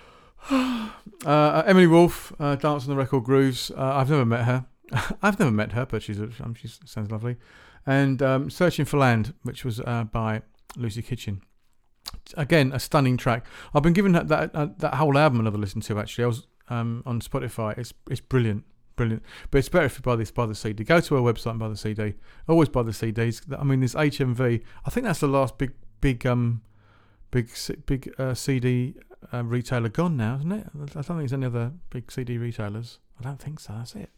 uh, 0.50 1.62
Emily 1.66 1.86
Wolf, 1.86 2.32
uh, 2.38 2.56
Dance 2.56 2.84
on 2.84 2.90
the 2.90 2.96
Record 2.96 3.24
Grooves. 3.24 3.70
Uh, 3.70 3.94
I've 3.96 4.10
never 4.10 4.24
met 4.24 4.44
her. 4.44 4.66
I've 5.22 5.38
never 5.38 5.52
met 5.52 5.72
her, 5.72 5.86
but 5.86 6.02
she's 6.02 6.20
um, 6.20 6.54
she 6.54 6.68
sounds 6.84 7.10
lovely. 7.10 7.36
And 7.86 8.22
um, 8.22 8.50
Searching 8.50 8.84
for 8.84 8.98
Land, 8.98 9.34
which 9.42 9.64
was 9.64 9.80
uh, 9.80 10.04
by 10.04 10.42
Lucy 10.76 11.02
Kitchen 11.02 11.42
again 12.36 12.72
a 12.72 12.80
stunning 12.80 13.16
track. 13.16 13.46
I've 13.74 13.82
been 13.82 13.92
given 13.92 14.12
that 14.12 14.28
that, 14.28 14.78
that 14.78 14.94
whole 14.94 15.16
album 15.16 15.40
another 15.40 15.58
listen 15.58 15.80
to. 15.82 15.98
Actually, 15.98 16.24
I 16.24 16.26
was 16.28 16.46
um, 16.70 17.02
on 17.04 17.20
Spotify. 17.20 17.76
It's 17.76 17.92
it's 18.08 18.20
brilliant, 18.20 18.64
brilliant. 18.96 19.22
But 19.50 19.58
it's 19.58 19.68
better 19.68 19.86
if 19.86 19.96
you 19.96 20.02
buy 20.02 20.16
this 20.16 20.30
by 20.30 20.46
the 20.46 20.54
CD. 20.54 20.84
Go 20.84 21.00
to 21.00 21.16
our 21.16 21.32
website 21.32 21.50
and 21.50 21.58
buy 21.58 21.68
the 21.68 21.76
CD. 21.76 22.14
Always 22.48 22.68
buy 22.68 22.82
the 22.82 22.92
CDs. 22.92 23.42
I 23.58 23.64
mean, 23.64 23.80
this 23.80 23.94
HMV. 23.94 24.62
I 24.84 24.90
think 24.90 25.04
that's 25.04 25.20
the 25.20 25.28
last 25.28 25.58
big 25.58 25.72
big 26.00 26.26
um 26.26 26.62
big 27.30 27.50
big 27.86 28.14
uh, 28.18 28.34
CD 28.34 28.94
uh, 29.32 29.44
retailer 29.44 29.88
gone 29.88 30.16
now, 30.16 30.36
isn't 30.36 30.52
it? 30.52 30.66
I 30.74 30.78
don't 30.78 31.02
think 31.02 31.18
there's 31.18 31.32
any 31.32 31.46
other 31.46 31.72
big 31.90 32.10
CD 32.10 32.38
retailers. 32.38 32.98
I 33.18 33.24
don't 33.24 33.40
think 33.40 33.60
so. 33.60 33.74
That's 33.74 33.94
it. 33.94 34.10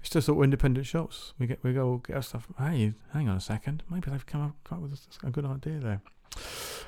It's 0.00 0.10
just 0.10 0.28
all 0.28 0.42
independent 0.42 0.86
shops. 0.86 1.32
We 1.38 1.46
get 1.46 1.62
we 1.64 1.72
go 1.72 1.98
get 2.06 2.16
our 2.16 2.22
stuff. 2.22 2.46
Hey, 2.58 2.92
hang 3.12 3.28
on 3.28 3.36
a 3.36 3.40
second. 3.40 3.82
Maybe 3.90 4.10
they've 4.10 4.26
come 4.26 4.42
up, 4.42 4.72
up 4.72 4.80
with 4.80 4.92
a, 5.22 5.26
a 5.26 5.30
good 5.30 5.44
idea 5.44 5.80
there. 5.80 6.00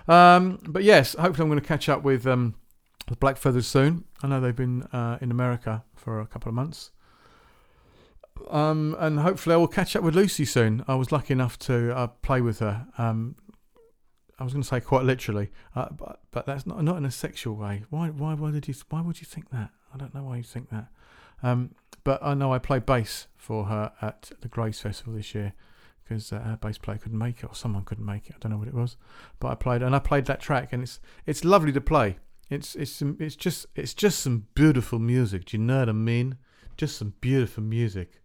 Um, 0.06 0.58
but 0.66 0.84
yes, 0.84 1.14
hopefully 1.14 1.44
I'm 1.44 1.48
going 1.48 1.60
to 1.60 1.66
catch 1.66 1.88
up 1.88 2.02
with 2.02 2.26
um, 2.26 2.54
Black 3.16 3.36
Feathers 3.36 3.66
soon. 3.66 4.04
I 4.22 4.28
know 4.28 4.40
they've 4.40 4.54
been 4.54 4.82
uh, 4.84 5.18
in 5.20 5.30
America 5.30 5.84
for 5.94 6.20
a 6.20 6.26
couple 6.26 6.48
of 6.48 6.54
months. 6.54 6.90
Um, 8.50 8.96
and 8.98 9.20
hopefully 9.20 9.54
I 9.54 9.56
will 9.56 9.68
catch 9.68 9.96
up 9.96 10.02
with 10.02 10.14
Lucy 10.14 10.44
soon. 10.44 10.84
I 10.86 10.94
was 10.94 11.10
lucky 11.10 11.32
enough 11.32 11.58
to 11.60 11.96
uh, 11.96 12.06
play 12.06 12.40
with 12.40 12.60
her. 12.60 12.86
Um, 12.96 13.36
I 14.38 14.44
was 14.44 14.52
going 14.52 14.62
to 14.62 14.68
say 14.68 14.80
quite 14.80 15.04
literally, 15.04 15.50
uh, 15.74 15.88
but, 15.90 16.20
but 16.30 16.46
that's 16.46 16.64
not 16.64 16.82
not 16.84 16.96
in 16.96 17.04
a 17.04 17.10
sexual 17.10 17.56
way. 17.56 17.82
Why 17.90 18.08
why 18.08 18.34
why 18.34 18.52
did 18.52 18.68
you 18.68 18.74
why 18.88 19.00
would 19.00 19.20
you 19.20 19.26
think 19.26 19.50
that? 19.50 19.70
I 19.92 19.98
don't 19.98 20.14
know 20.14 20.22
why 20.22 20.36
you 20.36 20.44
think 20.44 20.70
that. 20.70 20.86
Um, 21.42 21.74
but 22.04 22.22
I 22.22 22.34
know 22.34 22.52
I 22.52 22.58
played 22.58 22.86
bass 22.86 23.26
for 23.36 23.64
her 23.64 23.92
at 24.00 24.30
the 24.40 24.48
Grace 24.48 24.80
Festival 24.80 25.14
this 25.14 25.34
year 25.34 25.54
because 26.04 26.32
uh, 26.32 26.36
our 26.36 26.56
bass 26.56 26.78
player 26.78 26.98
couldn't 26.98 27.18
make 27.18 27.42
it 27.42 27.46
or 27.46 27.54
someone 27.54 27.84
couldn't 27.84 28.06
make 28.06 28.28
it. 28.30 28.36
I 28.36 28.38
don't 28.40 28.52
know 28.52 28.58
what 28.58 28.68
it 28.68 28.74
was, 28.74 28.96
but 29.40 29.48
I 29.48 29.54
played 29.56 29.82
and 29.82 29.94
I 29.94 29.98
played 29.98 30.26
that 30.26 30.40
track 30.40 30.72
and 30.72 30.82
it's 30.84 31.00
it's 31.26 31.44
lovely 31.44 31.72
to 31.72 31.80
play. 31.80 32.18
It's 32.50 32.74
it's 32.74 33.02
it's 33.02 33.36
just 33.36 33.66
it's 33.74 33.94
just 33.94 34.20
some 34.20 34.46
beautiful 34.54 34.98
music. 34.98 35.46
Do 35.46 35.56
you 35.56 35.62
know 35.62 35.80
what 35.80 35.88
I 35.88 35.92
mean? 35.92 36.38
Just 36.76 36.96
some 36.96 37.14
beautiful 37.20 37.62
music. 37.62 38.22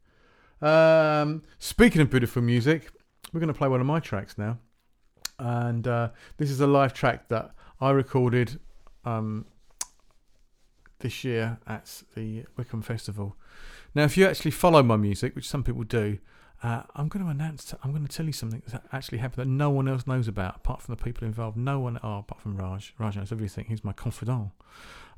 Um, 0.61 1.41
speaking 1.59 2.01
of 2.01 2.09
beautiful 2.09 2.41
music, 2.41 2.89
we're 3.33 3.41
going 3.41 3.51
to 3.51 3.57
play 3.57 3.67
one 3.67 3.81
of 3.81 3.87
my 3.87 3.99
tracks 3.99 4.37
now, 4.37 4.59
and 5.39 5.85
uh, 5.87 6.09
this 6.37 6.49
is 6.49 6.61
a 6.61 6.67
live 6.67 6.93
track 6.93 7.27
that 7.27 7.51
I 7.81 7.89
recorded 7.91 8.59
um, 9.03 9.45
this 10.99 11.25
year 11.25 11.59
at 11.67 12.03
the 12.15 12.45
Wickham 12.55 12.81
Festival. 12.81 13.35
Now, 13.93 14.03
if 14.03 14.15
you 14.15 14.25
actually 14.25 14.51
follow 14.51 14.81
my 14.81 14.95
music, 14.95 15.35
which 15.35 15.49
some 15.49 15.63
people 15.63 15.83
do, 15.83 16.19
uh, 16.63 16.83
I'm 16.95 17.09
going 17.09 17.23
to 17.23 17.29
announce. 17.29 17.73
I'm 17.83 17.91
going 17.91 18.07
to 18.07 18.15
tell 18.15 18.25
you 18.25 18.31
something 18.31 18.63
that 18.69 18.83
actually 18.93 19.17
happened 19.17 19.45
that 19.45 19.51
no 19.51 19.69
one 19.69 19.89
else 19.89 20.07
knows 20.07 20.29
about, 20.29 20.55
apart 20.55 20.81
from 20.81 20.95
the 20.95 21.03
people 21.03 21.27
involved. 21.27 21.57
No 21.57 21.79
one, 21.79 21.99
oh, 22.01 22.19
apart 22.19 22.41
from 22.41 22.55
Raj. 22.55 22.93
Raj 22.97 23.17
knows 23.17 23.33
everything. 23.33 23.65
He's 23.67 23.83
my 23.83 23.91
confidant. 23.91 24.51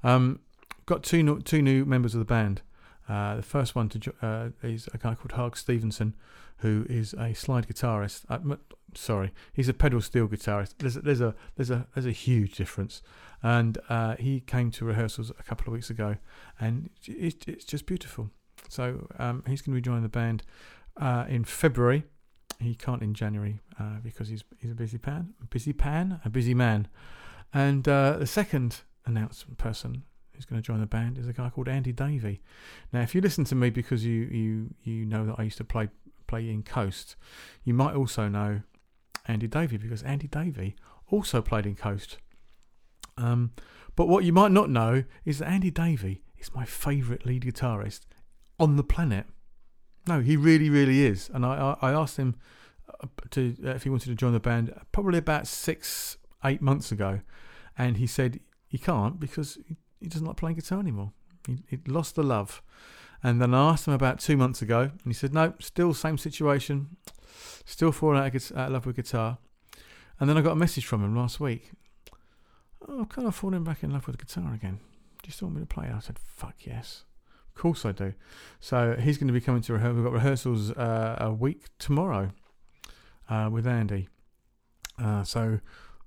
Um, 0.03 0.39
got 0.87 1.03
two 1.03 1.21
new, 1.21 1.39
two 1.39 1.61
new 1.61 1.85
members 1.85 2.15
of 2.15 2.19
the 2.19 2.25
band. 2.25 2.63
Uh, 3.07 3.35
the 3.35 3.43
first 3.43 3.75
one 3.75 3.89
to 3.89 4.13
uh, 4.23 4.49
is 4.63 4.89
a 4.91 4.97
guy 4.97 5.13
called 5.13 5.33
Hug 5.33 5.55
Stevenson, 5.55 6.15
who 6.57 6.87
is 6.89 7.13
a 7.13 7.35
slide 7.35 7.67
guitarist. 7.67 8.23
Uh, 8.27 8.55
sorry, 8.95 9.31
he's 9.53 9.69
a 9.69 9.73
pedal 9.73 10.01
steel 10.01 10.27
guitarist. 10.27 10.73
There's 10.79 10.97
a, 10.97 11.01
there's 11.01 11.21
a 11.21 11.35
there's 11.55 11.69
a 11.69 11.85
there's 11.93 12.07
a 12.07 12.11
huge 12.11 12.55
difference, 12.55 13.03
and 13.43 13.77
uh, 13.87 14.15
he 14.15 14.39
came 14.39 14.71
to 14.71 14.85
rehearsals 14.85 15.29
a 15.29 15.43
couple 15.43 15.67
of 15.67 15.73
weeks 15.73 15.91
ago, 15.91 16.15
and 16.59 16.89
it, 17.05 17.47
it's 17.47 17.65
just 17.65 17.85
beautiful. 17.85 18.31
So 18.67 19.07
um, 19.19 19.43
he's 19.47 19.61
going 19.61 19.75
to 19.75 19.81
be 19.81 19.85
joining 19.85 20.01
the 20.01 20.09
band 20.09 20.41
uh, 20.97 21.25
in 21.27 21.43
February. 21.43 22.03
He 22.59 22.73
can't 22.73 23.01
in 23.01 23.13
January 23.13 23.59
uh, 23.79 23.99
because 24.03 24.29
he's 24.29 24.43
he's 24.59 24.71
a 24.71 24.75
busy 24.75 24.97
pan, 24.97 25.33
a 25.41 25.45
busy 25.45 25.73
pan, 25.73 26.21
a 26.23 26.29
busy 26.29 26.53
man. 26.53 26.87
And 27.53 27.87
uh, 27.87 28.17
the 28.17 28.27
second 28.27 28.81
announcement 29.05 29.57
person 29.57 30.03
who's 30.33 30.45
going 30.45 30.61
to 30.61 30.65
join 30.65 30.79
the 30.79 30.85
band 30.85 31.17
is 31.17 31.27
a 31.27 31.33
guy 31.33 31.49
called 31.49 31.67
Andy 31.67 31.91
Davey. 31.91 32.41
Now, 32.91 33.01
if 33.01 33.15
you 33.15 33.21
listen 33.21 33.45
to 33.45 33.55
me 33.55 33.69
because 33.69 34.05
you 34.05 34.21
you 34.31 34.73
you 34.83 35.05
know 35.05 35.25
that 35.25 35.35
I 35.37 35.43
used 35.43 35.57
to 35.57 35.63
play 35.63 35.89
play 36.27 36.49
in 36.49 36.63
Coast, 36.63 37.15
you 37.63 37.73
might 37.73 37.95
also 37.95 38.27
know 38.27 38.61
Andy 39.27 39.47
Davey 39.47 39.77
because 39.77 40.03
Andy 40.03 40.27
Davey 40.27 40.75
also 41.07 41.41
played 41.41 41.65
in 41.65 41.75
Coast. 41.75 42.17
Um, 43.17 43.51
but 43.95 44.07
what 44.07 44.23
you 44.23 44.33
might 44.33 44.51
not 44.51 44.69
know 44.69 45.03
is 45.23 45.39
that 45.39 45.47
Andy 45.47 45.71
Davey 45.71 46.23
is 46.37 46.53
my 46.53 46.65
favourite 46.65 47.25
lead 47.25 47.43
guitarist 47.43 48.01
on 48.59 48.75
the 48.75 48.83
planet. 48.83 49.25
No, 50.07 50.21
he 50.21 50.37
really, 50.37 50.69
really 50.69 51.05
is. 51.05 51.29
And 51.33 51.45
I, 51.45 51.75
I, 51.81 51.89
I 51.89 51.91
asked 51.93 52.17
him 52.17 52.35
uh, 52.89 53.07
to 53.31 53.55
uh, 53.65 53.69
if 53.71 53.83
he 53.83 53.89
wanted 53.89 54.09
to 54.09 54.15
join 54.15 54.33
the 54.33 54.39
band 54.39 54.73
probably 54.91 55.17
about 55.17 55.47
six, 55.47 56.17
eight 56.43 56.61
months 56.61 56.91
ago, 56.91 57.21
and 57.77 57.97
he 57.97 58.07
said 58.07 58.39
he 58.67 58.77
can't 58.77 59.19
because 59.19 59.57
he, 59.99 60.07
doesn't 60.07 60.27
like 60.27 60.37
playing 60.37 60.55
guitar 60.55 60.79
anymore. 60.79 61.11
He, 61.47 61.57
he 61.67 61.79
lost 61.87 62.15
the 62.15 62.23
love. 62.23 62.61
And 63.23 63.41
then 63.41 63.55
I 63.55 63.71
asked 63.71 63.87
him 63.87 63.93
about 63.93 64.19
two 64.19 64.37
months 64.37 64.61
ago, 64.61 64.81
and 64.81 64.91
he 65.05 65.13
said, 65.13 65.33
no, 65.33 65.53
still 65.59 65.95
same 65.95 66.17
situation, 66.17 66.97
still 67.65 67.91
falling 67.91 68.19
out 68.19 68.35
of, 68.35 68.51
out 68.51 68.67
of 68.67 68.73
love 68.73 68.85
with 68.85 68.97
guitar. 68.97 69.39
And 70.19 70.29
then 70.29 70.37
I 70.37 70.41
got 70.41 70.51
a 70.51 70.57
message 70.57 70.85
from 70.85 71.03
him 71.03 71.15
last 71.15 71.39
week. 71.39 71.71
Oh, 72.87 73.01
I've 73.01 73.09
kind 73.09 73.27
of 73.27 73.33
fallen 73.33 73.63
back 73.63 73.83
in 73.83 73.89
love 73.89 74.05
with 74.05 74.19
guitar 74.19 74.53
again. 74.53 74.79
Do 75.23 75.27
you 75.27 75.31
still 75.31 75.47
want 75.47 75.57
me 75.57 75.63
to 75.63 75.73
play? 75.73 75.91
I 75.91 75.99
said, 75.99 76.19
fuck 76.19 76.55
yes. 76.59 77.03
Course 77.55 77.85
I 77.85 77.91
do. 77.93 78.13
So 78.59 78.95
he's 78.99 79.17
going 79.17 79.27
to 79.27 79.33
be 79.33 79.41
coming 79.41 79.61
to 79.63 79.73
rehearsal. 79.73 79.95
We've 79.95 80.03
got 80.03 80.13
rehearsals 80.13 80.71
uh, 80.71 81.17
a 81.19 81.33
week 81.33 81.65
tomorrow 81.79 82.31
uh, 83.29 83.49
with 83.51 83.65
Andy. 83.65 84.09
Uh, 85.01 85.23
so 85.23 85.59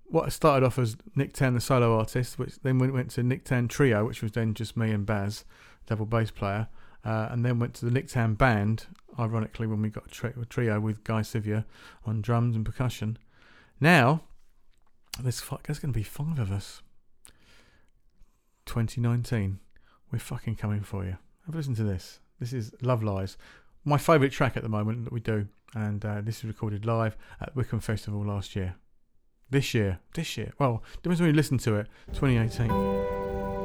what 0.05 0.33
started 0.33 0.65
off 0.65 0.79
as 0.79 0.97
Nick 1.15 1.33
Tan, 1.33 1.55
the 1.55 1.61
solo 1.61 1.99
artist, 1.99 2.39
which 2.39 2.61
then 2.61 2.79
went, 2.79 3.11
to 3.13 3.23
Nick 3.23 3.45
Tan 3.45 3.69
Trio, 3.69 4.05
which 4.07 4.23
was 4.23 4.33
then 4.33 4.55
just 4.55 4.77
me 4.77 4.91
and 4.91 5.07
Baz, 5.07 5.45
double 5.87 6.07
bass 6.07 6.31
player, 6.31 6.69
uh, 7.05 7.29
and 7.31 7.45
then 7.45 7.59
went 7.59 7.75
to 7.75 7.85
the 7.85 7.91
Nick 7.91 8.09
Tan 8.09 8.35
Band, 8.35 8.87
ironically, 9.19 9.67
when 9.67 9.83
we 9.83 9.91
got 9.91 10.07
a, 10.07 10.11
tri- 10.11 10.33
a 10.41 10.45
trio 10.45 10.81
with 10.81 11.05
Guy 11.05 11.21
Sivia 11.21 11.65
on 12.05 12.23
drums 12.23 12.57
and 12.57 12.65
percussion. 12.65 13.19
Now, 13.81 14.23
there's, 15.21 15.43
there's 15.67 15.79
going 15.79 15.93
to 15.93 15.99
be 15.99 16.03
five 16.03 16.39
of 16.39 16.51
us. 16.51 16.83
2019. 18.67 19.61
We're 20.11 20.19
fucking 20.19 20.57
coming 20.57 20.83
for 20.83 21.05
you. 21.05 21.17
Have 21.49 21.55
a 21.55 21.59
listen 21.61 21.75
to 21.77 21.83
this. 21.83 22.21
This 22.39 22.53
is 22.53 22.73
Love 22.83 23.03
Lies, 23.03 23.39
my 23.83 23.97
favourite 23.97 24.33
track 24.33 24.59
at 24.59 24.63
the 24.63 24.69
moment 24.69 25.05
that 25.05 25.15
we 25.15 25.21
do, 25.21 25.49
and 25.75 26.05
uh, 26.05 26.21
this 26.21 26.41
is 26.41 26.45
recorded 26.45 26.85
live 26.85 27.17
at 27.41 27.57
Wickham 27.57 27.81
Festival 27.81 28.23
last 28.23 28.55
year. 28.55 28.75
This 29.49 29.73
year, 29.73 30.01
this 30.13 30.37
year. 30.37 30.53
Well, 30.59 30.83
depends 31.03 31.23
when 31.23 31.31
you 31.31 31.35
listen 31.35 31.57
to 31.57 31.77
it. 31.77 31.87
2018. 32.13 33.58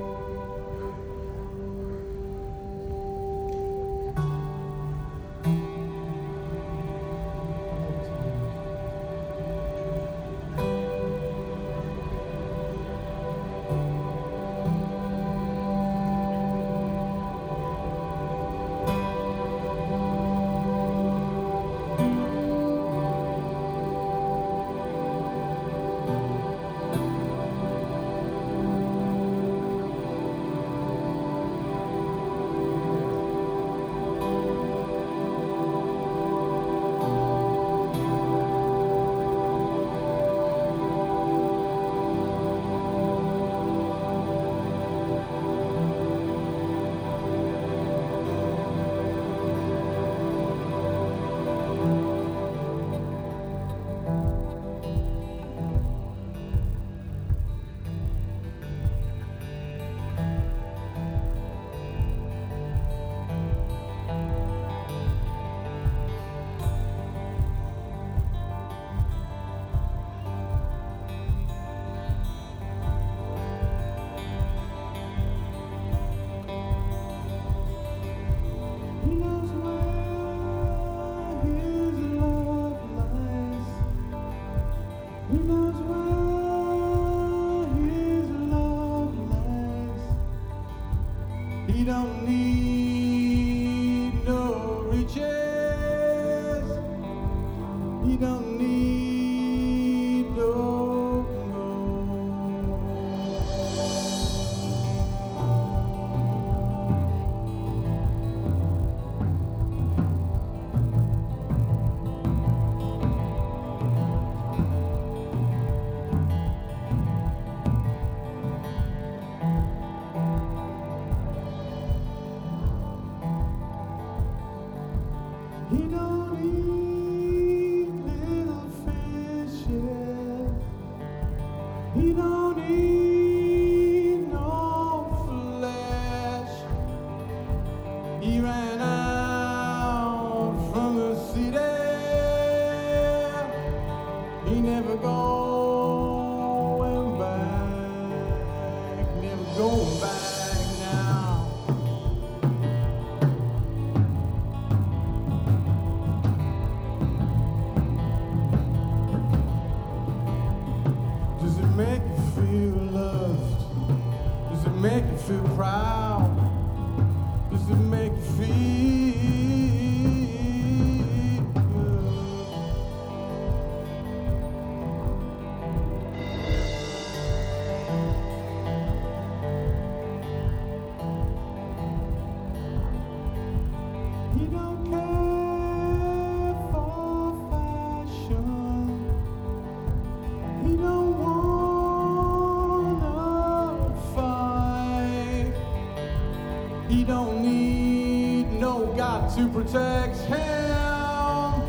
Protect 199.53 200.17
him. 200.25 201.61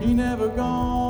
He 0.00 0.12
never 0.14 0.48
gonna 0.48 1.01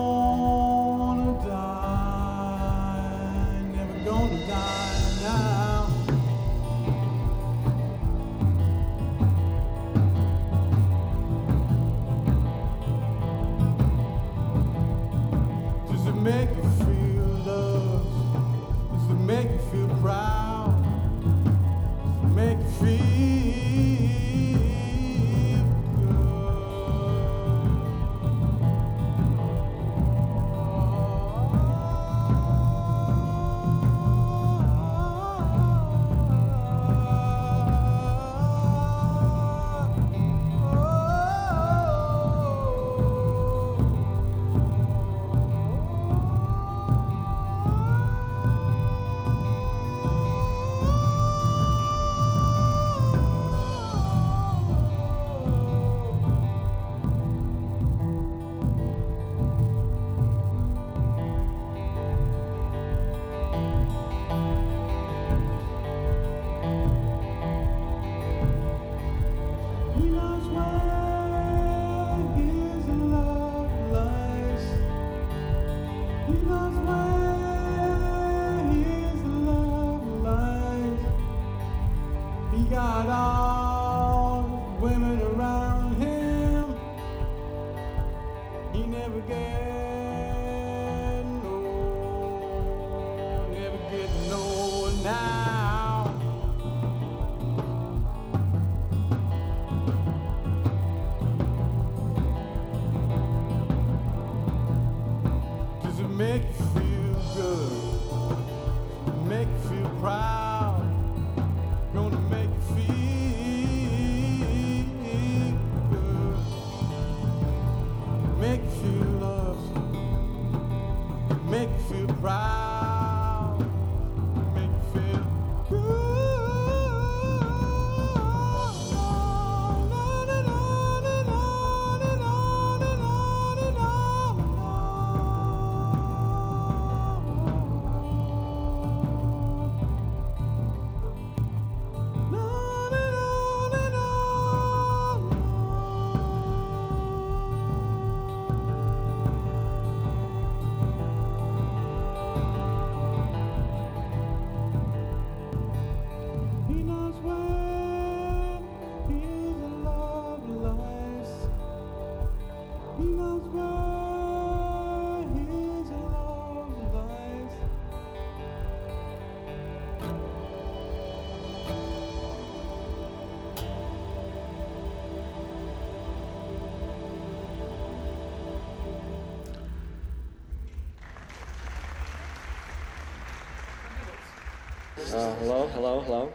Uh, 185.13 185.35
hello, 185.41 185.67
hello, 185.69 186.01
hello. 186.01 186.33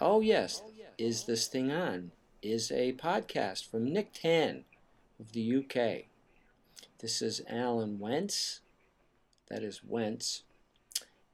Oh, 0.00 0.22
yes. 0.22 0.62
Is 0.96 1.24
This 1.24 1.48
Thing 1.48 1.70
On? 1.70 2.12
Is 2.40 2.70
a 2.70 2.94
podcast 2.94 3.70
from 3.70 3.92
Nick 3.92 4.14
Tan 4.14 4.64
of 5.20 5.32
the 5.32 5.56
UK. 5.56 6.06
This 7.00 7.20
is 7.20 7.42
Alan 7.46 7.98
Wentz. 7.98 8.60
That 9.50 9.62
is 9.62 9.84
Wentz. 9.84 10.44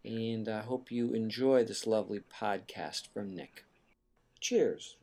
And 0.04 0.48
I 0.48 0.62
hope 0.62 0.90
you 0.90 1.14
enjoy 1.14 1.62
this 1.62 1.86
lovely 1.86 2.18
podcast 2.20 3.06
from 3.14 3.32
Nick. 3.32 3.64
Cheers. 4.40 4.96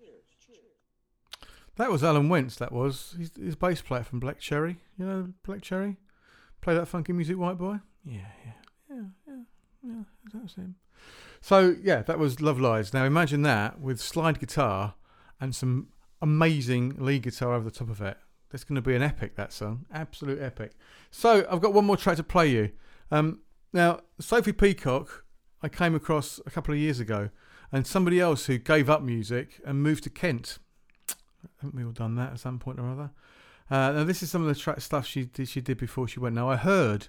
That 1.77 1.91
was 1.91 2.03
Alan 2.03 2.27
Wentz. 2.27 2.57
That 2.57 2.73
was 2.73 3.15
he's, 3.17 3.31
he's 3.37 3.55
bass 3.55 3.81
player 3.81 4.03
from 4.03 4.19
Black 4.19 4.39
Cherry. 4.39 4.81
You 4.99 5.05
know 5.05 5.27
Black 5.45 5.61
Cherry. 5.61 5.95
Play 6.59 6.75
that 6.75 6.87
funky 6.89 7.13
music, 7.13 7.37
white 7.37 7.57
boy. 7.57 7.77
Yeah, 8.03 8.19
yeah, 8.45 8.51
yeah, 8.89 9.03
yeah, 9.27 9.43
yeah. 9.81 10.03
That 10.33 10.43
was 10.43 10.55
him. 10.55 10.75
So 11.41 11.76
yeah, 11.81 12.03
that 12.03 12.19
was 12.19 12.39
Love 12.39 12.59
Lies. 12.59 12.93
Now 12.93 13.03
imagine 13.03 13.41
that 13.41 13.80
with 13.80 13.99
slide 13.99 14.39
guitar 14.39 14.93
and 15.39 15.55
some 15.55 15.88
amazing 16.22 16.95
lead 16.99 17.23
guitar 17.23 17.53
over 17.53 17.65
the 17.65 17.72
top 17.72 17.89
of 17.89 17.99
it. 17.99 18.18
That's 18.51 18.63
going 18.63 18.76
to 18.76 18.81
be 18.81 18.95
an 18.95 19.01
epic. 19.01 19.35
That 19.35 19.51
song, 19.51 19.85
absolute 19.91 20.41
epic. 20.41 20.73
So 21.09 21.47
I've 21.49 21.61
got 21.61 21.73
one 21.73 21.85
more 21.85 21.97
track 21.97 22.18
to 22.18 22.23
play 22.23 22.47
you. 22.47 22.72
Um, 23.09 23.39
now 23.73 24.01
Sophie 24.19 24.53
Peacock, 24.53 25.26
I 25.63 25.69
came 25.69 25.95
across 25.95 26.39
a 26.45 26.51
couple 26.51 26.73
of 26.73 26.80
years 26.80 26.99
ago, 26.99 27.30
and 27.72 27.88
somebody 27.88 28.19
else 28.19 28.45
who 28.45 28.57
gave 28.57 28.89
up 28.89 29.01
music 29.01 29.61
and 29.65 29.81
moved 29.81 30.03
to 30.03 30.09
Kent. 30.09 30.59
Haven't 31.61 31.76
we 31.76 31.84
all 31.84 31.91
done 31.91 32.15
that 32.15 32.34
at 32.34 32.39
some 32.39 32.59
point 32.59 32.80
or 32.80 32.89
other? 32.89 33.11
Uh, 33.69 33.93
now 33.93 34.03
this 34.03 34.22
is 34.22 34.30
some 34.30 34.41
of 34.41 34.47
the 34.47 34.59
track 34.59 34.81
stuff 34.81 35.07
she 35.07 35.26
did, 35.26 35.47
she 35.47 35.61
did 35.61 35.77
before 35.77 36.07
she 36.07 36.19
went. 36.19 36.35
Now 36.35 36.49
I 36.49 36.57
heard 36.57 37.07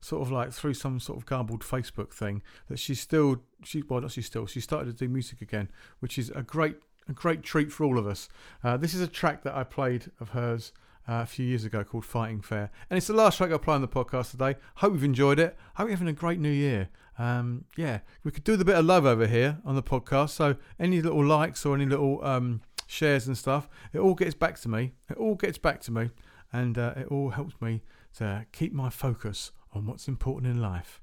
sort 0.00 0.22
of 0.22 0.30
like 0.30 0.52
through 0.52 0.74
some 0.74 0.98
sort 0.98 1.18
of 1.18 1.26
garbled 1.26 1.62
Facebook 1.62 2.12
thing 2.12 2.42
that 2.68 2.78
she's 2.78 3.00
still 3.00 3.42
she 3.64 3.82
well 3.82 4.00
not 4.00 4.10
she's 4.10 4.26
still 4.26 4.46
she 4.46 4.60
started 4.60 4.86
to 4.86 4.92
do 4.92 5.08
music 5.08 5.40
again, 5.40 5.68
which 6.00 6.18
is 6.18 6.30
a 6.34 6.42
great 6.42 6.76
a 7.08 7.12
great 7.12 7.42
treat 7.42 7.72
for 7.72 7.84
all 7.84 7.98
of 7.98 8.06
us. 8.06 8.28
Uh, 8.62 8.76
this 8.76 8.94
is 8.94 9.00
a 9.00 9.08
track 9.08 9.42
that 9.42 9.54
I 9.54 9.64
played 9.64 10.10
of 10.20 10.30
hers 10.30 10.72
uh, 11.08 11.22
a 11.22 11.26
few 11.26 11.46
years 11.46 11.64
ago 11.64 11.84
called 11.84 12.04
Fighting 12.04 12.40
Fair, 12.40 12.70
and 12.88 12.96
it's 12.96 13.06
the 13.06 13.14
last 13.14 13.38
track 13.38 13.52
I 13.52 13.58
play 13.58 13.74
on 13.74 13.80
the 13.80 13.88
podcast 13.88 14.30
today. 14.30 14.56
Hope 14.76 14.92
you've 14.92 15.04
enjoyed 15.04 15.38
it. 15.38 15.56
Hope 15.74 15.88
you're 15.88 15.96
having 15.96 16.08
a 16.08 16.12
great 16.12 16.38
new 16.38 16.50
year. 16.50 16.88
Um, 17.18 17.66
yeah, 17.76 17.98
we 18.24 18.30
could 18.30 18.44
do 18.44 18.56
the 18.56 18.64
bit 18.64 18.76
of 18.76 18.86
love 18.86 19.04
over 19.04 19.26
here 19.26 19.58
on 19.64 19.74
the 19.74 19.82
podcast. 19.82 20.30
So 20.30 20.56
any 20.78 21.02
little 21.02 21.22
likes 21.22 21.66
or 21.66 21.74
any 21.74 21.84
little 21.84 22.24
um, 22.24 22.62
shares 22.86 23.26
and 23.26 23.36
stuff, 23.36 23.68
it 23.92 23.98
all 23.98 24.14
gets 24.14 24.34
back 24.34 24.58
to 24.60 24.68
me. 24.70 24.94
It 25.10 25.18
all 25.18 25.34
gets 25.34 25.58
back 25.58 25.80
to 25.82 25.92
me, 25.92 26.10
and 26.52 26.78
uh, 26.78 26.94
it 26.96 27.06
all 27.08 27.30
helps 27.30 27.60
me 27.60 27.82
to 28.16 28.46
keep 28.52 28.72
my 28.72 28.90
focus 28.90 29.52
on 29.72 29.86
what's 29.86 30.08
important 30.08 30.52
in 30.52 30.60
life. 30.60 31.00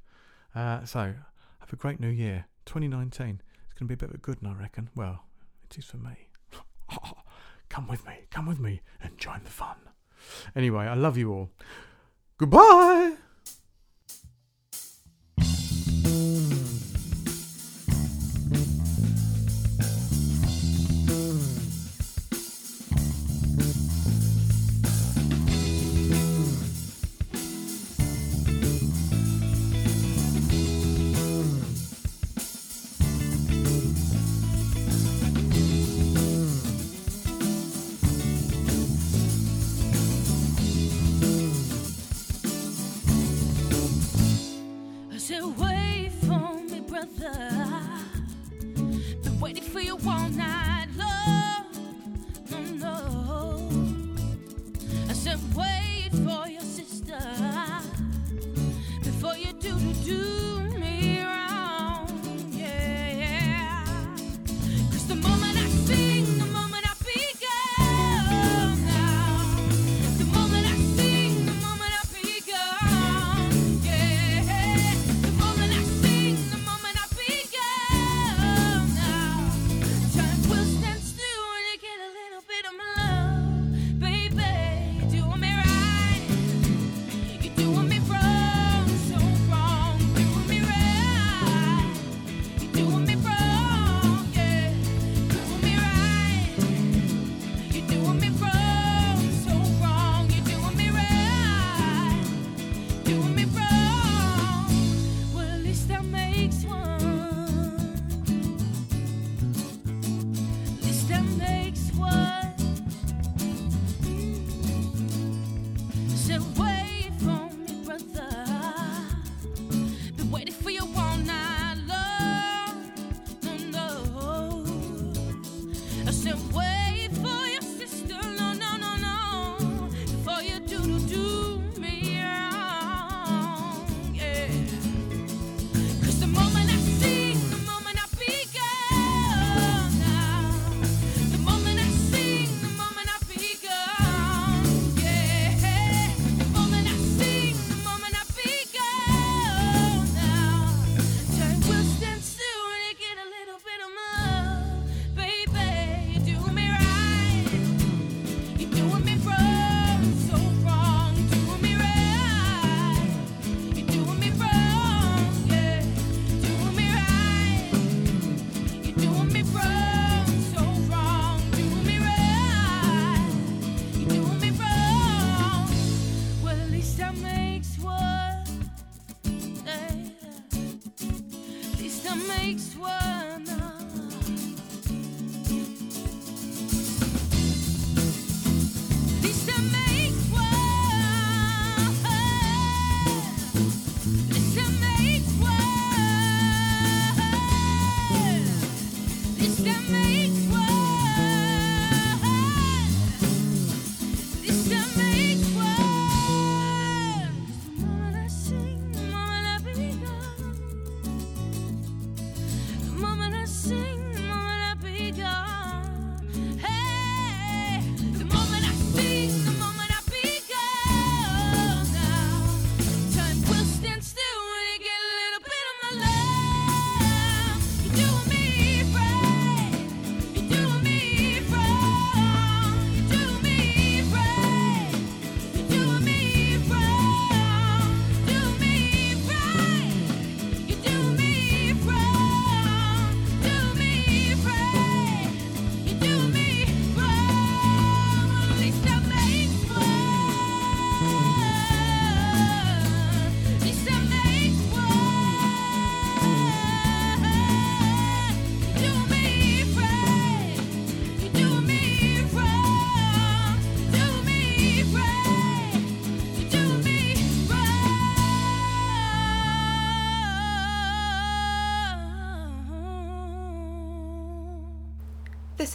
Uh, 0.54 0.84
so 0.86 1.14
have 1.60 1.74
a 1.74 1.76
great 1.76 2.00
new 2.00 2.10
year, 2.10 2.46
2019. 2.66 3.42
It's 3.66 3.74
going 3.80 3.88
to 3.88 3.88
be 3.88 3.94
a 3.94 3.98
bit 3.98 4.10
of 4.10 4.16
a 4.16 4.20
good 4.20 4.42
one, 4.42 4.56
I 4.56 4.62
reckon. 4.62 4.90
Well, 4.96 5.24
it 5.70 5.78
is 5.78 5.86
for 5.86 5.98
me. 5.98 6.30
come 7.70 7.88
with 7.88 8.06
me, 8.06 8.14
come 8.32 8.46
with 8.46 8.60
me, 8.60 8.82
and 9.02 9.18
join 9.18 9.42
the 9.44 9.50
fun. 9.50 9.76
Anyway, 10.56 10.86
I 10.86 10.96
love 10.96 11.18
you 11.18 11.32
all. 11.32 11.50
Goodbye. 12.38 13.16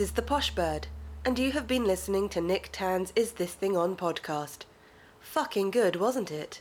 Is 0.03 0.11
the 0.11 0.21
Posh 0.21 0.53
Bird, 0.53 0.89
and 1.25 1.39
you 1.39 1.53
have 1.53 1.69
been 1.69 1.85
listening 1.85 2.29
to 2.31 2.41
Nick 2.41 2.71
Tan's 2.73 3.13
Is 3.15 3.31
This 3.31 3.55
Thing 3.55 3.77
On 3.77 3.95
podcast. 3.95 4.65
Fucking 5.21 5.71
good, 5.71 5.95
wasn't 5.95 6.33
it? 6.33 6.61